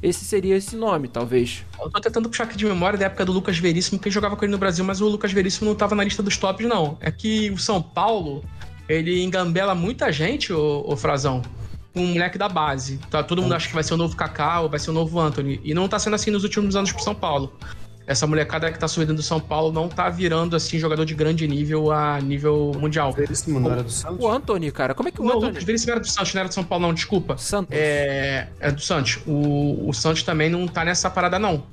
[0.02, 1.66] Esse seria esse nome, talvez.
[1.80, 4.46] Eu tô tentando puxar aqui de memória da época do Lucas Veríssimo, que jogava com
[4.46, 6.98] ele no Brasil, mas o Lucas Veríssimo não tava na lista dos tops, não.
[7.02, 8.44] É que o São Paulo,
[8.88, 11.42] ele engambela muita gente, ô, ô Frazão,
[12.02, 12.98] um moleque da base.
[13.10, 15.20] Tá, todo mundo acha que vai ser o novo Kaká ou vai ser o novo
[15.20, 15.60] Anthony.
[15.64, 17.54] E não tá sendo assim nos últimos anos pro São Paulo.
[18.08, 21.48] Essa molecada que tá subindo do São Paulo não tá virando, assim, jogador de grande
[21.48, 23.12] nível a nível mundial.
[23.14, 24.18] Veríssimo não era do Santos?
[24.20, 25.50] O Anthony, cara, como é que o Não, o Anthony...
[25.52, 27.38] Lucas Veríssimo era do Santos, não era do São Paulo, não, desculpa.
[27.38, 27.70] Santos.
[27.78, 29.20] É, é do Santos.
[29.28, 31.64] O, o Santos também não tá nessa parada, não.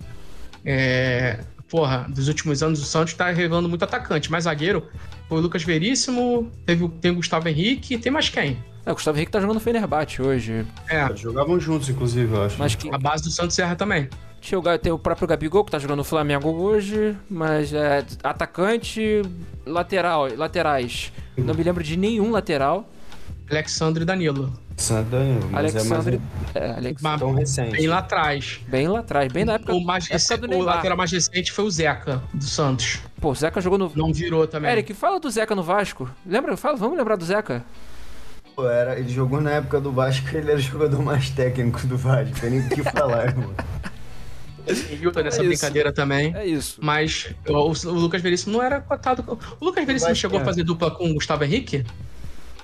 [0.64, 1.40] É,
[1.70, 4.84] porra, dos últimos anos o Santos tá revelando muito atacante, mas zagueiro
[5.28, 8.58] foi o Lucas Veríssimo, teve, o- tem o Gustavo Henrique tem mais quem?
[8.86, 10.64] É, o Gustavo Henrique tá jogando no Fenerbahçe hoje.
[10.88, 12.56] É, Jogavam juntos, inclusive, eu acho.
[12.56, 14.08] Mas que, a base do Santos erra também.
[14.40, 19.22] Tinha tem o próprio Gabigol, que tá jogando no Flamengo hoje, mas é atacante,
[19.66, 21.12] lateral, laterais.
[21.36, 22.88] Não me lembro de nenhum lateral.
[23.50, 24.52] Alexandre e Danilo.
[25.10, 26.20] Danilo, mas Alexandre.
[26.54, 27.72] é É, Alex, Mas mais tão recente.
[27.72, 28.60] bem lá atrás.
[28.68, 31.64] bem lá atrás, bem na época, O, mais época recente, o lateral mais recente foi
[31.64, 33.00] o Zeca, do Santos.
[33.20, 33.90] Pô, o Zeca jogou no.
[33.96, 34.70] Não virou também.
[34.70, 36.08] Eric, fala do Zeca no Vasco.
[36.24, 36.56] Lembra?
[36.56, 37.64] Fala, vamos lembrar do Zeca?
[38.58, 42.40] Era, ele jogou na época do Vasco, ele era o jogador mais técnico do Vasco.
[42.40, 43.52] Tem nem o que falar, irmão.
[44.90, 45.48] Hilton nessa É isso.
[45.48, 46.34] brincadeira também.
[46.34, 46.78] É isso.
[46.82, 49.38] Mas o, o Lucas Veríssimo não era cotado.
[49.60, 50.44] O Lucas Veríssimo Mas, chegou a é.
[50.44, 51.84] fazer dupla com o Gustavo Henrique?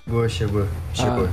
[0.04, 1.28] Chegou, chegou, chegou.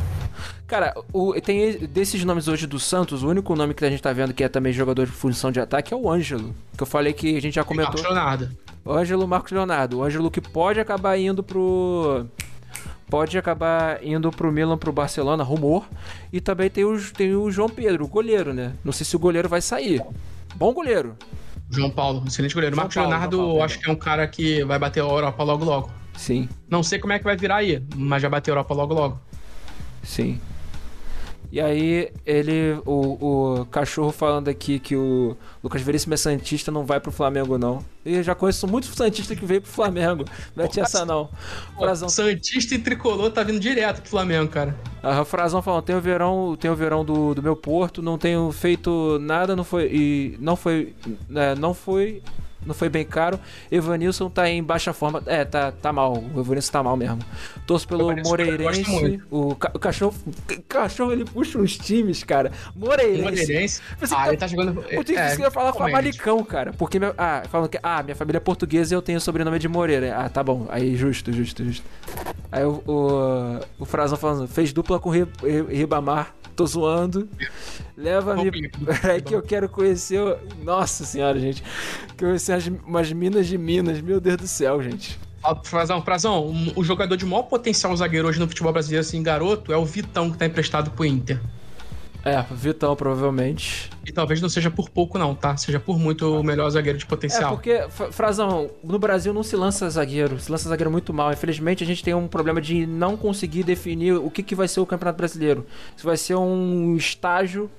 [0.68, 4.14] Cara, o- tem desses nomes hoje do Santos, o único nome que a gente tá
[4.14, 6.54] vendo que é também jogador de função de ataque é o Ângelo.
[6.78, 7.94] Que eu falei que a gente já comentou.
[7.96, 8.50] Marcos Leonardo.
[8.86, 9.98] O Ângelo Marcos Leonardo.
[9.98, 12.28] O Ângelo que pode acabar indo pro.
[13.10, 15.88] Pode acabar indo pro Milan, pro Barcelona, rumor.
[16.32, 18.74] E também tem o, tem o João Pedro, o goleiro, né?
[18.84, 20.02] Não sei se o goleiro vai sair.
[20.56, 21.16] Bom goleiro.
[21.70, 22.76] João Paulo, excelente goleiro.
[22.76, 25.44] João Marcos Paulo, Leonardo, Paulo, acho que é um cara que vai bater a Europa
[25.44, 25.92] logo logo.
[26.16, 28.94] Sim, Não sei como é que vai virar aí, mas já bateu a Europa logo
[28.94, 29.20] logo.
[30.04, 30.40] sim.
[31.52, 32.80] E aí, ele.
[32.86, 37.58] O, o cachorro falando aqui que o Lucas Veríssimo é Santista, não vai pro Flamengo,
[37.58, 37.84] não.
[38.06, 40.26] E eu já conheço muitos Santistas que veio pro Flamengo.
[40.56, 41.30] Não é tia essa, não.
[41.78, 44.76] Frazão Santista e Tricolor tá vindo direto pro Flamengo, cara.
[45.02, 48.52] A Frazão falando, tem o verão, tem o verão do, do meu porto, não tenho
[48.52, 50.94] feito nada, não foi e não foi,
[51.30, 52.22] né, não foi,
[52.66, 53.40] não foi bem caro.
[53.72, 56.14] Evanilson tá em baixa forma, é, tá, tá mal.
[56.36, 57.20] O Evanilson tá mal mesmo.
[57.66, 59.22] Torço pelo eu Moreirense.
[59.32, 62.52] O, ca- o cachorro, o cachorro ele puxa uns times, cara.
[62.76, 63.22] Moreirense.
[63.24, 63.82] Moreirense.
[64.00, 64.84] Você Ah, tá- ele tá jogando.
[64.90, 65.74] Eu tenho é, que ia falar.
[65.74, 66.74] Famalicão, cara.
[66.74, 69.68] Porque ah, falando que ah, minha família é portuguesa e eu tenho o sobrenome de
[69.68, 70.16] Moreira.
[70.18, 70.68] Ah, tá bom.
[70.70, 71.86] Aí justo, justo, justo.
[72.52, 76.34] Aí o, o, o Frazão falando, fez dupla com Ribamar.
[76.56, 77.30] Tô zoando.
[77.96, 78.70] Leva-me.
[79.02, 80.20] Peraí que eu quero conhecer.
[80.20, 81.64] o- Nossa senhora, gente.
[82.18, 84.00] Conhecer as, umas minas de Minas.
[84.02, 85.20] Meu Deus do céu, gente.
[85.64, 89.78] Frazão, Frazão, o jogador de maior potencial zagueiro hoje no futebol brasileiro, assim, garoto, é
[89.78, 91.40] o Vitão, que tá emprestado pro Inter.
[92.26, 93.90] É, Vitão, provavelmente.
[94.06, 95.56] E talvez não seja por pouco, não, tá?
[95.56, 97.52] Seja por muito o melhor zagueiro de É, potencial.
[97.54, 101.32] porque, Fra- Frazão, no Brasil não se lança zagueiro, se lança zagueiro muito mal.
[101.32, 104.82] Infelizmente, a gente tem um problema de não conseguir definir o que, que vai ser
[104.82, 105.66] o Campeonato Brasileiro.
[105.96, 107.72] Se vai ser um estágio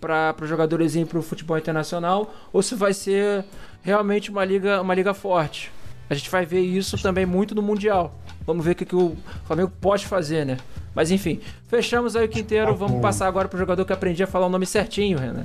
[0.00, 3.44] para os jogadores irem para o futebol internacional ou se vai ser
[3.82, 5.70] realmente uma liga, uma liga forte.
[6.10, 8.14] A gente vai ver isso também muito no Mundial.
[8.46, 9.14] Vamos ver o que, que o
[9.44, 10.56] Flamengo pode fazer, né?
[10.94, 11.38] Mas enfim,
[11.68, 12.74] fechamos aí o quinteiro.
[12.74, 15.44] Vamos passar agora pro jogador que aprendi a falar o nome certinho, Renan.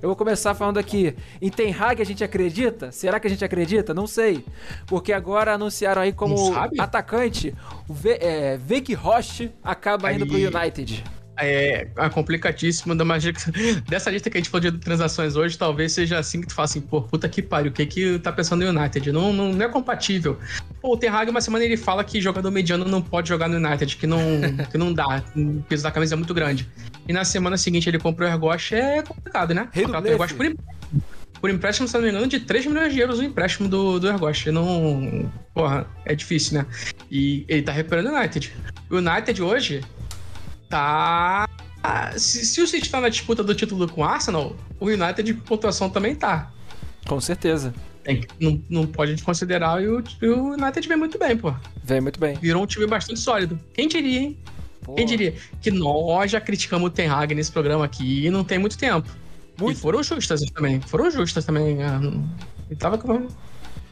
[0.00, 1.14] Eu vou começar falando aqui.
[1.42, 2.92] Em Ten Hag a gente acredita?
[2.92, 3.92] Será que a gente acredita?
[3.92, 4.44] Não sei.
[4.86, 6.36] Porque agora anunciaram aí como
[6.78, 7.52] atacante
[7.88, 11.04] o Ve é, Veg Roche acaba indo pro Aí- United.
[11.36, 12.94] É, é complicadíssimo.
[12.94, 13.32] Da magia
[13.88, 16.64] Dessa lista que a gente falou de transações hoje, talvez seja assim que tu fala
[16.64, 19.12] assim, pô, puta que pariu, o que que tá pensando no United?
[19.12, 20.38] Não, não, não é compatível.
[20.80, 23.56] Pô, o Ten Hag, uma semana ele fala que jogador mediano não pode jogar no
[23.56, 24.18] United, que não,
[24.70, 26.68] que não dá, o peso da camisa é muito grande.
[27.06, 29.68] E na semana seguinte ele comprou o Ergosh, é complicado, né?
[29.74, 30.10] Contrata o.
[30.12, 30.54] Ergosh por,
[31.40, 34.08] por empréstimo, se não me engano, de 3 milhões de euros o empréstimo do, do
[34.08, 34.46] Ergosh.
[34.46, 35.30] Não...
[35.52, 36.66] Porra, é difícil, né?
[37.10, 38.52] E ele tá recuperando o United.
[38.90, 39.82] O United hoje
[40.68, 41.48] tá.
[41.82, 45.22] ah, Se, se o City tá na disputa do título com o Arsenal, o United
[45.22, 46.50] de pontuação também tá.
[47.06, 47.74] Com certeza.
[48.02, 51.54] Tem não, não pode desconsiderar e o, e o United vem muito bem, pô.
[51.82, 52.36] Vem muito bem.
[52.36, 53.58] Virou um time bastante sólido.
[53.72, 54.38] Quem diria, hein?
[54.82, 55.34] Pô, Quem diria?
[55.62, 59.08] Que nós já criticamos o Ten Hag nesse programa aqui e não tem muito tempo.
[59.58, 59.78] Muito.
[59.78, 60.80] E foram justas também.
[60.82, 61.82] Foram justas também.
[61.82, 62.00] ah,
[62.68, 63.26] Ele tava com.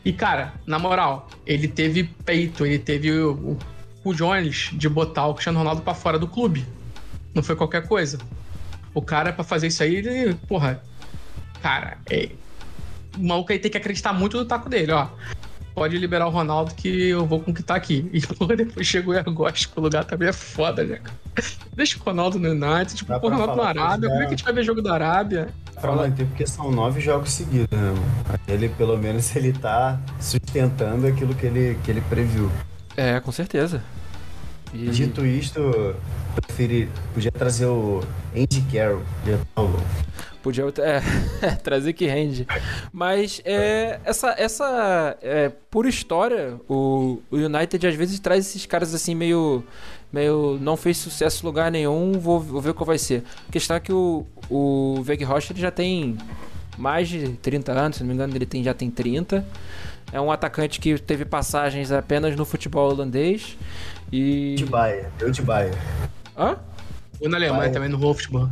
[0.04, 3.58] E, cara, na moral, ele teve peito, ele teve o, o,
[4.04, 6.66] o Jones de botar o Cristiano Ronaldo pra fora do clube.
[7.34, 8.18] Não foi qualquer coisa.
[8.94, 10.34] O cara, pra fazer isso aí, ele.
[10.48, 10.82] Porra.
[11.62, 12.30] Cara, é.
[13.16, 15.08] O maluco aí tem que acreditar muito no taco dele, ó.
[15.74, 18.08] Pode liberar o Ronaldo que eu vou conquistar aqui.
[18.12, 20.96] E porra, depois chegou o Ergost pro lugar também é foda, né?
[21.02, 21.16] cara?
[21.74, 24.08] Deixa o Ronaldo no United, tipo, pô, o pra Ronaldo na que Arábia.
[24.08, 25.48] já- Como é que a gente vai ver jogo da Arábia?
[25.80, 28.40] Pra manter, porque são nove jogos seguidos, né, mano?
[28.46, 32.50] Ele, pelo menos, ele tá sustentando aquilo que ele, que ele previu.
[32.96, 33.82] É, com certeza.
[34.72, 35.94] E- Dito isto,
[36.34, 38.00] preferi, podia trazer o
[38.34, 39.02] Andy Carroll.
[39.54, 39.82] Tá louco.
[40.42, 42.46] Podia é, trazer que rende.
[42.92, 48.92] Mas é, essa, essa é, por história, o, o United às vezes traz esses caras
[48.94, 49.62] assim meio.
[50.12, 53.22] meio não fez sucesso em lugar nenhum, vou, vou ver qual vai ser.
[53.48, 56.16] A questão é que o, o Veg Rocha ele já tem
[56.76, 59.46] mais de 30 anos, se não me engano, ele tem, já tem 30.
[60.12, 63.56] É um atacante que teve passagens apenas no futebol holandês.
[64.12, 64.54] E.
[64.56, 65.72] De Baia, eu de Baia.
[66.36, 66.56] Hã?
[67.20, 68.50] Ou na Alemanha também, no Wolfsburg.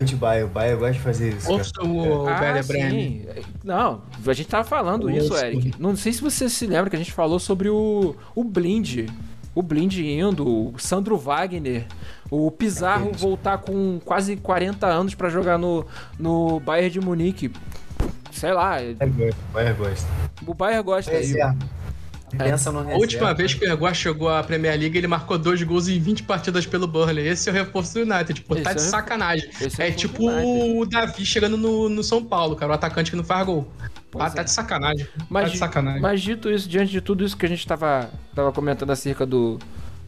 [0.00, 1.40] De Baia, o Baia gosta de fazer isso.
[1.42, 1.52] cara.
[1.54, 3.26] Wolfsburg, o Ah, Werder Bremen.
[3.62, 5.18] Não, a gente tava falando Nossa.
[5.18, 5.74] isso, Eric.
[5.78, 9.08] Não sei se você se lembra que a gente falou sobre o, o Blind.
[9.54, 11.84] O Blind indo, o Sandro Wagner,
[12.30, 13.20] o Pizarro Aqueles.
[13.20, 15.84] voltar com quase 40 anos pra jogar no,
[16.18, 17.52] no Bayern de Munique.
[18.32, 20.08] Sei lá, O gosta, o Baia gosta.
[20.46, 21.10] o Bayern gosta.
[21.10, 21.56] Reserva.
[22.38, 22.44] É.
[22.44, 22.96] Pensa no reserva.
[22.96, 26.00] A última vez que o Ergost chegou à Premier League, ele marcou dois gols em
[26.00, 27.28] 20 partidas pelo Burnley.
[27.28, 28.40] Esse é o reforço do United.
[28.40, 29.50] Pô, tá de é o- sacanagem.
[29.60, 32.72] esse é É tipo o Davi chegando no, no São Paulo, cara.
[32.72, 33.70] O atacante que não faz gol.
[34.10, 34.44] Pois Ah, tá é.
[34.44, 35.06] de sacanagem.
[35.28, 36.00] Mas, tá de sacanagem.
[36.00, 39.58] mas dito isso, diante de tudo isso que a gente tava, tava comentando acerca do,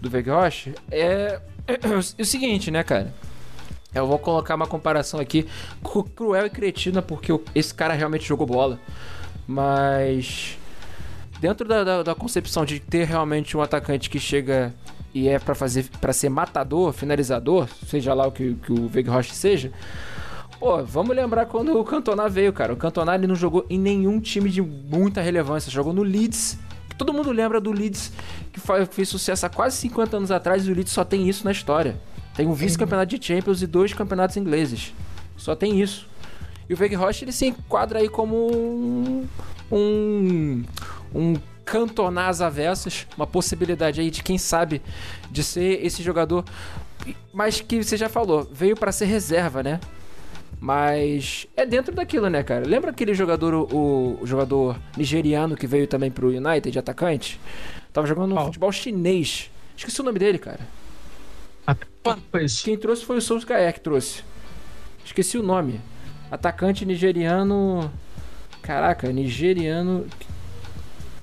[0.00, 1.78] do Vegrosh, é, é
[2.18, 3.12] o seguinte, né, cara?
[3.94, 5.46] Eu vou colocar uma comparação aqui
[5.82, 8.78] cru- cruel e cretina, porque esse cara realmente jogou bola.
[9.46, 10.58] Mas
[11.40, 14.74] dentro da, da, da concepção de ter realmente um atacante que chega
[15.14, 19.32] e é pra fazer para ser matador, finalizador, seja lá o que, que o Vegrosh
[19.32, 19.70] seja,
[20.58, 22.72] Pô, vamos lembrar quando o Cantona veio, cara.
[22.72, 25.70] O Cantona ele não jogou em nenhum time de muita relevância.
[25.70, 26.56] Jogou no Leeds.
[26.88, 28.10] que Todo mundo lembra do Leeds,
[28.50, 28.60] que
[28.90, 30.66] fez sucesso há quase 50 anos atrás.
[30.66, 31.96] E o Leeds só tem isso na história.
[32.34, 34.92] Tem um vice-campeonato de Champions e dois campeonatos ingleses.
[35.36, 36.08] Só tem isso.
[36.68, 39.26] E o Rocha ele se enquadra aí como um.
[39.70, 40.64] Um.
[41.14, 41.34] Um
[41.64, 43.06] Cantona às avessas.
[43.16, 44.82] Uma possibilidade aí de quem sabe
[45.30, 46.44] de ser esse jogador.
[47.32, 49.80] Mas que você já falou, veio pra ser reserva, né?
[50.60, 52.66] Mas é dentro daquilo, né, cara?
[52.66, 57.38] Lembra aquele jogador, o, o jogador nigeriano que veio também pro United, de atacante?
[57.92, 58.46] Tava jogando no Qual?
[58.46, 59.50] futebol chinês.
[59.76, 60.60] Esqueci o nome dele, cara.
[60.60, 61.53] Até quando foi isso?
[62.62, 64.22] Quem trouxe foi o Solskjaer que trouxe.
[65.04, 65.80] Esqueci o nome.
[66.30, 67.90] Atacante nigeriano.
[68.62, 70.06] Caraca, nigeriano.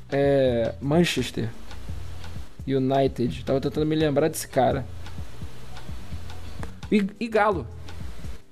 [0.09, 0.73] É.
[0.81, 1.49] Manchester.
[2.67, 3.43] United.
[3.43, 4.85] Tava tentando me lembrar desse cara.
[6.91, 7.65] E, e Galo.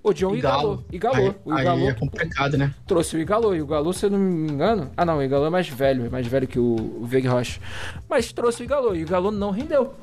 [0.02, 0.84] O John Igalo.
[0.91, 1.36] Igalou.
[1.44, 2.74] O Aí, Igalou aí é complicado, né?
[2.88, 3.53] trouxe o Igalo.
[3.53, 4.90] E o Igalo, se eu não me engano.
[4.95, 6.06] Ah, não, o Igalo é mais velho.
[6.06, 7.60] É mais velho que o, o Veg Rocha.
[8.10, 8.95] Mas trouxe o Igalo.
[8.95, 9.94] E o Igalo não rendeu.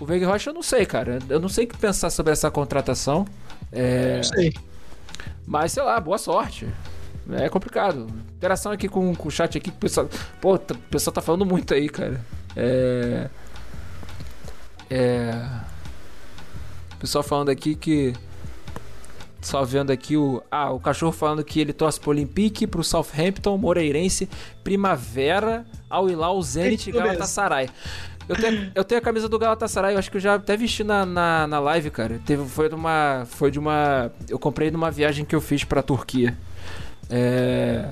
[0.00, 1.18] O Veg Rocha eu não sei, cara.
[1.28, 3.26] Eu não sei o que pensar sobre essa contratação.
[3.70, 4.54] É, Não sei.
[5.46, 6.66] mas sei lá, boa sorte.
[7.32, 8.06] É complicado.
[8.36, 9.70] Interação aqui com, com o chat aqui.
[9.70, 10.08] que O pessoal,
[10.40, 12.20] pô, tá- o pessoal tá falando muito aí, cara.
[12.56, 13.28] É.
[14.88, 15.32] É.
[16.94, 18.14] O pessoal falando aqui que.
[19.40, 20.42] Só vendo aqui o.
[20.50, 24.28] Ah, o cachorro falando que ele torce pro Olympique, pro Southampton, Moreirense,
[24.64, 26.92] Primavera, Al Hilal, Zenit e.
[26.92, 27.68] Galatasaray.
[28.28, 30.84] Eu tenho, eu tenho a camisa do Galatasaray, eu acho que eu já até vesti
[30.84, 32.20] na, na, na live, cara.
[32.24, 33.26] Teve, foi de uma.
[33.28, 34.12] Foi de uma.
[34.28, 36.36] Eu comprei numa viagem que eu fiz pra Turquia.
[37.08, 37.88] É.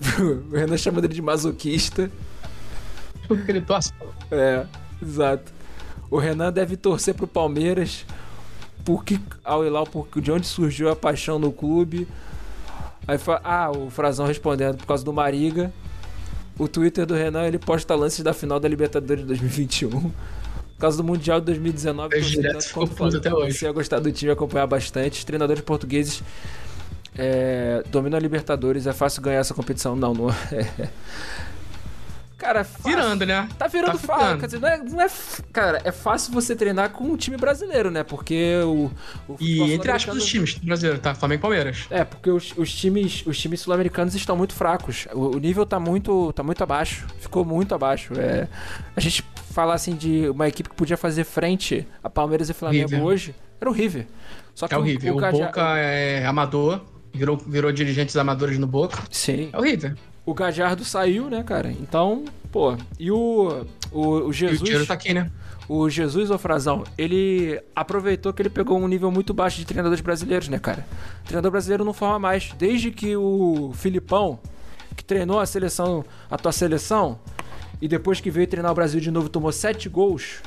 [0.50, 2.10] O Renan chamando ele de masoquista.
[3.26, 3.92] Porque ele torce.
[4.30, 4.64] É,
[5.02, 5.52] exato.
[6.10, 8.06] O Renan deve torcer pro Palmeiras.
[8.84, 12.06] Porque ao Hilal, porque de onde surgiu a paixão no clube.
[13.06, 13.40] Aí fa...
[13.42, 15.72] Ah, o Frazão respondendo por causa do Mariga.
[16.58, 19.90] O Twitter do Renan ele posta lances da final da Libertadores de 2021.
[19.90, 20.12] Por
[20.80, 23.40] causa do Mundial de 2019, Fez torcedor direto, ficou puto até hoje.
[23.40, 25.18] Comecei a gostar do time acompanhar bastante.
[25.18, 26.22] Os treinadores portugueses
[27.16, 28.86] é, dominam a Libertadores.
[28.86, 29.96] É fácil ganhar essa competição?
[29.96, 30.88] Não, não é.
[32.38, 32.88] Cara, é fácil.
[32.88, 33.48] Virando, né?
[33.58, 34.38] Tá virando Tá fácil.
[34.38, 35.08] Quer dizer, não é, não é
[35.52, 38.04] Cara, é fácil você treinar com um time brasileiro, né?
[38.04, 38.90] Porque o.
[39.28, 41.14] o E entre aspas, os times brasileiros, tá?
[41.16, 41.86] Flamengo e Palmeiras.
[41.90, 45.08] É, porque os, os times, os times sul-americanos estão muito fracos.
[45.12, 47.06] O, o nível tá muito, tá muito abaixo.
[47.18, 48.12] Ficou muito abaixo.
[48.18, 48.46] É,
[48.94, 52.88] a gente falar assim de uma equipe que podia fazer frente a Palmeiras e Flamengo
[52.90, 53.04] River.
[53.04, 54.06] hoje era o River.
[54.54, 55.14] Só que É horrível.
[55.14, 58.98] O, Gaja- Boca é amador, virou, virou dirigentes amadores no Boca.
[59.10, 59.50] Sim.
[59.52, 59.94] É horrível.
[60.28, 61.70] O Gajardo saiu, né, cara?
[61.70, 62.22] Então,
[62.52, 62.76] pô.
[62.98, 64.60] E o, o, o E Jesus.
[64.60, 65.30] o dinheiro tá aqui, né?
[65.66, 70.02] O Jesus, ô Frazão, ele aproveitou que ele pegou um nível muito baixo de treinadores
[70.02, 70.86] brasileiros, né, cara?
[71.24, 72.52] treinador brasileiro não forma mais.
[72.58, 74.38] Desde que o Filipão,
[74.94, 77.18] que treinou a seleção, a tua seleção,
[77.80, 80.42] e depois que veio treinar o Brasil de novo, tomou sete gols,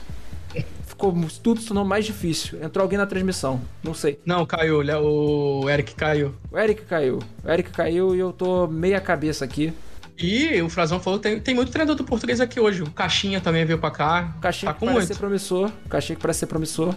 [1.02, 2.64] ficou tudo se tornou mais difícil.
[2.64, 4.19] Entrou alguém na transmissão, não sei.
[4.23, 4.82] Não, caiu.
[4.82, 6.36] o O Eric caiu.
[6.52, 7.19] O Eric caiu.
[7.44, 9.73] O Eric caiu e eu tô meia cabeça aqui.
[10.18, 12.84] E o Frazão falou que tem, tem muito treinador do português aqui hoje.
[12.84, 14.36] O Caixinha também veio pra cá.
[14.40, 15.14] Caixinha tá que parece muito.
[15.14, 15.72] ser promissor.
[15.90, 16.94] Caixinha que parece ser promissor.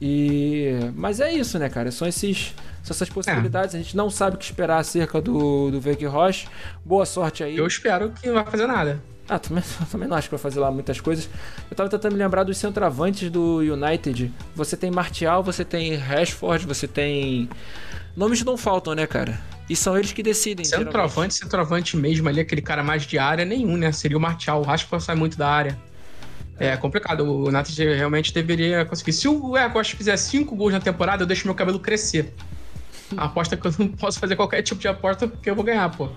[0.00, 0.72] E.
[0.94, 1.90] Mas é isso, né, cara?
[1.90, 3.74] São esses, são essas possibilidades.
[3.74, 6.46] A gente não sabe o que esperar acerca do, do Vake Roche.
[6.84, 7.56] Boa sorte aí.
[7.56, 9.00] Eu espero que não vai fazer nada.
[9.28, 11.28] Ah, também, também não acho que vai fazer lá muitas coisas.
[11.70, 14.32] Eu tava tentando me lembrar dos centroavantes do United.
[14.54, 17.48] Você tem Martial, você tem Rashford, você tem.
[18.16, 19.40] Nomes não faltam, né, cara?
[19.68, 20.64] E são eles que decidem.
[20.64, 23.90] Centroavante, centroavante mesmo ali, aquele cara mais de área, nenhum, né?
[23.92, 24.60] Seria o Martial.
[24.60, 25.78] O Rashford sai muito da área.
[26.58, 27.24] É complicado.
[27.24, 29.12] O United realmente deveria conseguir.
[29.12, 32.32] Se o Eagos fizer cinco gols na temporada, eu deixo meu cabelo crescer.
[33.16, 36.08] Aposta que eu não posso fazer qualquer tipo de aposta porque eu vou ganhar, pô.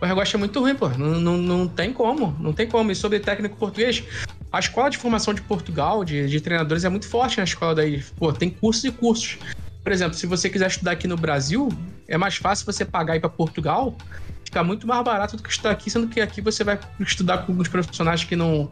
[0.00, 0.88] O Eagos é muito ruim, pô.
[0.88, 2.36] Não, não, não tem como.
[2.38, 2.90] Não tem como.
[2.90, 4.04] E sobre técnico português,
[4.52, 8.02] a escola de formação de Portugal, de, de treinadores, é muito forte na escola daí.
[8.18, 9.38] Pô, tem cursos e cursos.
[9.82, 11.68] Por exemplo, se você quiser estudar aqui no Brasil,
[12.08, 13.96] é mais fácil você pagar ir para Portugal,
[14.44, 17.52] fica muito mais barato do que estudar aqui, sendo que aqui você vai estudar com
[17.52, 18.70] alguns profissionais que não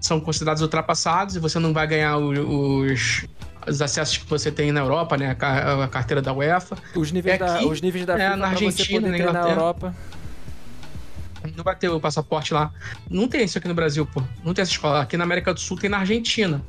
[0.00, 3.26] são considerados ultrapassados e você não vai ganhar os,
[3.68, 5.30] os acessos que você tem na Europa, né?
[5.30, 6.76] A, ca- a carteira da UEFA.
[6.94, 9.08] Os níveis, É da, aqui, os níveis da é, FIFA na pra você Argentina, na
[9.08, 9.60] treinar na Inglaterra.
[9.60, 9.94] Europa.
[11.56, 12.72] Não vai ter o passaporte lá.
[13.08, 14.22] Não tem isso aqui no Brasil, pô.
[14.44, 15.00] Não tem essa escola.
[15.02, 16.60] Aqui na América do Sul tem na Argentina.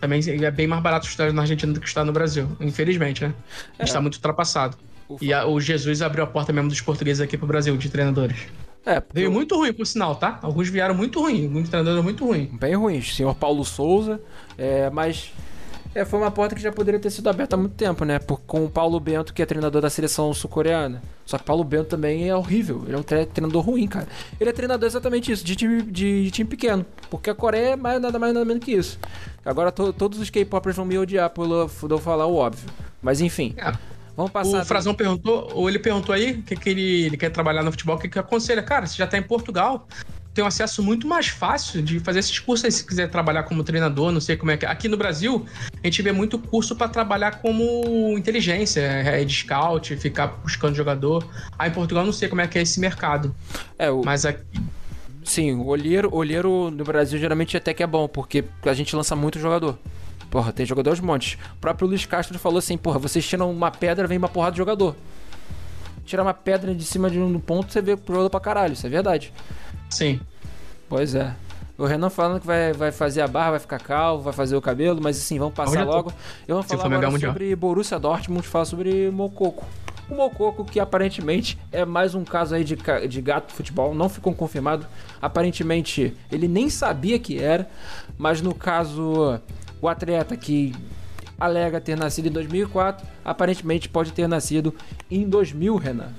[0.00, 2.48] Também é bem mais barato estudar na Argentina do que estudar no Brasil.
[2.60, 3.32] Infelizmente, né?
[3.78, 3.94] A gente É.
[3.94, 4.76] tá muito ultrapassado.
[5.08, 7.88] O E a- o Jesus abriu a porta mesmo dos portugueses aqui pro Brasil, de
[7.88, 8.36] treinadores.
[8.84, 10.38] É, Veio o- muito ruim, por sinal, tá?
[10.42, 12.46] Alguns vieram muito ruim, alguns treinadores muito ruim.
[12.60, 13.14] bem ruins.
[13.14, 14.20] Senhor Paulo Souza,
[14.56, 15.32] é, mas
[15.94, 18.18] é, foi uma porta que já poderia ter sido aberta há muito tempo, né?
[18.18, 21.02] Por, com o Paulo Bento, que é treinador da seleção sul-coreana.
[21.26, 22.82] Só que Paulo Bento também é horrível.
[22.86, 24.06] Ele é um tre- treinador ruim, cara.
[24.40, 26.86] Ele é treinador exatamente isso, de time, de, de time pequeno.
[27.10, 28.98] Porque a Coreia é mais, nada mais nada menos que isso.
[29.44, 32.68] Agora to- todos os K-popers vão me odiar por eu por eu falar o óbvio.
[33.02, 33.72] Mas enfim, É.
[34.16, 34.62] vamos passar.
[34.62, 37.96] O Frazão perguntou, ou ele perguntou aí, que, que ele, ele quer trabalhar no futebol,
[37.96, 38.62] o que, que aconselha?
[38.62, 39.86] Cara, você já tá em Portugal,
[40.38, 43.64] tem um acesso muito mais fácil de fazer esses cursos aí, se quiser trabalhar como
[43.64, 44.68] treinador, não sei como é que é.
[44.68, 45.44] Aqui no Brasil,
[45.82, 51.28] a gente vê muito curso para trabalhar como inteligência, é, de scout, ficar buscando jogador.
[51.58, 53.34] Aí em Portugal, não sei como é que é esse mercado,
[53.76, 54.44] É, o, mas aqui,
[55.24, 59.16] Sim, o olheiro, olheiro no Brasil geralmente até que é bom, porque a gente lança
[59.16, 59.76] muito jogador.
[60.30, 61.36] Porra, tem jogador aos montes.
[61.56, 64.58] O próprio Luiz Castro falou assim, porra, vocês tiram uma pedra, vem uma porrada de
[64.58, 64.94] jogador.
[66.06, 68.88] Tirar uma pedra de cima de um ponto, você vê jogador pra caralho, isso é
[68.88, 69.32] verdade.
[69.88, 70.20] Sim.
[70.88, 71.34] Pois é.
[71.78, 74.60] O Renan falando que vai, vai fazer a barra, vai ficar calvo, vai fazer o
[74.60, 76.12] cabelo, mas assim, vamos passar logo.
[76.46, 77.32] Eu vou falar agora Mega Mundial.
[77.32, 79.64] sobre Borussia Dortmund, falar sobre Mococo.
[80.10, 82.76] O Mococo, que aparentemente é mais um caso aí de,
[83.08, 84.86] de gato futebol, não ficou confirmado.
[85.22, 87.68] Aparentemente, ele nem sabia que era,
[88.16, 89.38] mas no caso,
[89.80, 90.74] o atleta que
[91.38, 94.74] alega ter nascido em 2004, aparentemente pode ter nascido
[95.08, 96.12] em 2000, Renan.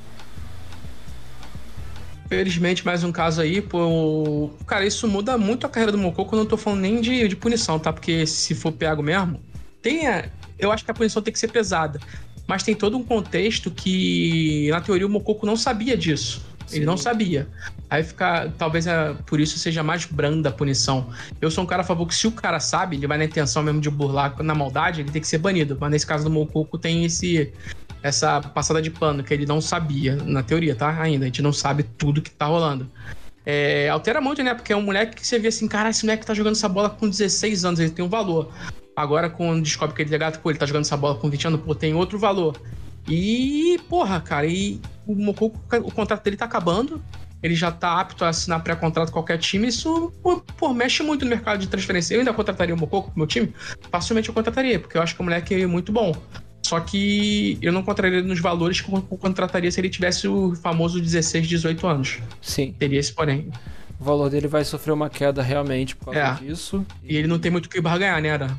[2.30, 4.52] Felizmente, mais um caso aí, pô.
[4.68, 6.36] Cara, isso muda muito a carreira do Mococo.
[6.36, 7.92] Eu não tô falando nem de, de punição, tá?
[7.92, 9.42] Porque se for pego mesmo,
[9.82, 10.26] tem a-
[10.60, 12.00] Eu acho que a punição tem que ser pesada.
[12.46, 16.44] mas tem todo um contexto que, na teoria, o Mococo não sabia disso.
[16.72, 17.48] Ele não sabia.
[17.90, 18.52] Aí fica.
[18.58, 21.10] Talvez é, por isso seja mais branda a punição.
[21.42, 23.62] Eu sou um cara a favor que se o cara sabe, ele vai na intenção
[23.64, 25.78] mesmo de burlar na maldade, ele tem que ser banido.
[25.80, 27.52] Mas nesse caso do Mococo tem esse.
[28.02, 31.02] Essa passada de pano que ele não sabia, na teoria, tá?
[31.02, 31.26] Ainda.
[31.26, 32.90] A gente não sabe tudo que tá rolando.
[33.46, 34.54] É, altera muito, né?
[34.54, 36.90] Porque é um moleque que você vê assim, cara, esse moleque tá jogando essa bola
[36.90, 38.52] com 16 anos, ele tem um valor.
[38.96, 41.48] Agora, quando descobre que ele é gato, pô, ele tá jogando essa bola com 20
[41.48, 42.56] anos, pô, tem outro valor.
[43.08, 47.02] E, porra, cara, e o Mococo, o contrato dele tá acabando.
[47.42, 49.68] Ele já tá apto a assinar pré-contrato com qualquer time.
[49.68, 50.12] Isso,
[50.58, 52.14] pô, mexe muito no mercado de transferência.
[52.14, 53.54] Eu ainda contrataria o Mococo pro meu time?
[53.90, 56.14] Facilmente eu contrataria, porque eu acho que o moleque é muito bom.
[56.70, 61.02] Só que eu não contrataria nos valores que eu contrataria se ele tivesse o famoso
[61.02, 62.20] 16, 18 anos.
[62.40, 62.76] Sim.
[62.78, 63.50] Teria esse porém.
[64.00, 66.46] O valor dele vai sofrer uma queda realmente por causa É.
[66.48, 66.86] disso.
[67.04, 68.56] E ele não tem muito o que barganhar, né, Ara?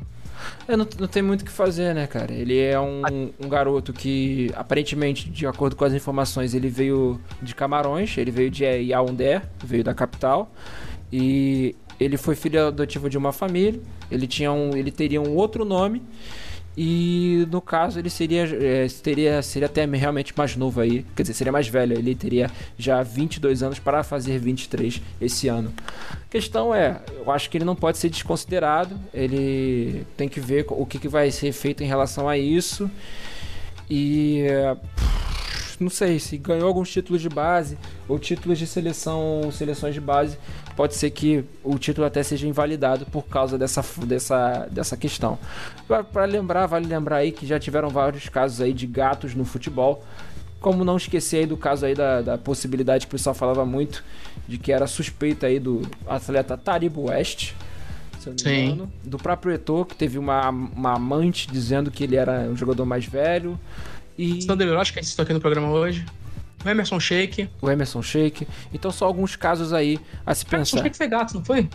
[0.67, 2.33] É, não, não tem muito o que fazer, né, cara?
[2.33, 7.55] Ele é um, um garoto que, aparentemente, de acordo com as informações, ele veio de
[7.55, 10.53] Camarões, ele veio de Yaoundé, veio da capital,
[11.13, 13.81] e ele foi filho adotivo de uma família,
[14.11, 16.03] ele, tinha um, ele teria um outro nome,
[16.77, 21.35] e no caso ele seria, é, teria, seria até realmente mais novo aí, quer dizer,
[21.35, 25.73] seria mais velho, ele teria já 22 anos para fazer 23 esse ano.
[26.13, 30.65] A questão é, eu acho que ele não pode ser desconsiderado, ele tem que ver
[30.69, 32.91] o que, que vai ser feito em relação a isso.
[33.89, 34.77] E é,
[35.81, 40.37] não sei se ganhou alguns títulos de base ou títulos de seleção, seleções de base,
[40.77, 45.39] pode ser que o título até seja invalidado por causa dessa, dessa, dessa questão.
[46.13, 50.05] Para lembrar, vale lembrar aí que já tiveram vários casos aí de gatos no futebol.
[50.61, 54.05] Como não esquecer aí do caso aí da, da possibilidade que o pessoal falava muito
[54.47, 57.55] de que era suspeita aí do atleta Taribo West,
[58.37, 58.65] Sim.
[58.67, 62.85] engano, do próprio Eto'o, que teve uma, uma amante dizendo que ele era um jogador
[62.85, 63.59] mais velho.
[64.23, 66.05] E Hiroshi, que gente citou aqui no programa hoje.
[66.65, 67.49] O Emerson Shake.
[67.63, 68.47] o Emerson Sheik.
[68.73, 70.85] Então só alguns casos aí a se O Emerson pensar.
[70.85, 71.69] Shake foi gato, não foi?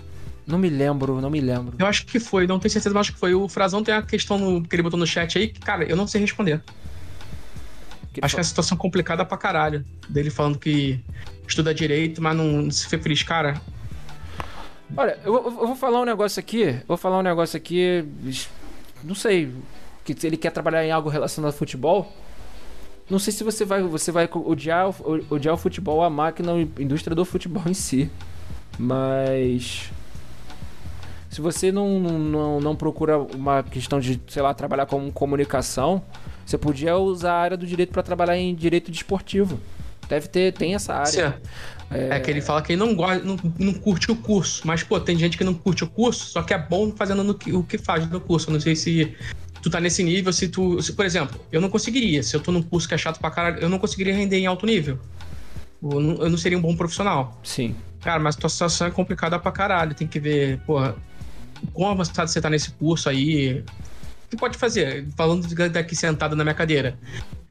[0.45, 1.75] Não me lembro, não me lembro.
[1.79, 3.33] Eu acho que foi, não tenho certeza, mas acho que foi.
[3.33, 5.95] O Frazão tem a questão no- que ele botou no chat aí, que, cara, eu
[5.95, 6.61] não sei responder.
[8.13, 9.83] Que Acho que é uma situação complicada pra caralho.
[10.07, 10.99] Dele falando que
[11.47, 13.23] estuda direito, mas não, não se foi feliz.
[13.23, 13.59] Cara,
[14.95, 16.79] Olha, eu, eu- vou falar um negócio aqui.
[16.87, 18.05] Vou falar um negócio aqui.
[19.03, 19.51] Não sei.
[20.03, 22.15] Que se ele quer trabalhar em algo relacionado ao futebol.
[23.09, 26.81] Não sei se você vai, você vai odiar, o- odiar o futebol, a máquina, a
[26.81, 28.09] indústria do futebol em si.
[28.79, 29.91] Mas.
[31.29, 36.01] Se você não, não, não procura uma questão de, sei lá, trabalhar com comunicação,
[36.45, 39.59] você podia usar a área do direito para trabalhar em direito desportivo.
[40.07, 41.31] Deve ter, tem essa área.
[41.31, 41.49] Sim.
[41.91, 42.19] É...
[42.19, 44.61] que ele fala que ele não gosta, não, não curte o curso.
[44.65, 47.37] Mas, pô, tem gente que não curte o curso, só que é bom fazendo no
[47.53, 48.49] o que faz no curso.
[48.49, 49.13] Eu não sei se
[49.65, 50.79] tu tá nesse nível, se tu.
[50.79, 52.21] se, por exemplo, eu não conseguiria.
[52.21, 54.45] Se eu tô num curso que é chato pra caralho, eu não conseguiria render em
[54.45, 54.99] alto nível.
[55.81, 57.39] Eu não, eu não seria um bom profissional.
[57.43, 57.75] Sim.
[58.01, 59.95] Cara, mas a tua situação é complicada pra caralho.
[59.95, 60.95] Tem que ver, porra,
[61.73, 63.63] quão avançado você tá nesse curso aí.
[64.25, 65.07] O que pode fazer?
[65.17, 66.97] Falando de- daqui sentado na minha cadeira.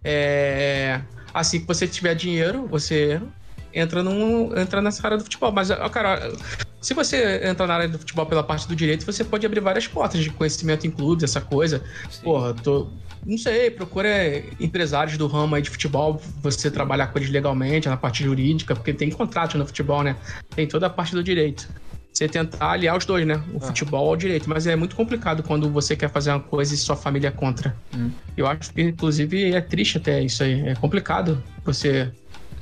[0.04, 1.00] É.
[1.32, 3.20] Assim que você tiver dinheiro, você
[3.72, 5.50] entra, num, entra nessa área do futebol.
[5.50, 6.32] Mas, cara,
[6.84, 9.86] se você entrar na área do futebol pela parte do direito, você pode abrir várias
[9.86, 11.82] portas de conhecimento em clubes, essa coisa.
[12.22, 12.88] Porra, tô.
[13.24, 14.10] Não sei, procura
[14.60, 18.92] empresários do ramo aí de futebol, você trabalhar com eles legalmente, na parte jurídica, porque
[18.92, 20.14] tem contrato no futebol, né?
[20.54, 21.66] Tem toda a parte do direito.
[22.12, 23.42] Você tentar aliar os dois, né?
[23.54, 24.48] O futebol ao direito.
[24.48, 27.74] Mas é muito complicado quando você quer fazer uma coisa e sua família é contra.
[27.96, 28.10] Hum.
[28.36, 30.68] Eu acho que, inclusive, é triste até isso aí.
[30.68, 32.12] É complicado você,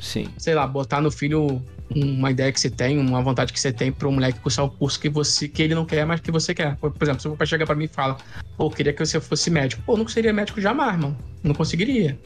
[0.00, 0.28] Sim.
[0.38, 1.60] sei lá, botar no filho
[1.94, 4.70] uma ideia que você tem, uma vontade que você tem para um moleque cursar o
[4.70, 6.76] curso que você que ele não quer, mas que você quer.
[6.76, 8.16] Por exemplo, se o pai chegar para mim e fala,
[8.56, 9.82] pô, eu queria que você fosse médico.
[9.84, 11.16] Pô, eu não seria médico jamais, mano.
[11.42, 12.18] Não conseguiria.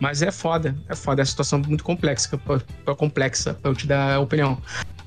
[0.00, 2.38] Mas é foda, é foda, é uma situação muito complexa,
[2.84, 4.56] pra- complexa pra eu te dar a opinião.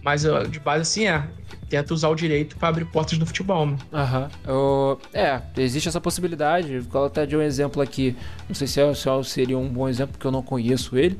[0.04, 1.24] Mas de base assim é,
[1.70, 3.78] tenta usar o direito para abrir portas no futebol, mano.
[3.94, 4.30] Aham.
[4.46, 6.80] Eu- É, existe essa possibilidade.
[6.80, 8.16] Vou até de um exemplo aqui.
[8.50, 11.18] Não sei se, é- se é- seria um bom exemplo, porque eu não conheço ele.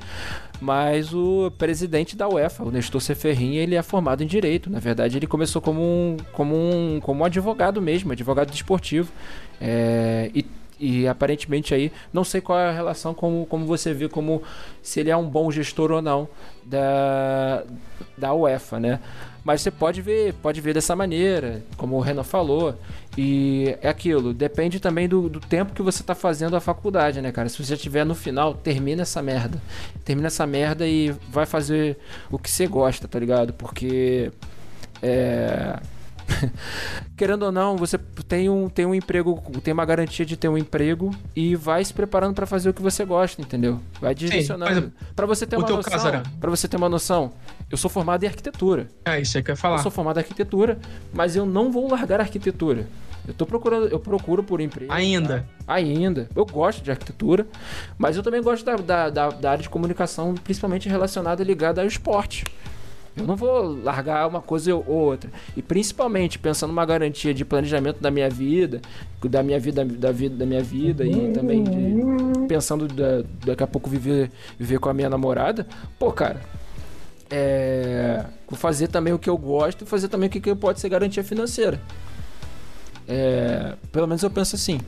[0.62, 4.70] Mas o presidente da UEFA, o Nestor Seferrin, ele é formado em Direito.
[4.70, 9.12] Na verdade, ele começou como um, como um, como um advogado mesmo, advogado desportivo.
[9.60, 10.46] É, e,
[10.80, 14.44] e aparentemente aí, não sei qual é a relação, como, como você vê, como
[14.84, 16.30] se ele é um bom gestor ou não
[16.64, 17.64] da,
[18.16, 19.00] da UEFA, né?
[19.44, 22.76] Mas você pode ver, pode ver dessa maneira, como o Renan falou.
[23.18, 27.32] E é aquilo, depende também do, do tempo que você tá fazendo a faculdade, né,
[27.32, 27.50] cara?
[27.50, 29.62] Se você estiver no final, termina essa merda.
[30.06, 31.98] Termina essa merda e vai fazer
[32.32, 33.54] o que você gosta, tá ligado?
[33.54, 34.32] Porque.
[35.02, 35.78] É.
[37.16, 37.98] Querendo ou não, você
[38.28, 41.94] tem um, tem um emprego, tem uma garantia de ter um emprego e vai se
[41.94, 43.80] preparando pra fazer o que você gosta, entendeu?
[44.00, 44.92] Vai direcionando.
[45.16, 46.24] Pra você ter uma noção, era?
[46.40, 47.32] para você ter uma noção,
[47.70, 48.88] eu sou formado em arquitetura.
[49.06, 49.78] É isso aí que eu ia Eu falar.
[49.80, 50.80] sou formado em arquitetura,
[51.14, 52.88] mas eu não vou largar a arquitetura.
[53.28, 54.92] Eu tô procurando, eu procuro por emprego.
[54.92, 55.46] Ainda.
[55.68, 55.74] tá?
[55.76, 56.28] Ainda.
[56.36, 57.46] Eu gosto de arquitetura,
[57.96, 61.88] mas eu também gosto da, da, da- da área de comunicação, principalmente relacionada ligada ao
[61.88, 62.44] esporte.
[63.16, 65.30] Eu não vou largar uma coisa ou outra.
[65.56, 68.82] E principalmente pensando numa garantia de planejamento da minha vida,
[69.24, 73.68] da minha vida, da vida, da minha vida e também de, pensando da- daqui a
[73.68, 75.68] pouco viver, viver com a minha namorada.
[76.00, 76.40] Pô, cara,
[77.30, 80.80] é, vou fazer também o que eu gosto e fazer também o que, que pode
[80.80, 81.80] ser garantia financeira.
[83.08, 84.80] É, pelo menos eu penso assim.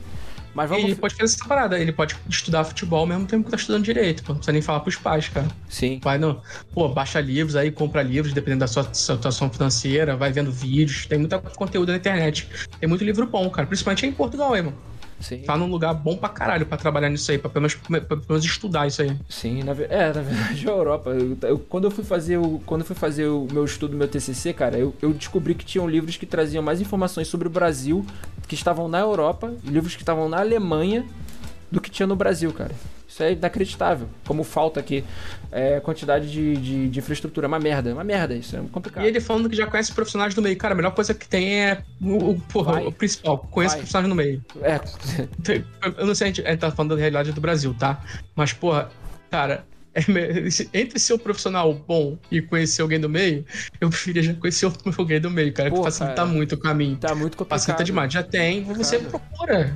[0.54, 0.84] Mas vamos.
[0.84, 3.84] Ele pode fazer essa parada, ele pode estudar futebol ao mesmo tempo que tá estudando
[3.84, 4.32] direito, pô.
[4.32, 5.48] Não precisa nem falar pros pais, cara.
[5.68, 6.00] Sim.
[6.02, 6.40] Vai no.
[6.72, 11.06] Pô, baixa livros aí, compra livros, dependendo da sua situação financeira, vai vendo vídeos.
[11.06, 12.48] Tem muito conteúdo na internet.
[12.78, 13.66] Tem muito livro bom, cara.
[13.66, 14.76] Principalmente em Portugal, aí, mano.
[15.20, 15.38] Sim.
[15.42, 18.22] Tá num lugar bom pra caralho pra trabalhar nisso aí, pra pelo menos, pra pelo
[18.28, 19.16] menos estudar isso aí.
[19.28, 21.10] Sim, na, é, na verdade, a Europa.
[21.10, 24.08] Eu, eu- quando eu fui fazer o, quando eu fui fazer o meu estudo, meu
[24.08, 28.04] TCC, cara, eu, eu descobri que tinham livros que traziam mais informações sobre o Brasil,
[28.48, 31.04] que estavam na Europa, livros que estavam na Alemanha,
[31.70, 32.72] do que tinha no Brasil, cara.
[33.14, 34.08] Isso é inacreditável.
[34.26, 35.04] Como falta aqui
[35.52, 37.46] é, quantidade de, de, de infraestrutura.
[37.46, 38.34] É uma merda, é uma merda.
[38.34, 39.04] Isso é complicado.
[39.04, 40.56] E ele falando que já conhece profissionais do meio.
[40.56, 43.38] Cara, a melhor coisa que tem é o, o- porra, o principal.
[43.38, 44.44] Conhece profissionais no meio.
[44.62, 44.80] É,
[45.96, 48.02] Eu não sei, a gente, a gente tá falando da realidade do Brasil, tá?
[48.34, 48.90] Mas, porra,
[49.30, 49.64] cara,
[49.94, 50.00] é
[50.76, 53.44] entre ser um profissional bom e conhecer alguém do meio,
[53.80, 54.66] eu preferia já conhecer
[54.98, 56.26] alguém do meio, cara, que Pô, facilita cara.
[56.28, 56.96] muito o caminho.
[56.96, 57.60] tá muito complicado.
[57.60, 58.12] Facilita demais.
[58.12, 59.72] Já tem, você procura.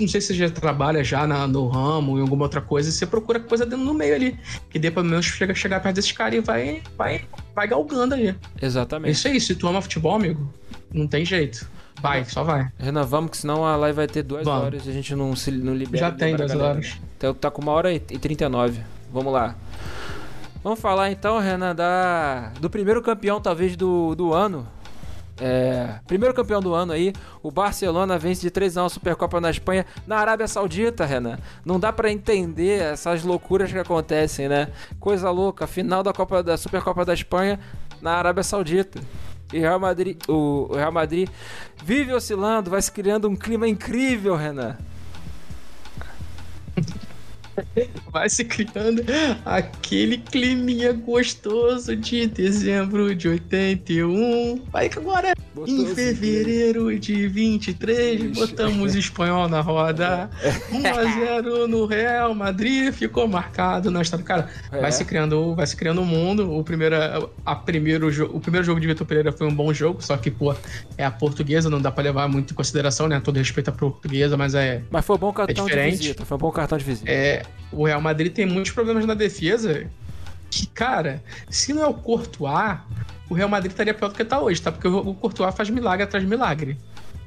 [0.00, 3.06] Não sei se você já trabalha já na- no ramo, em alguma outra coisa, você
[3.06, 4.38] procura coisa dentro no meio ali.
[4.70, 7.22] Que dê pelo menos chegar, chegar perto desses caras e vai, vai,
[7.54, 8.28] vai galgando ali.
[8.28, 8.36] É
[8.66, 9.12] Exatamente.
[9.12, 10.52] isso aí, se tu ama futebol, amigo,
[10.92, 11.66] não tem jeito.
[12.00, 12.68] Vai, só vai.
[12.78, 14.62] Renan, vamos, que senão a live vai ter duas Vamos.
[14.62, 15.98] horas e a gente não, se, não libera.
[16.06, 16.70] Já tem duas galera.
[16.74, 16.96] horas.
[17.16, 18.80] Então tá com uma hora e 39.
[19.12, 19.56] Vamos lá.
[20.62, 24.66] Vamos falar então, Renan, da, do primeiro campeão, talvez, do, do ano.
[25.40, 27.12] É, primeiro campeão do ano aí,
[27.42, 31.38] o Barcelona vence de 3 a 1 a Supercopa na Espanha, na Arábia Saudita, Renan.
[31.64, 34.68] Não dá pra entender essas loucuras que acontecem, né?
[34.98, 37.60] Coisa louca, final da Copa da Supercopa da Espanha
[38.02, 39.00] na Arábia Saudita.
[39.52, 41.28] E Real Madrid, o Real Madrid
[41.82, 44.76] vive oscilando, vai se criando um clima incrível, Renan.
[48.12, 49.02] vai se criando
[49.44, 54.62] aquele climinha gostoso de dezembro de 81.
[54.70, 58.28] Vai que agora, em Gostoso, fevereiro de 23, Ixi.
[58.40, 60.30] botamos espanhol na roda.
[60.70, 64.24] 1x0 no Real Madrid, ficou marcado na história.
[64.24, 64.80] Cara, É.
[64.80, 66.52] vai se criando, vai se criando um mundo.
[66.52, 66.96] O primeiro,
[67.44, 70.54] a primeiro, o primeiro jogo de Vitor Pereira foi um bom jogo, só que, pô,
[70.96, 73.20] é a portuguesa, não dá pra levar muito em consideração, né?
[73.20, 75.98] Todo respeito à portuguesa, mas é, Mas foi um bom cartão de diferente.
[75.98, 76.24] visita.
[76.24, 77.10] Foi um bom cartão de visita.
[77.10, 79.86] é, o Real Madrid tem muitos problemas na defesa.
[80.50, 82.78] Que, cara, se não é o Courtois,
[83.28, 84.72] o Real Madrid estaria pior do que tá hoje, tá?
[84.72, 86.78] Porque o o Courtois faz milagre atrás de milagre.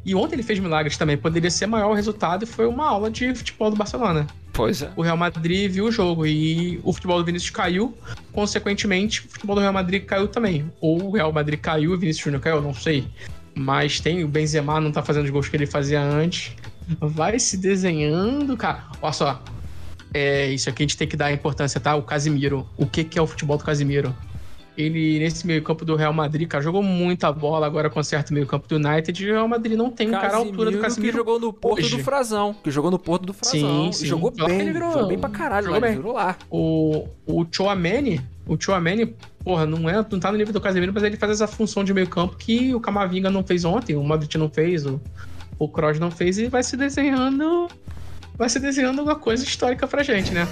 [0.03, 1.15] E ontem ele fez milagres também.
[1.15, 4.25] Poderia ser maior o resultado e foi uma aula de futebol do Barcelona.
[4.51, 4.91] Pois é.
[4.95, 7.95] O Real Madrid viu o jogo e o futebol do Vinícius caiu.
[8.31, 10.71] Consequentemente, o futebol do Real Madrid caiu também.
[10.81, 13.07] Ou o Real Madrid caiu e o Vinícius Júnior caiu, não sei.
[13.53, 16.55] Mas tem o Benzema não tá fazendo os gols que ele fazia antes.
[16.99, 18.83] Vai se desenhando, cara.
[19.01, 19.43] Olha só.
[20.13, 21.95] É, isso aqui a gente tem que dar importância, tá?
[21.95, 22.67] O Casimiro.
[22.77, 24.13] O que, que é o futebol do Casimiro?
[24.77, 28.75] Ele, nesse meio-campo do Real Madrid, cara, jogou muita bola agora com certo meio-campo do
[28.75, 29.21] United.
[29.23, 31.11] E o Real Madrid não tem um cara à altura do Casimiro.
[31.11, 31.97] que jogou no Porto hoje.
[31.97, 32.55] do Frazão.
[32.63, 33.85] Que jogou no Porto do Frazão.
[33.85, 34.05] Sim, sim.
[34.05, 34.61] jogou bem.
[34.61, 35.65] ele virou- Jogou bem pra caralho.
[35.67, 35.95] jogou lá, bem.
[35.97, 36.37] virou lá.
[36.49, 39.13] O, o Chouameni, o Chouameni,
[39.43, 41.93] porra, não, é, não tá no nível do Casemiro, mas ele faz essa função de
[41.93, 45.01] meio campo que o Camavinga não fez ontem, o Modric não fez, o,
[45.59, 47.67] o Kroos não fez e vai se desenhando
[48.41, 50.47] vai se desenhando uma coisa histórica pra gente, né?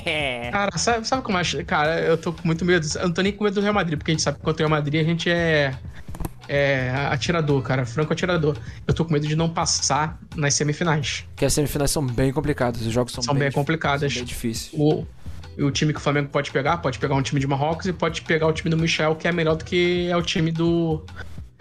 [0.50, 1.62] Cara, sabe, sabe como eu acho?
[1.64, 2.86] Cara, eu tô com muito medo.
[2.96, 4.64] Eu não tô nem com medo do Real Madrid, porque a gente sabe que contra
[4.64, 5.74] o Real Madrid a gente é.
[6.46, 7.86] É atirador, cara.
[7.86, 8.56] Franco atirador.
[8.86, 11.24] Eu tô com medo de não passar nas semifinais.
[11.30, 12.82] Porque as semifinais são bem complicadas.
[12.82, 14.12] Os jogos são, São bem difí- complicadas.
[14.12, 14.70] São bem difíceis.
[14.74, 15.06] O,
[15.58, 18.20] o time que o Flamengo pode pegar, pode pegar um time de Marrocos e pode
[18.22, 21.02] pegar o time do Michel, que é melhor do que é o time do.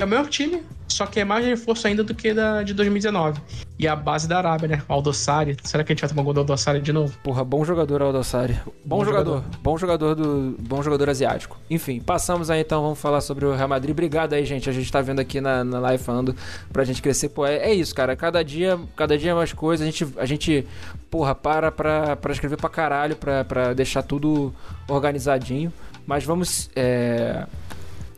[0.04, 3.40] É o mesmo time, só que é mais reforço ainda do que da de 2019.
[3.80, 4.84] E a base da Arábia, né?
[4.90, 5.56] O Aldossari.
[5.64, 7.18] Será que a gente vai tomar gol do Aldossari de novo?
[7.24, 8.60] Porra, bom jogador, Aldossari.
[8.84, 9.36] Bom, Bom jogador.
[9.38, 9.60] jogador.
[9.62, 10.58] Bom jogador do.
[10.60, 11.58] Bom jogador asiático.
[11.70, 13.92] Enfim, passamos aí então, vamos falar sobre o Real Madrid.
[13.92, 14.70] Obrigado aí, gente.
[14.70, 16.36] A gente tá vendo aqui na, na live falando
[16.74, 17.30] pra gente crescer.
[17.30, 18.14] Pô, é, é isso, cara.
[18.18, 19.88] Cada dia, cada dia mais coisas.
[19.88, 20.68] A gente, a gente
[21.10, 24.54] porra, para pra, pra escrever pra caralho, pra, pra deixar tudo
[24.90, 25.72] organizadinho.
[26.06, 26.70] Mas vamos.
[26.76, 27.46] É...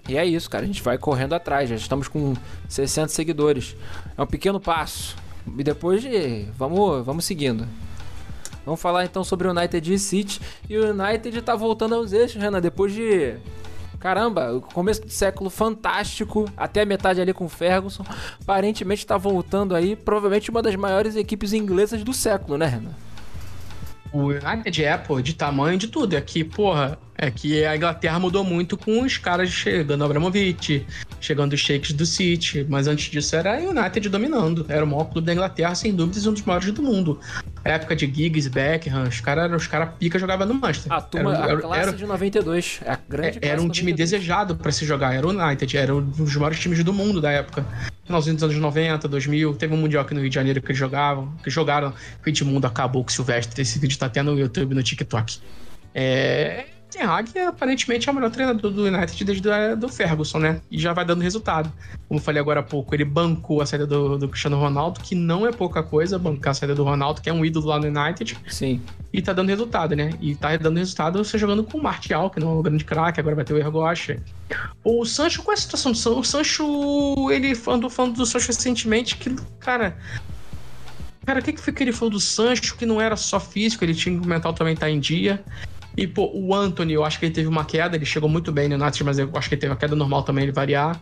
[0.08, 0.64] E é isso, cara.
[0.64, 1.70] A gente vai correndo atrás.
[1.70, 2.34] Já estamos com
[2.70, 3.76] 60 seguidores.
[4.18, 5.16] É um pequeno passo.
[5.58, 6.46] E depois de...
[6.58, 7.68] vamos, vamos seguindo.
[8.66, 10.42] Vamos falar então sobre o United City.
[10.70, 13.36] E o United tá voltando aos eixos, Renan, depois de.
[14.00, 18.04] Caramba, o começo do século fantástico, até a metade ali com o Ferguson.
[18.42, 23.05] Aparentemente tá voltando aí, provavelmente uma das maiores equipes inglesas do século, né, Renan?
[24.16, 26.16] O United é, pô, de tamanho de tudo.
[26.16, 30.86] É que, porra, é que a Inglaterra mudou muito com os caras chegando Abramovich,
[31.20, 34.66] chegando os shakes do City, mas antes disso era o United dominando.
[34.70, 37.20] Era o maior clube da Inglaterra, sem dúvidas, e um dos maiores do mundo.
[37.66, 40.94] A época de Giggs, Beckham, os caras os cara pica jogavam no Manchester.
[40.94, 43.96] A turma, era, a classe era, de 92, é a grande era um time 92.
[43.98, 47.32] desejado para se jogar, era o United, era um dos maiores times do mundo da
[47.32, 47.66] época.
[48.06, 50.78] Finalzinho dos anos 90, 2000, teve um Mundial aqui no Rio de Janeiro que eles
[50.78, 54.76] jogavam, que jogaram, o Edmundo acabou com o Silvestre, esse vídeo tá até no YouTube,
[54.76, 55.40] no TikTok.
[55.94, 56.66] É...
[56.96, 60.62] Ten Hag aparentemente é o melhor treinador do United desde o do Ferguson, né?
[60.72, 61.70] E já vai dando resultado.
[62.08, 65.14] Como eu falei agora há pouco, ele bancou a saída do, do Cristiano Ronaldo, que
[65.14, 67.88] não é pouca coisa, bancar a saída do Ronaldo, que é um ídolo lá no
[67.88, 68.82] United, Sim.
[69.12, 70.12] e tá dando resultado, né?
[70.22, 73.20] E tá dando resultado você jogando com o Martial, que não é um grande craque,
[73.20, 74.18] agora vai ter o Ergocha.
[74.82, 76.20] O Sancho, qual é a situação do Sancho?
[76.20, 79.98] O Sancho, ele andou falando do Sancho recentemente, que, cara...
[81.26, 83.84] Cara, o que, que foi que ele falou do Sancho, que não era só físico,
[83.84, 85.44] ele tinha que mental também tá em dia.
[85.98, 88.68] E, pô, o Anthony, eu acho que ele teve uma queda, ele chegou muito bem
[88.68, 91.00] no United, mas eu acho que ele teve uma queda normal também, ele variar.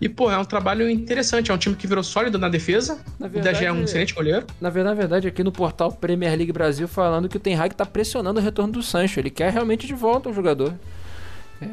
[0.00, 3.00] E, pô, é um trabalho interessante, é um time que virou sólido na defesa.
[3.18, 4.46] Na o DG é um verdade- excelente goleiro.
[4.60, 7.74] Na verdade, na verdade, aqui no portal Premier League Brasil falando que o Ten Hag
[7.74, 9.18] tá pressionando o retorno do Sancho.
[9.18, 10.72] Ele quer realmente de volta o jogador.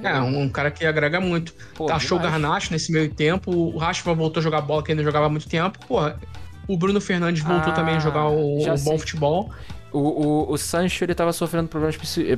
[0.01, 1.53] É, um, um cara que agrega muito.
[1.75, 2.41] Pô, Achou o demais.
[2.41, 5.47] Garnacho nesse meio tempo, o Rashford voltou a jogar bola que não jogava há muito
[5.47, 5.77] tempo.
[5.87, 6.19] Porra,
[6.67, 9.51] o Bruno Fernandes voltou Ah, também a jogar o, o bom futebol.
[9.95, 12.37] O, o, o Sancho, ele tava sofrendo problemas eh,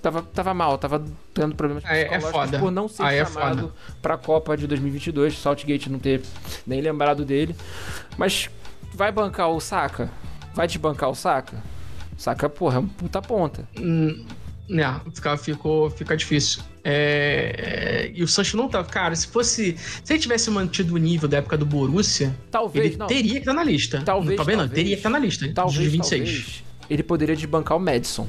[0.00, 1.04] Tava, tava mal, tava
[1.34, 2.58] tendo problemas É- é psicológicos foda.
[2.60, 3.74] por não ser Aí é chamado foda.
[4.00, 5.36] pra Copa de 2022.
[5.36, 6.22] Saltgate não ter
[6.66, 7.56] nem lembrado dele.
[8.16, 8.48] Mas
[8.94, 10.08] vai bancar o Saka?
[10.54, 11.60] Vai desbancar o Saka?
[12.16, 13.68] Saka, porra, é um puta ponta.
[13.76, 14.24] Hum,
[14.68, 16.62] né, fica, ficou, fica difícil.
[16.84, 18.84] É, é, e o Sancho não tá.
[18.84, 19.76] Cara, se fosse.
[20.04, 23.06] Se ele tivesse mantido o nível da época do Borussia, Talvez, ele não.
[23.08, 24.00] teria que estar na lista.
[24.04, 24.58] Talvez, Tá vendo?
[24.58, 24.74] talvez.
[24.76, 25.50] Teria que estar na lista.
[25.52, 26.20] Talvez, dos 26.
[26.22, 28.26] talvez, ele poderia desbancar o Madison.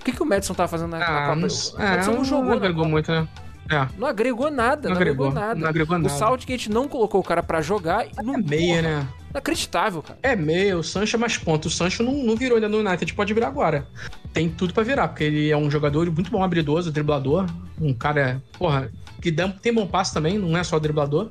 [0.00, 1.36] O que, que o Madison tava fazendo na, Ah, Copa?
[1.36, 3.26] não, o é, Madison não jogou, não na agregou muito, né?
[3.70, 3.88] É.
[3.96, 5.60] Não agregou nada, não, Não agregou, agregou, nada.
[5.60, 6.14] não agregou O nada.
[6.14, 8.04] Saltgate não colocou o cara pra jogar.
[8.06, 9.08] É meia, né?
[9.30, 10.18] Inacreditável, cara.
[10.22, 11.66] É meio, o Sancho é mais ponto.
[11.68, 13.86] O Sancho não, não virou ainda no United, pode virar agora.
[14.34, 17.46] Tem tudo pra virar, porque ele é um jogador muito bom, habilidoso, driblador.
[17.80, 18.90] Um cara, porra,
[19.22, 21.30] que dá- tem bom passe também, não é só driblador.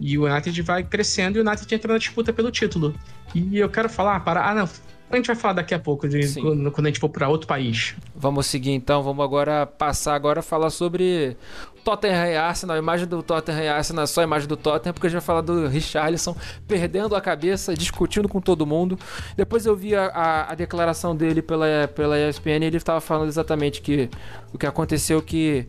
[0.00, 2.94] E o United vai crescendo e o United entra na disputa pelo título.
[3.34, 4.48] E eu quero falar, para.
[4.48, 4.68] Ah, não.
[5.12, 7.46] A gente vai falar daqui a pouco, de, quando, quando a gente for pra outro
[7.46, 7.94] país.
[8.16, 11.36] Vamos seguir então, vamos agora passar agora a falar sobre
[11.84, 15.06] Tottenham e Arsenal, a imagem do Tottenham e Arsenal, só a imagem do Tottenham, porque
[15.08, 16.34] a gente vai falar do Richarlison
[16.66, 18.98] perdendo a cabeça, discutindo com todo mundo.
[19.36, 23.28] Depois eu vi a, a- a declaração dele pela, pela ESPN e ele estava falando
[23.28, 24.08] exatamente que
[24.52, 25.66] o que aconteceu que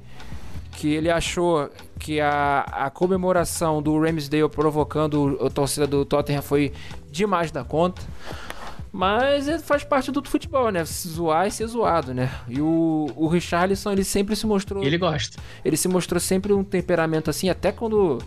[0.75, 6.73] que ele achou que a, a comemoração do Ramsdale provocando a torcida do Tottenham foi
[7.11, 8.01] demais da conta.
[8.95, 10.85] Mas é- faz parte do futebol, né?
[10.85, 12.29] Se zoar e ser zoado, né?
[12.47, 14.83] E o, o Richarlison, ele sempre se mostrou.
[14.83, 15.41] Ele gosta.
[15.65, 18.19] Ele se mostrou sempre um temperamento assim, até quando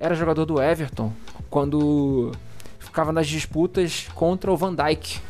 [0.00, 1.12] era jogador do Everton,
[1.50, 2.32] quando
[2.78, 5.20] ficava nas disputas contra o Van Dijk.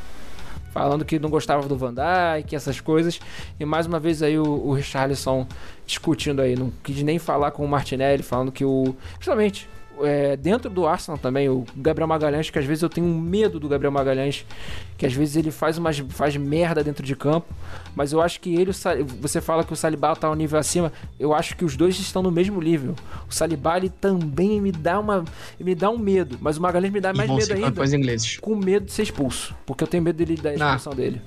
[0.72, 3.20] Falando que não gostava do Van Dijk, essas coisas.
[3.58, 5.44] E mais uma vez aí o, o Richarlison
[5.84, 8.94] discutindo aí, não quis nem falar com o Martinelli, falando que o.
[9.18, 9.68] Justamente,
[10.02, 13.60] é, dentro do Arsenal também, o Gabriel Magalhães, que às vezes eu tenho um medo
[13.60, 14.44] do Gabriel Magalhães,
[14.96, 17.46] que às vezes ele faz umas faz merda dentro de campo,
[17.94, 18.72] mas eu acho que ele,
[19.20, 22.22] você fala que o Saliba tá um nível acima, eu acho que os dois estão
[22.22, 22.94] no mesmo nível.
[23.28, 25.24] O Saliba ele também me dá uma
[25.58, 28.36] me dá um medo, mas o Magalhães me dá mais medo ainda, ingleses.
[28.38, 31.20] com medo de ser expulso, porque eu tenho medo dele da expulsão dele.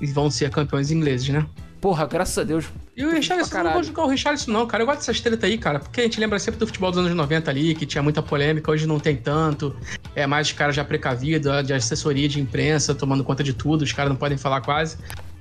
[0.00, 1.46] E vão ser campeões ingleses, né?
[1.80, 2.66] Porra, graças a Deus.
[2.98, 4.82] E o Richarlison, eu não vou julgar o Richarlison não, cara.
[4.82, 5.78] Eu gosto dessas treta aí, cara.
[5.78, 8.72] Porque a gente lembra sempre do futebol dos anos 90 ali, que tinha muita polêmica.
[8.72, 9.76] Hoje não tem tanto.
[10.16, 13.82] É mais os caras já precavidos, de assessoria de imprensa, tomando conta de tudo.
[13.82, 14.98] Os caras não podem falar quase.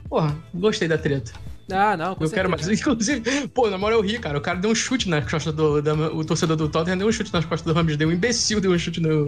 [0.08, 1.32] Porra, gostei da treta.
[1.70, 2.62] Ah, não, com eu quero mais.
[2.64, 2.82] certeza.
[2.92, 4.38] Inclusive, pô, na moral eu ri, cara.
[4.38, 5.82] O cara deu um chute nas costas do.
[5.82, 7.98] da- o torcedor do Tottenham deu um chute nas costas do Rams.
[7.98, 9.28] Deu um imbecil, deu um chute no.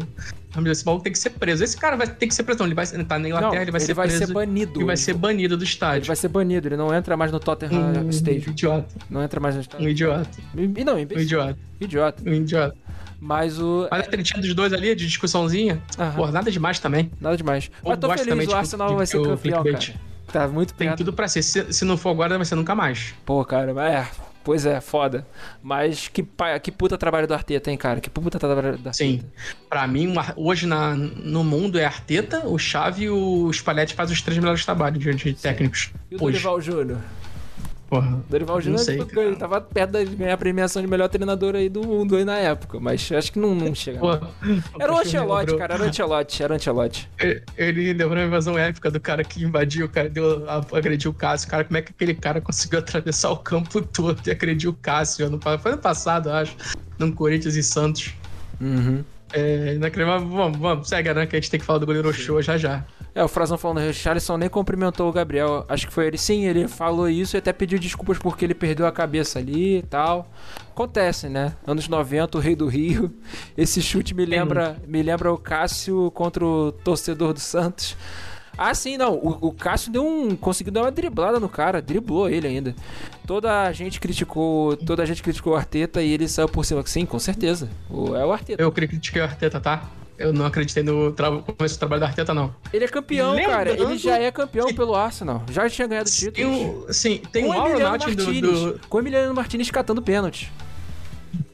[0.52, 0.70] Rams.
[0.72, 1.64] Esse maluco tem que ser preso.
[1.64, 2.60] Esse cara vai ter que ser preso.
[2.60, 4.34] Não, ele vai estar na Inglaterra, Não, ele vai ser preso.
[4.34, 4.82] banido.
[4.82, 6.08] e vai ser banido do Ele estádio.
[6.08, 8.52] vai ser banido, ele não entra mais no Tottenham Um Stadium.
[8.52, 8.88] idiota.
[9.10, 9.90] Não entra mais no Um estádio.
[9.90, 10.30] idiota.
[10.56, 11.24] E não, Um imbecil.
[11.24, 11.58] idiota.
[11.82, 12.24] Idiota.
[12.30, 12.76] Um idiota.
[13.22, 13.86] Mas o.
[13.92, 15.82] Olha a tretinha dos dois ali, de discussãozinha.
[16.00, 16.16] Aham.
[16.16, 17.12] Pô, nada demais também.
[17.20, 17.70] Nada demais.
[17.84, 19.80] Eu Mas tô também feliz, o Arsenal vai ser campeão, cara.
[20.32, 21.42] Tá muito Tem tudo pra ser.
[21.42, 23.14] Se, se não for agora, vai ser nunca mais.
[23.26, 24.08] Pô, cara, é.
[24.44, 25.28] Pois é, foda.
[25.62, 26.26] Mas que,
[26.64, 28.00] que puta trabalho do Arteta, hein, cara?
[28.00, 28.94] Que puta trabalho do Arteta.
[28.94, 29.24] Sim.
[29.70, 34.22] Pra mim, hoje na, no mundo é Arteta, o Xavi e o Spalletti fazem os
[34.22, 35.92] três melhores trabalhos de, de técnicos.
[36.10, 36.34] E o Hoje.
[36.34, 37.00] Dorival Júnior?
[37.90, 38.24] Porra.
[38.30, 41.68] Dorival Júnior sei, tipo, ele tava perto de ganhar a premiação de melhor treinador aí
[41.70, 43.98] do mundo aí na época, mas acho que não, não chega.
[44.00, 44.12] Pô,
[44.80, 47.10] Era o Ancelotti, lembrou- cara, era o Ancelotti, era o Ancelotti.
[47.58, 51.50] Ele- lembrou a invasão épica do cara que invadiu, o cara deu, agrediu o Cássio.
[51.50, 55.26] Cara, como é que aquele cara conseguiu atravessar o campo todo e agredir o Cássio?
[55.26, 56.56] Ano, foi ano passado, acho,
[57.00, 58.14] no Corinthians e Santos.
[58.62, 59.04] Uhum.
[59.34, 61.26] É, naquele, vamos, vamos, segue, né?
[61.26, 62.84] Que a gente tem que falar do goleiro Ochoa já já.
[63.14, 65.66] É, o Frazão falando, o Richarlison nem cumprimentou o Gabriel.
[65.68, 66.18] Acho que foi ele.
[66.18, 69.82] Sim, ele falou isso e até pediu desculpas porque ele perdeu a cabeça ali e
[69.84, 70.30] tal.
[70.70, 71.54] Acontece, né?
[71.66, 73.12] Anos 90, o Rei do Rio.
[73.58, 77.98] Esse chute me lembra, me lembra o Cássio contra o torcedor do Santos.
[78.58, 79.14] Ah, sim, não.
[79.14, 80.36] O, o Cássio deu um.
[80.36, 82.76] conseguiu dar uma driblada no cara, driblou ele ainda.
[83.26, 84.76] Toda a gente criticou.
[84.76, 86.86] Toda a gente criticou o Arteta e ele saiu por cima.
[86.86, 87.70] Sim, com certeza.
[87.90, 88.62] O, é o Arteta.
[88.62, 89.90] Eu critiquei o Arteta, tá?
[90.20, 92.54] Eu não acreditei no tra- começo do trabalho do Arteta, não.
[92.74, 93.70] Ele é campeão, cara.
[93.70, 95.44] Ele Lembrando já é campeão que- pelo Arsenal.
[95.50, 96.10] Já tinha ganhado
[96.46, 100.52] um, sim, tem com um Aeronaut do, do, Com o Emiliano Martinez catando pênalti.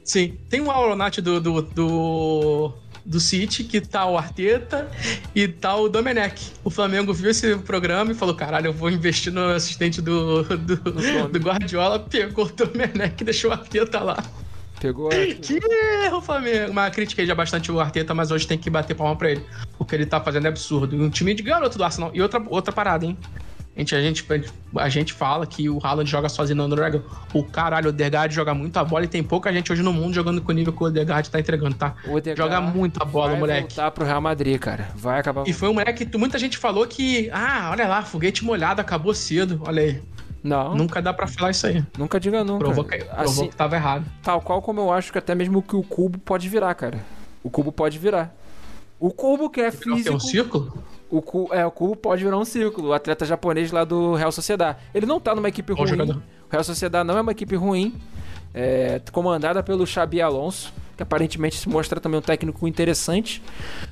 [0.02, 2.72] Sim, tem um Aeronaut do, do, do,
[3.04, 4.90] do City que tá o Arteta
[5.34, 6.52] e tá o Domenech.
[6.64, 10.76] O Flamengo viu esse programa e falou: caralho, eu vou investir no assistente do, do,
[11.28, 12.00] do Guardiola.
[12.00, 14.24] Pegou o Domenech e deixou o Arteta lá.
[14.86, 15.08] Pegou.
[15.10, 15.58] Que
[16.04, 16.72] erro, Flamengo.
[16.72, 19.44] Mas critiquei já bastante o Arteta, mas hoje tem que bater palma pra ele.
[19.78, 20.94] O que ele tá fazendo é absurdo.
[20.94, 22.10] E um time de garoto do Arsenal.
[22.14, 23.18] E outra, outra parada, hein?
[23.74, 24.24] A gente, a, gente,
[24.76, 27.02] a gente fala que o Haaland joga sozinho no Dragon.
[27.34, 30.14] O caralho, o Odegaard joga muito a bola e tem pouca gente hoje no mundo
[30.14, 31.94] jogando com o nível que o Odegaard tá entregando, tá?
[32.06, 33.74] O Odegaard Joga muito a bola, vai moleque.
[33.74, 34.88] voltar pro Real Madrid, cara.
[34.96, 35.46] Vai acabar.
[35.46, 39.12] E foi um moleque que muita gente falou que, ah, olha lá, foguete molhado, acabou
[39.12, 39.60] cedo.
[39.66, 40.02] Olha aí.
[40.46, 41.84] Não, nunca, Nunca dá pra falar isso aí.
[42.20, 42.64] diga nunca.
[42.64, 44.04] Provou que, provou Assim, que tava errado.
[44.22, 46.98] tal qual como eu acho que até mesmo que o cubo pode virar, cara.
[47.42, 48.34] O cubo pode virar.
[48.98, 50.20] O cubo que é Tem um físico.
[50.20, 50.82] círculo?
[51.10, 52.88] O, é, o cubo pode virar um círculo.
[52.88, 54.76] O atleta japonês lá do Real Sociedad.
[54.94, 55.88] Ele não tá numa equipe Bom ruim.
[55.88, 56.16] jogador.
[56.16, 57.94] O Real Sociedad não é uma equipe ruim.
[58.58, 63.42] É, comandada pelo Xabi Alonso, que aparentemente se mostra também um técnico interessante.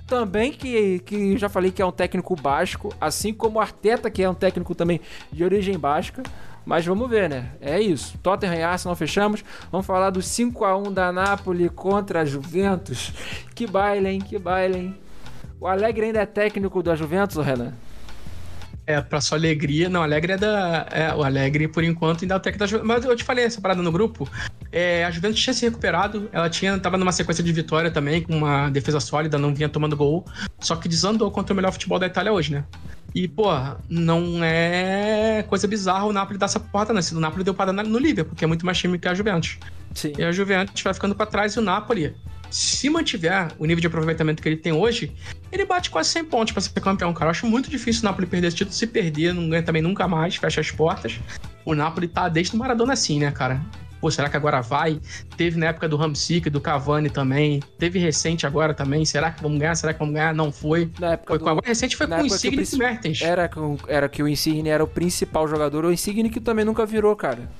[0.06, 4.22] Também que, que já falei que é um técnico basco, assim como o Arteta, que
[4.22, 6.22] é um técnico também de origem basca.
[6.64, 7.50] Mas vamos ver, né?
[7.60, 8.16] É isso.
[8.22, 9.44] Tottenham e Arsenal fechamos.
[9.70, 13.12] Vamos falar do 5 a 1 da Napoli contra a Juventus.
[13.54, 14.18] Que baile, hein?
[14.18, 14.96] Que baile, hein?
[15.60, 17.74] O Alegre ainda é técnico da Juventus, Renan?
[18.86, 19.88] É, pra sua alegria.
[19.88, 20.86] Não, Alegre é da.
[20.90, 22.88] É, o Alegre, por enquanto, ainda é o técnico da Juventus.
[22.88, 24.28] Mas eu te falei essa parada no grupo.
[24.70, 26.28] É, a Juventus tinha se recuperado.
[26.32, 29.96] Ela tinha, tava numa sequência de vitória também, com uma defesa sólida, não vinha tomando
[29.96, 30.24] gol.
[30.60, 32.64] Só que desandou contra o melhor futebol da Itália hoje, né?
[33.14, 33.46] E, pô,
[33.88, 37.00] não é coisa bizarra o Napoli dar essa porrada, né?
[37.00, 39.56] Se o Napoli deu parada no Liverpool, porque é muito mais time que a Juventus.
[39.94, 40.12] Sim.
[40.18, 42.14] E a Juventus vai ficando pra trás e o Napoli,
[42.54, 45.12] se mantiver o nível de aproveitamento que ele tem hoje,
[45.50, 47.26] ele bate quase 100 pontos pra ser campeão, cara.
[47.26, 48.74] Eu acho muito difícil o Napoli perder esse título.
[48.76, 51.18] Se perder, não ganha também nunca mais, fecha as portas.
[51.64, 53.60] O Napoli tá desde o Maradona assim, né, cara?
[54.00, 55.00] Pô, será que agora vai?
[55.36, 57.60] Teve na época do Ramsic, do Cavani também.
[57.78, 59.02] Teve recente agora também.
[59.04, 59.74] Será que vamos ganhar?
[59.74, 60.34] Será que vamos ganhar?
[60.34, 60.90] Não foi.
[61.00, 63.22] Na época Foi do- agora recente foi na com o Insigne e o Mertens.
[63.22, 65.86] Era, com- era que o Insigne era o principal jogador.
[65.86, 67.50] O Insigne que também nunca virou, cara.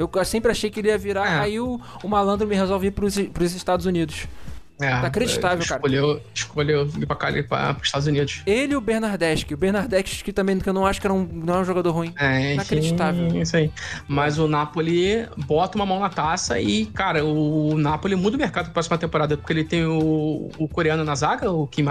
[0.00, 1.38] Eu sempre achei que ele ia virar, É.
[1.40, 4.26] aí o, o malandro me resolve ir pros, pros Estados Unidos.
[4.82, 5.76] É, Inacreditável, cara.
[5.78, 8.40] escolheu, Escolheu ir pra cá, para os Estados Unidos.
[8.46, 9.52] Ele e o Bernardeschi.
[9.52, 11.90] O Bernardeschi que também que eu não acho que era um, não é um jogador
[11.90, 12.14] ruim.
[12.18, 13.26] É, Inacreditável.
[13.26, 13.70] enfim, Isso aí.
[14.08, 18.64] Mas o Napoli bota uma mão na taça e, cara, o Napoli muda o mercado
[18.64, 21.84] pra próxima temporada, porque ele tem o, o coreano na zaga, o Kim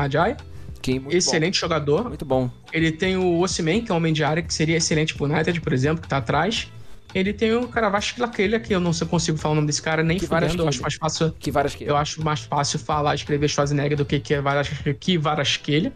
[0.81, 1.68] Que muito excelente bom.
[1.68, 2.06] jogador.
[2.07, 2.49] Muito bom.
[2.73, 5.61] Ele tem o Osimhen, que é um homem de área, que seria excelente pro United,
[5.61, 6.68] por exemplo, que tá atrás.
[7.14, 10.19] Ele tem o Caravasquilakele, que eu não sei- consigo falar o nome desse cara nem
[10.19, 13.98] fudendo, eu acho mais fácil Que várias que eu acho mais fácil falar, escrever Schwarzenegger
[13.98, 14.69] do que que é Varas-
[14.99, 15.91] que Varasquelha.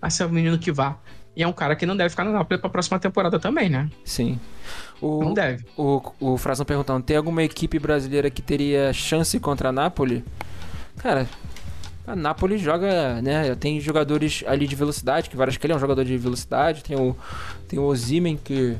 [0.00, 0.96] Mas é o menino que vá.
[1.36, 3.88] E é um cara que não deve ficar no Napoli pra próxima temporada também, né?
[4.04, 4.38] Sim.
[5.00, 5.64] O, Não deve.
[5.76, 10.24] O, o Frazão perguntando: tem alguma equipe brasileira que teria chance contra a Napoli?
[10.98, 11.26] Cara,
[12.06, 13.54] a Napoli joga, né?
[13.54, 16.82] Tem jogadores ali de velocidade, que várias que ele é um jogador de velocidade.
[16.84, 17.16] Tem o,
[17.68, 18.76] tem o Ozimen, que,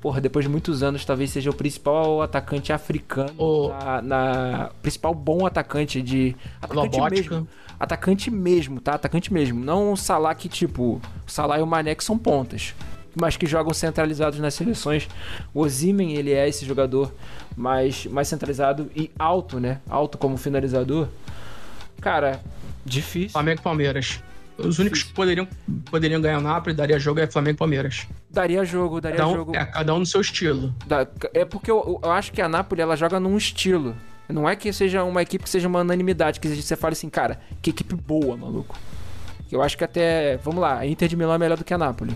[0.00, 3.32] porra, depois de muitos anos, talvez seja o principal atacante africano.
[3.38, 6.36] O- Na, na- principal bom atacante de.
[6.60, 7.34] Atacante Lobótica.
[7.34, 7.48] mesmo.
[7.80, 8.94] Atacante mesmo, tá?
[8.94, 9.64] Atacante mesmo.
[9.64, 12.74] Não o Salah que, tipo, o Salah e o Mané que são pontas.
[13.20, 15.08] Mas que jogam centralizados nas seleções.
[15.54, 17.12] O Ozimen, ele é esse jogador
[17.56, 19.80] mais, mais centralizado e alto, né?
[19.88, 21.08] Alto como finalizador.
[22.00, 22.40] Cara,
[22.84, 23.30] difícil.
[23.30, 24.22] Flamengo e Palmeiras.
[24.58, 25.46] Os únicos que poderiam,
[25.88, 28.08] poderiam ganhar o Napoli, daria jogo, é Flamengo e Palmeiras.
[28.28, 29.54] Daria jogo, daria Cada um, jogo.
[29.56, 30.74] é, cada um no seu estilo.
[30.86, 33.94] Da- é porque eu, eu acho que a Napoli ela joga num estilo.
[34.28, 37.40] Não é que seja uma equipe que seja uma unanimidade, que você fale assim, cara,
[37.62, 38.76] que equipe boa, maluco.
[39.50, 40.36] Eu acho que até.
[40.38, 42.14] Vamos lá, a Inter de Milão é melhor do que a Napoli.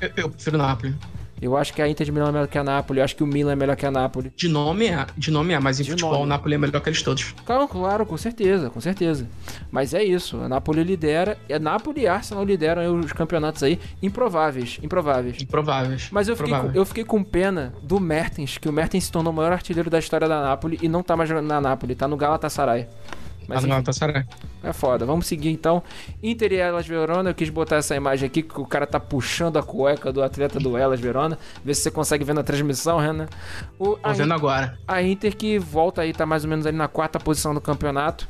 [0.00, 0.94] Eu, eu prefiro Napoli.
[1.40, 3.00] Eu acho que a Inter de Milão é melhor que a Napoli.
[3.00, 4.32] Eu acho que o Milan é melhor que a Napoli.
[4.36, 6.24] De nome é, de nome é, mas em De futebol nome.
[6.24, 7.34] o Napoli é melhor que eles todos.
[7.44, 9.28] Claro, claro, com certeza, com certeza.
[9.70, 11.38] Mas é isso, a Napoli lidera.
[11.50, 15.40] A Napoli e Arsenal lideram os campeonatos aí improváveis, improváveis.
[15.42, 16.08] Improváveis.
[16.10, 19.32] Mas eu fiquei, com, eu fiquei com pena do Mertens, que o Mertens se tornou
[19.32, 22.08] o maior artilheiro da história da Napoli e não tá mais jogando na Napoli, tá
[22.08, 22.86] no Galatasaray.
[23.48, 24.26] Mas enfim, não, tá Sarai.
[24.62, 25.06] é foda.
[25.06, 25.82] Vamos seguir então.
[26.22, 29.56] Inter e Elas Verona, eu quis botar essa imagem aqui que o cara tá puxando
[29.56, 31.38] a cueca do atleta do Elas Verona.
[31.64, 33.26] Vê se você consegue ver na transmissão, Renan.
[33.78, 34.78] O, Tô vendo agora.
[34.86, 38.28] a Inter que volta aí, tá mais ou menos ali na quarta posição do campeonato.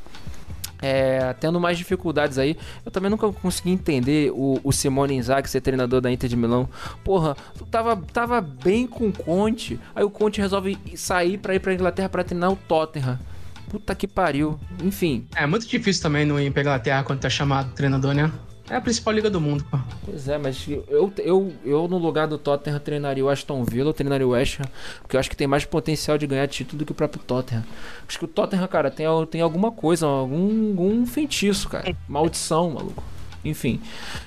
[0.81, 2.55] É, tendo mais dificuldades aí.
[2.85, 6.69] Eu também nunca consegui entender o, o Simone Inzaghi ser treinador da Inter de Milão.
[7.03, 9.77] Porra, tu tava, tava bem com o Conte.
[9.93, 13.19] Aí o Conte resolve sair pra ir pra Inglaterra pra treinar o Tottenham.
[13.69, 14.59] Puta que pariu.
[14.83, 18.31] Enfim, É muito difícil também não ir pra Inglaterra quando tá chamado treinador, né?
[18.69, 19.79] É a principal liga do mundo, pô.
[20.05, 23.93] Pois é, mas eu, eu, eu no lugar do Tottenham treinaria o Aston Villa, eu
[23.93, 24.65] treinaria o West Ham,
[25.01, 27.63] porque eu acho que tem mais potencial de ganhar título do que o próprio Tottenham.
[28.07, 31.95] Acho que o Tottenham, cara, tem, tem alguma coisa, algum, algum feitiço, cara.
[32.07, 33.03] Maldição, maluco.
[33.43, 33.79] Enfim,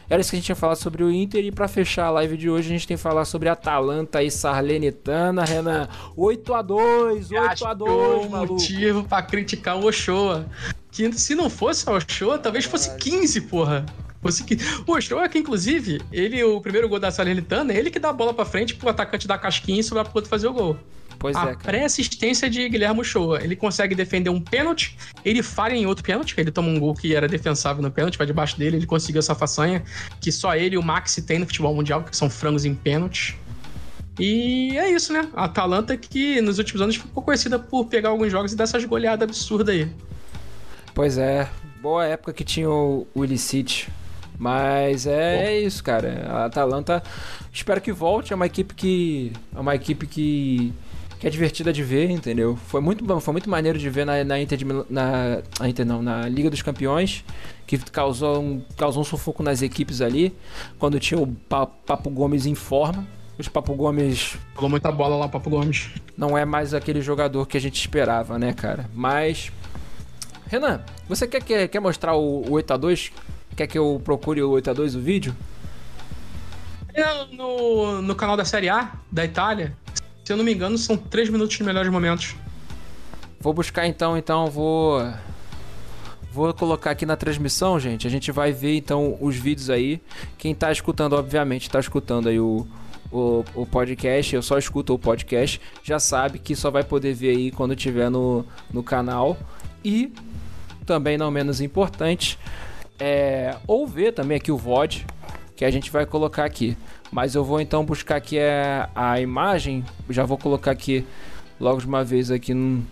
[0.09, 1.45] era isso que a gente tinha falado sobre o Inter.
[1.45, 4.23] E pra fechar a live de hoje, a gente tem que falar sobre a Atalanta
[4.23, 5.89] e Sarlenitana, Renan.
[6.17, 8.53] 8x2, Acho que 8x2, o maluco.
[8.55, 10.47] motivo pra criticar o Ochoa.
[10.91, 13.85] Que se não fosse o Ochoa, talvez fosse 15, porra.
[14.23, 14.57] Fosse que...
[14.87, 18.13] O Ochoa, que inclusive, ele, o primeiro gol da Salernitana, é ele que dá a
[18.13, 20.77] bola pra frente pro atacante da casquinha e sobrar pro outro fazer o gol.
[21.23, 23.41] Pois a é, pré-assistência de Guilherme Ochoa.
[23.41, 27.15] Ele consegue defender um pênalti, ele falha em outro pênalti, ele toma um gol que
[27.15, 29.85] era defensável no pênalti, vai debaixo dele, ele conseguiu essa façanha
[30.21, 33.39] que só ele e o Maxi tem no futebol mundial, que são frangos em pênalti.
[34.19, 35.29] E é isso, né?
[35.33, 38.85] A Atalanta que nos últimos anos ficou conhecida por pegar alguns jogos e dar essas
[38.85, 39.89] goleadas absurdas aí.
[40.93, 41.49] Pois é,
[41.81, 43.89] boa época que tinha o, Illicit.
[44.37, 46.27] Mas é, é isso, cara.
[46.29, 47.01] A Atalanta,
[47.53, 48.33] espero que volte.
[48.33, 49.33] É uma equipe que.
[49.55, 50.73] É uma equipe que.
[51.23, 52.59] Que é divertida de ver, entendeu?
[52.67, 54.83] Foi muito, bom, foi muito maneiro de ver na, na Inter de na,
[55.61, 57.25] na Inter não, na Liga dos Campeões,
[57.65, 60.35] que causou um, causou um sufoco nas equipes ali,
[60.81, 63.07] quando tinha o Pa- Papo Gomes em forma.
[63.39, 65.91] Os Papo Gomes Falou muita bola lá, Papo Gomes.
[66.19, 68.91] não é mais aquele jogador que a gente esperava, né, cara?
[68.93, 69.53] Mas.
[70.49, 73.13] Renan, você quer, quer, quer mostrar o, o 8x2?
[73.55, 75.37] Quer que eu procure o 8x2 o vídeo?
[76.93, 79.77] E No, no canal da Série A, da Itália,
[80.33, 82.35] eu não me engano, são 3 minutos de melhores momentos.
[83.41, 85.03] Vou buscar então, então vou.
[86.33, 88.07] Vou colocar aqui na transmissão, gente.
[88.07, 90.01] A gente vai ver então os vídeos aí.
[90.39, 92.67] Quem tá escutando, obviamente, tá escutando aí o,
[93.11, 94.35] o, o podcast.
[94.35, 95.61] Eu só escuto o podcast.
[95.83, 99.37] Já sabe que só vai poder ver aí quando tiver no, no canal.
[99.85, 100.13] E
[100.87, 102.39] também não menos importante,
[102.99, 105.07] é, ou ver também aqui o VOD
[105.57, 106.77] que a gente vai colocar aqui.
[107.13, 109.85] Mas eu vou então buscar aqui a, a imagem.
[110.09, 111.07] Já vou colocar aqui
[111.61, 112.83] logo de uma vez aqui no,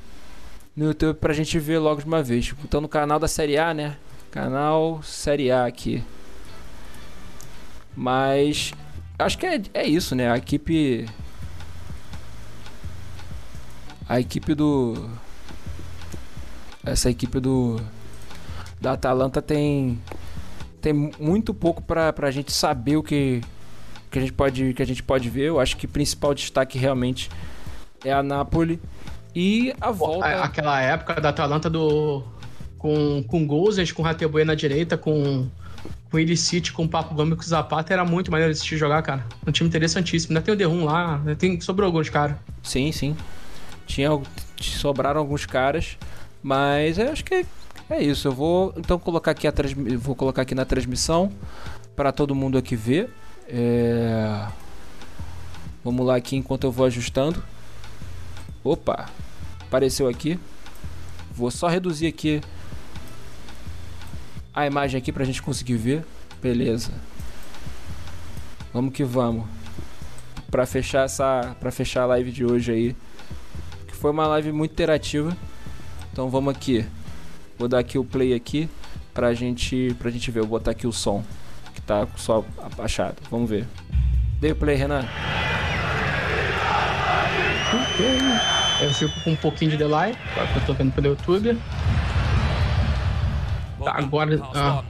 [0.77, 2.55] no YouTube pra gente ver logo de uma vez.
[2.63, 3.97] Então no canal da Série A, né?
[4.31, 6.05] Canal Série A aqui.
[7.97, 8.73] Mas
[9.19, 10.31] acho que é, é isso, né?
[10.31, 11.09] A equipe.
[14.07, 15.09] A equipe do.
[16.85, 17.81] Essa equipe do.
[18.79, 19.99] Da Atalanta tem.
[20.81, 23.41] Tem muito pouco pra, pra gente saber o que.
[24.11, 25.45] Que a, gente pode, que a gente pode ver.
[25.45, 27.31] Eu acho que o principal destaque realmente
[28.05, 28.81] é a Napoli.
[29.35, 30.27] E a volta.
[30.27, 32.23] A- Aquela época da Atalanta do.
[32.77, 35.47] Com, com Gozens, com Rateboe na direita, com.
[36.11, 39.25] Com Illicite, com Papo Gomes, com Zapata, era muito maneiro de assistir jogar, cara.
[39.47, 40.33] Um time interessantíssimo.
[40.33, 42.37] Ainda tem o Derrum lá, tem, sobrou alguns caras.
[42.65, 43.17] Sim, sim.
[43.87, 44.11] Tinha,
[44.61, 45.97] sobraram alguns caras,
[46.43, 47.45] mas eu acho que é,
[47.89, 48.27] é isso.
[48.27, 51.31] Eu vou então colocar aqui a transmi- vou colocar aqui na transmissão
[51.95, 53.09] para todo mundo aqui ver.
[53.53, 54.47] É,
[55.83, 57.43] Vamos lá aqui enquanto eu vou ajustando.
[58.63, 59.09] Opa,
[59.61, 60.39] apareceu aqui.
[61.33, 62.43] Vou só reduzir aqui
[64.53, 66.05] a imagem aqui pra gente conseguir ver.
[66.43, 66.93] Beleza.
[68.75, 69.47] Vamos que vamos.
[70.51, 72.97] Pra fechar essa, para fechar a live de hoje aí,
[73.89, 75.35] que foi uma live muito interativa.
[76.13, 76.85] Então vamos aqui.
[77.59, 78.69] Vou dar aqui o play aqui
[79.15, 80.41] pra gente, pra gente ver.
[80.41, 81.25] Vou botar aqui o som
[81.91, 83.17] tá só abaixado.
[83.29, 83.67] Vamos ver.
[84.41, 85.05] Dei o play, Renan.
[88.81, 91.59] Eu fico com um pouquinho de delay, agora que eu tô vendo pelo YouTube.
[93.85, 94.41] Tá, agora.
[94.55, 94.83] Ah,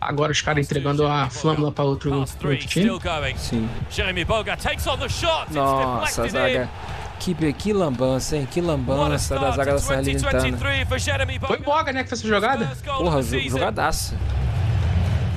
[0.00, 2.98] Agora os caras entregando a flâmula pra outro, outro time.
[3.36, 3.68] Sim.
[3.90, 5.42] Jeremy Boga takes on the shot.
[5.48, 6.70] It's Nossa, zaga.
[7.18, 8.48] Que, que lambança, hein?
[8.50, 10.30] Que lambança da zaga to da Salernitana.
[10.32, 11.54] 2023 for Jeremy Boga.
[11.54, 12.70] Foi Boga, né, que fez essa jogada?
[12.82, 14.16] Porra, jogadaça.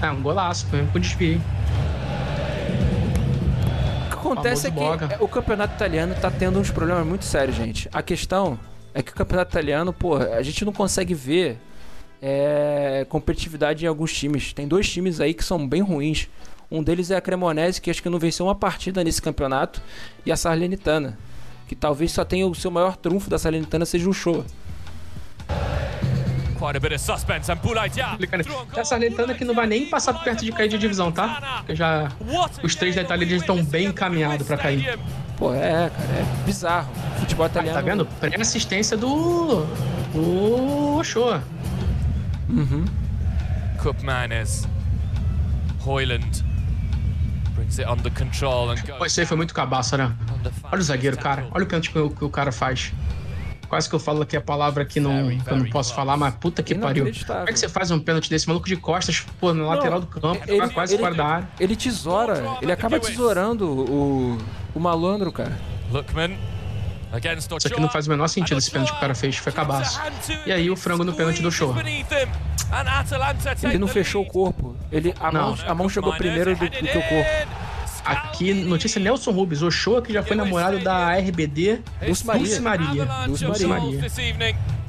[0.04, 1.42] É, um golaço, foi com desvio.
[4.06, 5.18] O que acontece é que Famoso Boga.
[5.24, 7.90] o campeonato italiano tá tendo uns problemas muito sérios, gente.
[7.94, 8.60] A questão
[8.94, 11.58] é que o campeonato italiano, pô, a gente não consegue ver
[12.22, 14.52] é, competitividade em alguns times.
[14.52, 16.28] Tem dois times aí que são bem ruins.
[16.70, 19.82] Um deles é a Cremonese, que acho que não venceu uma partida nesse campeonato,
[20.26, 21.18] e a Salernitana,
[21.66, 24.44] que talvez só tenha o seu maior trunfo da Salernitana seja o show.
[26.64, 28.12] Quite a bit of suspense and Boulaïdia.
[28.12, 28.44] Complicado.
[28.44, 28.80] through on goal.
[28.80, 31.58] Essa Salernitana que não vai nem passar perto de cair de divisão, tá?
[31.58, 32.10] Porque já
[32.64, 34.98] os três da Itália to estão bem encaminhados pra cair.
[35.36, 36.88] Pô, é, cara, é bizarro.
[37.20, 37.78] Futebol italiano.
[37.78, 38.06] Tá vendo?
[38.06, 39.66] Pré-assistência do.
[40.14, 41.44] do Ochoa.
[44.02, 44.66] Manners.
[45.86, 46.46] Hoyland
[47.56, 49.12] brings it under control and Pô, goes.
[49.12, 50.14] isso aí foi muito cabaço, né?
[50.72, 51.46] Olha o zagueiro, cara.
[51.52, 52.94] Olha o pênalti que o, que o cara faz.
[53.74, 56.36] Quase que eu falo aqui a palavra que, não, que eu não posso falar, mas
[56.36, 57.06] puta que pariu.
[57.06, 60.06] Como é que você faz um pênalti desse maluco de costas, pô, na lateral do
[60.06, 61.50] campo, ele- quase ele- fora da área?
[61.60, 64.38] Ele tesoura, ele acaba tesourando o,
[64.76, 65.58] o malandro, cara.
[65.92, 66.38] Lookman
[67.58, 70.00] Isso aqui não faz o menor sentido, esse pênalti que o cara fez, foi cabaço.
[70.46, 71.76] E aí o frango no pênalti do show.
[73.64, 74.78] Ele não fechou o corpo.
[74.92, 75.42] Ele, a, Não.
[75.56, 77.63] mão, a mão chegou primeiro do, do que o corpo.
[78.06, 82.44] Aqui, notícia Nelson Rubens, Ochoa, que já foi namorado da RBD, Dulce Maria.
[82.44, 83.06] Dulce Maria.
[83.26, 84.10] Dulce Dulce Maria.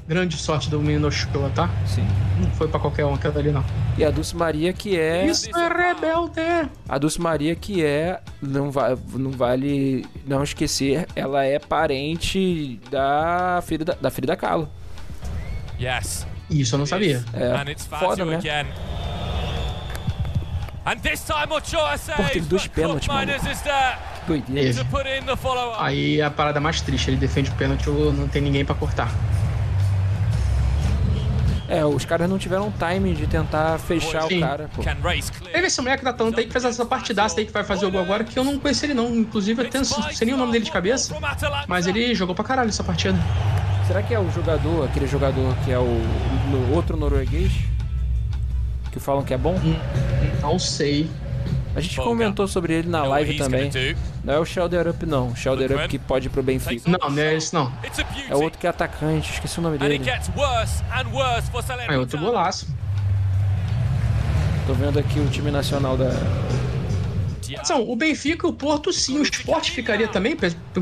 [0.06, 1.70] Grande sorte do menino Ochoa, tá?
[1.86, 2.06] Sim.
[2.38, 3.64] Não foi pra qualquer um aquela ali, não.
[3.96, 5.26] E a Dulce Maria que é.
[5.26, 6.68] Isso é rebelde!
[6.88, 8.20] A Dulce Maria que é.
[8.42, 14.36] Não, va, não vale não esquecer, ela é parente da filha da, da filha da
[14.36, 14.68] Kahlo.
[15.80, 16.26] Yes.
[16.50, 17.24] Isso eu não sabia.
[17.32, 17.74] É.
[17.98, 18.40] Foda, né?
[20.84, 22.30] Time saves.
[22.32, 23.20] teve dois pênaltis, mano.
[24.20, 24.68] Que doideira.
[25.78, 29.10] Aí a parada mais triste, ele defende o pênalti, não tem ninguém pra cortar.
[31.66, 34.36] É, os caras não tiveram timing de tentar fechar Sim.
[34.36, 34.82] o cara, pô.
[35.50, 37.90] Teve esse moleque da Atalanta aí que fez essa partidaça aí que vai fazer o
[37.90, 39.06] gol agora, que eu não conheci ele não.
[39.16, 41.14] Inclusive, eu tenho, não sei nem o nome dele de cabeça.
[41.66, 43.18] Mas ele jogou pra caralho essa partida.
[43.86, 45.84] Será que é o jogador, aquele jogador que é o
[46.50, 47.52] no- outro norueguês?
[48.94, 49.56] Que falam que é bom?
[50.40, 51.10] Não sei.
[51.74, 53.68] A gente comentou sobre ele na live he's também.
[54.22, 55.30] Não é o Shelder Up, não.
[55.30, 56.88] O Shelder Up que pode ir pro Benfica.
[56.88, 57.72] Não, não é esse não.
[58.30, 59.98] É o outro que é atacante, esqueci o nome dele.
[61.50, 62.68] for É outro golaço.
[64.64, 66.10] Tô vendo aqui o time nacional da.
[67.64, 69.18] São, o Benfica e o Porto, sim.
[69.18, 70.36] O Sport ficaria também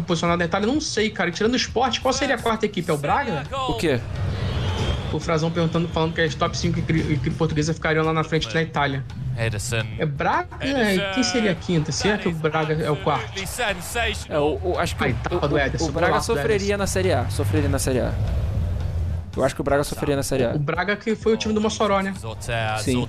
[0.07, 0.67] posicionado na Itália?
[0.67, 1.31] Não sei, cara.
[1.31, 2.91] Tirando o Sport, qual seria a quarta equipe?
[2.91, 3.45] É o Braga?
[3.69, 3.99] O quê?
[3.99, 4.42] O
[5.21, 9.05] Frazão perguntando, falando que as top 5 equipes portuguesas ficariam lá na frente na Itália.
[9.39, 9.83] Edison.
[9.99, 10.49] É Braga?
[10.61, 11.91] É, Quem seria a quinta?
[11.93, 13.33] Será que o Braga é o quarto?
[14.29, 16.87] É, o, o- acho que Aí, o, tapa do o- Ederson, o Braga sofreria na
[16.87, 17.29] Série A.
[17.31, 18.13] Sofreria na Série A.
[19.35, 20.51] Eu acho que o Braga sofreria na Série A.
[20.55, 22.13] O Braga que foi o time do Mossoró, né?
[22.79, 23.01] Sim.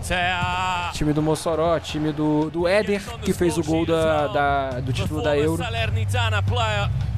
[0.93, 5.21] Time do Mossoró, time do, do Éder, que fez o gol da, da- do título
[5.21, 5.61] da Euro.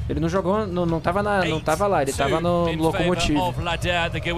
[0.07, 2.65] Ele não jogou, não, não, tava, na, não tava lá, ele tava no,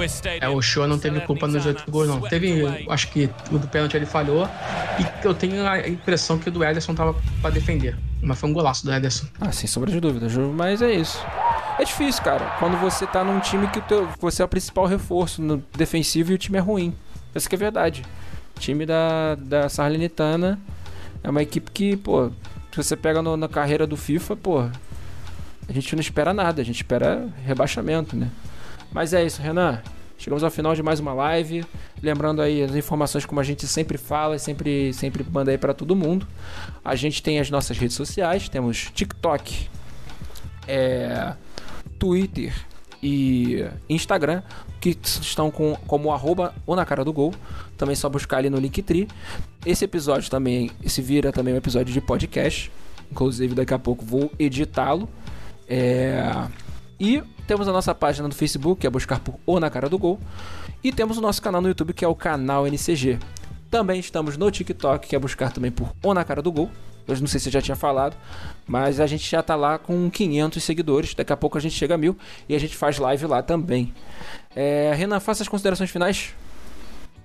[0.06, 0.42] Stadium.
[0.42, 2.22] É, o Show não teve culpa nos oito gols, não.
[2.22, 4.48] Teve, acho que o do pênalti ele falhou.
[4.98, 7.98] E eu tenho a impressão que o do Ederson tava pra defender.
[8.22, 9.28] Mas foi um golaço do Ederson.
[9.42, 11.22] Ah, sem sombra de dúvida, mas é isso.
[11.78, 14.86] É difícil, cara, quando você tá num time que o teu, você é o principal
[14.86, 16.96] reforço no defensivo e o time é ruim.
[17.36, 18.04] Essa que é verdade.
[18.56, 20.58] O time da, da Salernitana
[21.24, 22.32] é uma equipe que, pô,
[22.72, 24.70] se você pega no- na carreira do FIFA, pô,
[25.68, 28.30] a gente não espera nada, a gente espera rebaixamento, né?
[28.92, 29.82] Mas é isso, Renan.
[30.18, 31.64] Chegamos ao final de mais uma live.
[32.02, 35.96] Lembrando aí as informações como a gente sempre fala, sempre sempre manda aí para todo
[35.96, 36.28] mundo.
[36.84, 39.70] A gente tem as nossas redes sociais, temos TikTok,
[40.68, 41.34] é,
[42.00, 42.54] Twitter
[43.02, 44.42] e Instagram,
[44.82, 47.34] que estão com, como arroba ou na cara do gol.
[47.78, 49.08] Também é só buscar ali no Linktree.
[49.64, 52.72] Esse episódio também, esse vira também um episódio de podcast.
[53.12, 55.08] Inclusive daqui a pouco vou editá-lo.
[55.68, 56.48] É,
[57.00, 59.98] E temos a nossa página no Facebook, que é buscar por ou na cara do
[59.98, 60.20] gol.
[60.84, 63.20] E temos o nosso canal no YouTube, que é o canal NCG.
[63.70, 66.72] Também estamos no TikTok, que é buscar também por ou na cara do gol.
[67.08, 68.18] Eu não sei se eu já tinha falado,
[68.68, 71.14] mas a gente já tá lá com 500 seguidores.
[71.14, 72.18] Daqui a pouco a gente chega a mil
[72.50, 73.94] e a gente faz live lá também.
[74.54, 76.34] É, Renan, faça as considerações finais.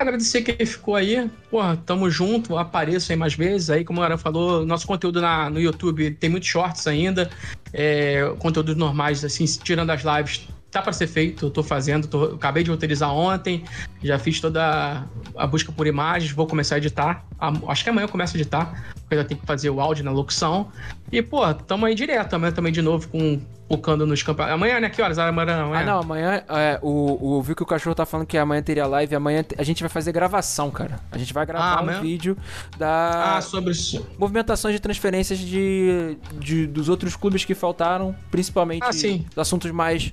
[0.03, 1.31] Agradecer quem ficou aí.
[1.51, 3.71] Porra, tamo junto, apareço aí mais vezes.
[3.71, 7.31] Aí, como o Aran falou, nosso conteúdo na, no YouTube tem muitos shorts ainda.
[7.73, 12.63] É, conteúdos normais, assim, tirando as lives, tá pra ser feito, tô fazendo, tô- acabei
[12.65, 13.65] de roteirizar ontem,
[14.03, 15.07] já fiz toda
[15.37, 17.25] a, a busca por imagens, vou começar a editar.
[17.39, 20.05] Am- acho que amanhã eu começo a editar, porque eu tenho que fazer o áudio
[20.05, 20.71] na locução.
[21.13, 24.55] E, pô, tamo aí direto, amanhã também de novo com focando nos campeonatos.
[24.55, 24.91] Amanhã, né?
[24.91, 25.19] Que horas?
[25.19, 25.81] Amanhã, amanhã.
[25.81, 26.43] Ah, não, amanhã.
[26.49, 29.15] É, o, o, viu que o cachorro tá falando que amanhã teria live.
[29.15, 30.99] Amanhã a gente vai fazer gravação, cara.
[31.11, 32.37] A gente vai gravar Ah, um vídeo
[32.79, 33.37] da.
[33.37, 34.07] Ah, sobre isso.
[34.19, 39.25] movimentações de transferências de, de- dos outros clubes que faltaram, principalmente Ah, sim.
[39.37, 40.11] assuntos mais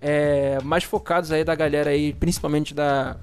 [0.00, 3.16] é, mais focados aí da galera aí, principalmente da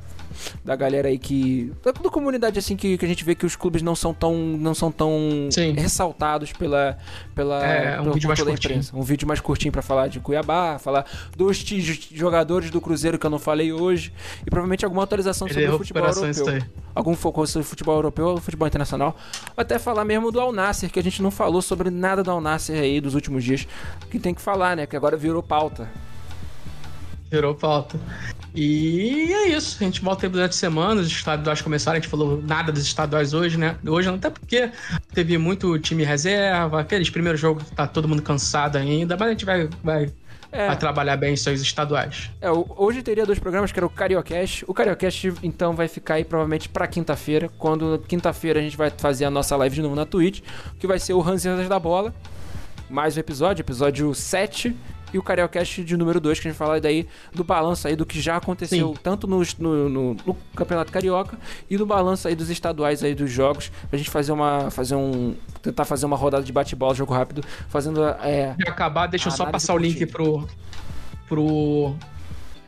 [0.64, 3.56] da galera aí que da, da comunidade assim que, que a gente vê que os
[3.56, 5.74] clubes não são tão não são tão Sim.
[5.74, 6.98] ressaltados pela
[7.36, 8.72] pela É, um vídeo mais curtinho.
[8.72, 8.96] imprensa.
[8.96, 11.58] um vídeo mais curtinho pra falar de Cuiabá, falar dos
[12.14, 14.14] jogadores do Cruzeiro que eu não falei hoje
[14.46, 18.38] e provavelmente alguma atualização Ele sobre o futebol europeu algum foco sobre futebol europeu ou
[18.38, 19.16] futebol internacional.
[19.56, 22.42] Até falar mesmo do Al Nasser, que a gente não falou sobre nada do Al
[22.42, 23.66] Nasser aí dos últimos dias.
[24.12, 24.86] Que tem que falar, né?
[24.86, 25.90] Que agora virou pauta.
[27.32, 28.00] Virou pauta.
[28.56, 29.78] E é isso.
[29.80, 31.02] A gente volta aí durante a semana.
[31.02, 31.98] Os estaduais começaram.
[31.98, 33.76] A gente falou nada dos estaduais hoje, né?
[33.86, 34.72] Hoje não, até porque
[35.14, 36.82] teve muito time reserva.
[36.82, 39.16] Aqueles primeiros jogos que tá todo mundo cansado ainda.
[39.18, 40.12] Mas a gente vai, vai,
[40.52, 42.32] É, vai trabalhar bem aí, os estaduais.
[42.42, 44.66] é, hoje teria dois programas, que era o Cariocast.
[44.68, 47.50] O Cariocast, então, vai ficar aí provavelmente pra quinta-feira.
[47.58, 50.42] Quando quinta-feira a gente vai fazer a nossa live de novo na Twitch,
[50.80, 52.14] que vai ser o Ranzinhas da Bola.
[52.90, 54.76] Mais um episódio, episódio 7.
[55.14, 58.06] E o Cariocast de número 2, que a gente fala daí do balanço aí do
[58.06, 59.00] que já aconteceu, Sim.
[59.02, 61.38] tanto no, no, no- no Campeonato Carioca
[61.70, 63.72] e do balanço aí dos estaduais aí dos jogos.
[63.90, 64.70] Pra gente fazer uma.
[64.72, 65.36] fazer um.
[65.62, 68.04] tentar fazer uma rodada de bate-bola, jogo rápido, fazendo.
[68.24, 70.48] É, De acabar, deixa eu só passar o link pro.
[71.28, 71.96] pro.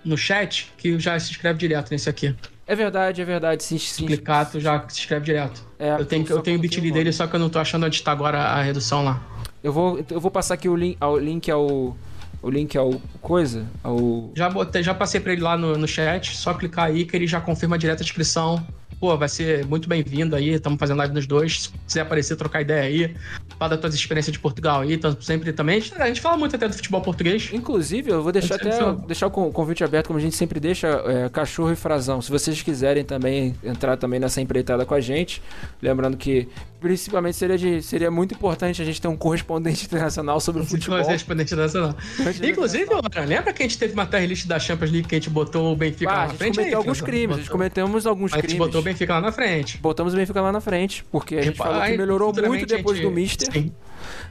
[0.04, 2.36] no chat, que já se inscreve direto nesse aqui.
[2.68, 3.64] é verdade, é verdade.
[3.64, 3.78] Sim.
[4.06, 5.64] Clicar, tu já se inscreve direto.
[5.78, 8.02] É, eu tenho, eu tenho o bit.ly dele, só que eu não tô achando onde
[8.02, 9.22] tá agora a redução lá.
[9.64, 11.96] Eu vou, eu vou passar aqui o link, ao, link ao.
[12.42, 13.02] O link ao.
[13.22, 13.66] coisa.
[13.84, 14.32] Ao.
[14.36, 17.28] Já, botei, já passei pra ele lá no, no chat, só clicar aí que ele
[17.28, 18.66] já confirma direto a inscrição.
[19.00, 21.64] Pô, vai ser muito bem-vindo aí, estamos fazendo live nos dois.
[21.64, 23.16] Se quiser aparecer, trocar ideia aí,
[23.58, 25.84] falar das tuas experiências de Portugal aí, então sempre também.
[25.98, 27.50] A gente, fala muito até do futebol português.
[27.52, 28.70] Inclusive, eu vou deixar até
[29.08, 32.22] deixar o con- convite aberto, como a gente sempre deixa, é, cachorro e frasão.
[32.22, 35.42] Se vocês quiserem também entrar também nessa empreitada com a gente,
[35.82, 36.48] lembrando que
[36.82, 41.00] principalmente seria, de, seria muito importante a gente ter um correspondente internacional sobre o futebol.
[41.04, 41.96] Correspondente nacional.
[42.44, 45.20] Inclusive, Ana, lembra que a gente teve uma tier list da Champions League que a
[45.20, 46.56] gente botou o Benfica Ah, lá a na gente frente?
[46.56, 47.52] cometeu aí, alguns crimes, a gente Botou.
[47.58, 48.58] cometemos alguns A gente crimes.
[48.66, 49.78] botou o Benfica lá na frente.
[49.78, 52.98] Botamos o Benfica lá na frente, porque a gente falou que melhorou muito a depois
[52.98, 53.54] gente- do Mister.
[53.54, 53.72] Sim.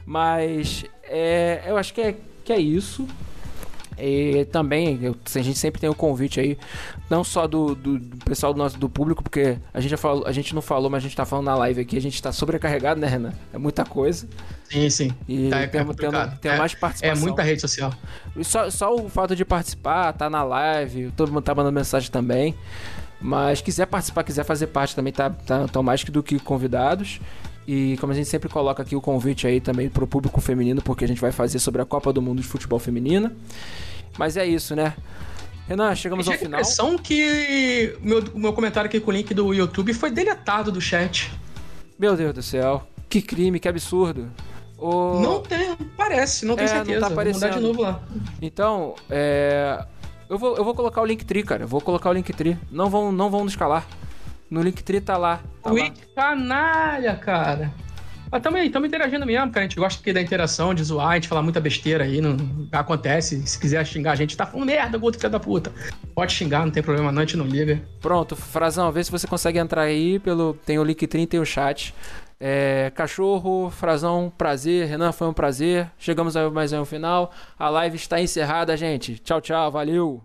[0.05, 3.07] Mas é, eu acho que é, que é isso.
[3.97, 6.57] E também eu- a gente sempre tem o convite aí,
[7.11, 10.25] não só do, do- do pessoal do nosso do público, porque a gente já falou,
[10.25, 12.31] a gente não falou, mas a gente tá falando na live aqui, a gente tá
[12.31, 13.33] sobrecarregado, né, Renan?
[13.53, 14.27] É muita coisa.
[14.69, 15.11] Sim, sim.
[15.27, 16.07] E Tá, é temos, tem
[16.51, 17.21] É- mais É participação.
[17.27, 17.93] muita rede social.
[18.35, 22.09] E Só, só o fato de participar, tá na live, todo mundo tá mandando mensagem
[22.09, 22.55] também.
[23.19, 27.19] Mas quiser participar, quiser fazer parte também, tá, tá tão mais que do que convidados.
[27.67, 31.03] E como a gente sempre coloca aqui o convite aí também pro público feminino, porque
[31.05, 33.31] a gente vai fazer sobre a Copa do Mundo de Futebol Feminina.
[34.17, 34.93] Mas é isso, né?
[35.71, 36.59] Renan, chegamos ao Tive a final.
[36.59, 40.71] impressão que o meu, o meu comentário aqui com o link do YouTube foi deletado
[40.71, 41.31] do chat.
[41.97, 42.85] Meu Deus do céu.
[43.07, 44.29] Que crime, que absurdo.
[44.77, 46.99] Ô, Não tem, parece, não tenho É, não tá certeza.
[47.07, 47.61] Vou mandar de aparecendo.
[47.67, 48.01] novo lá.
[48.41, 49.85] Então, é.
[50.29, 51.63] Eu vou, eu vou colocar o Linktree, cara.
[51.63, 52.57] Eu vou colocar o Linktree.
[52.71, 53.85] Não vão, não vão nos calar.
[54.49, 55.41] No Linktree tá lá.
[55.61, 55.75] Tá lá.
[55.75, 57.71] Twitch canalha, cara.
[58.31, 59.65] Mas tamo aí, tamo interagindo mesmo, cara.
[59.65, 62.37] A gente gosta aqui da interação, de zoar, a gente fala muita besteira aí, não
[62.71, 63.45] acontece.
[63.45, 65.71] Se quiser xingar a gente, tá falando merda, outro filho da puta.
[66.15, 67.81] Pode xingar, não tem problema não, a gente não liga.
[67.99, 70.53] Pronto, Frazão, vê se você consegue entrar aí pelo.
[70.65, 71.93] Tem o Linktree e tem o chat.
[72.39, 74.87] É, cachorro, Frazão, prazer.
[74.87, 75.91] Renan, foi um prazer.
[75.99, 77.31] Chegamos a mais um final.
[77.59, 79.19] A live está encerrada, gente.
[79.19, 80.23] Tchau, tchau, valeu.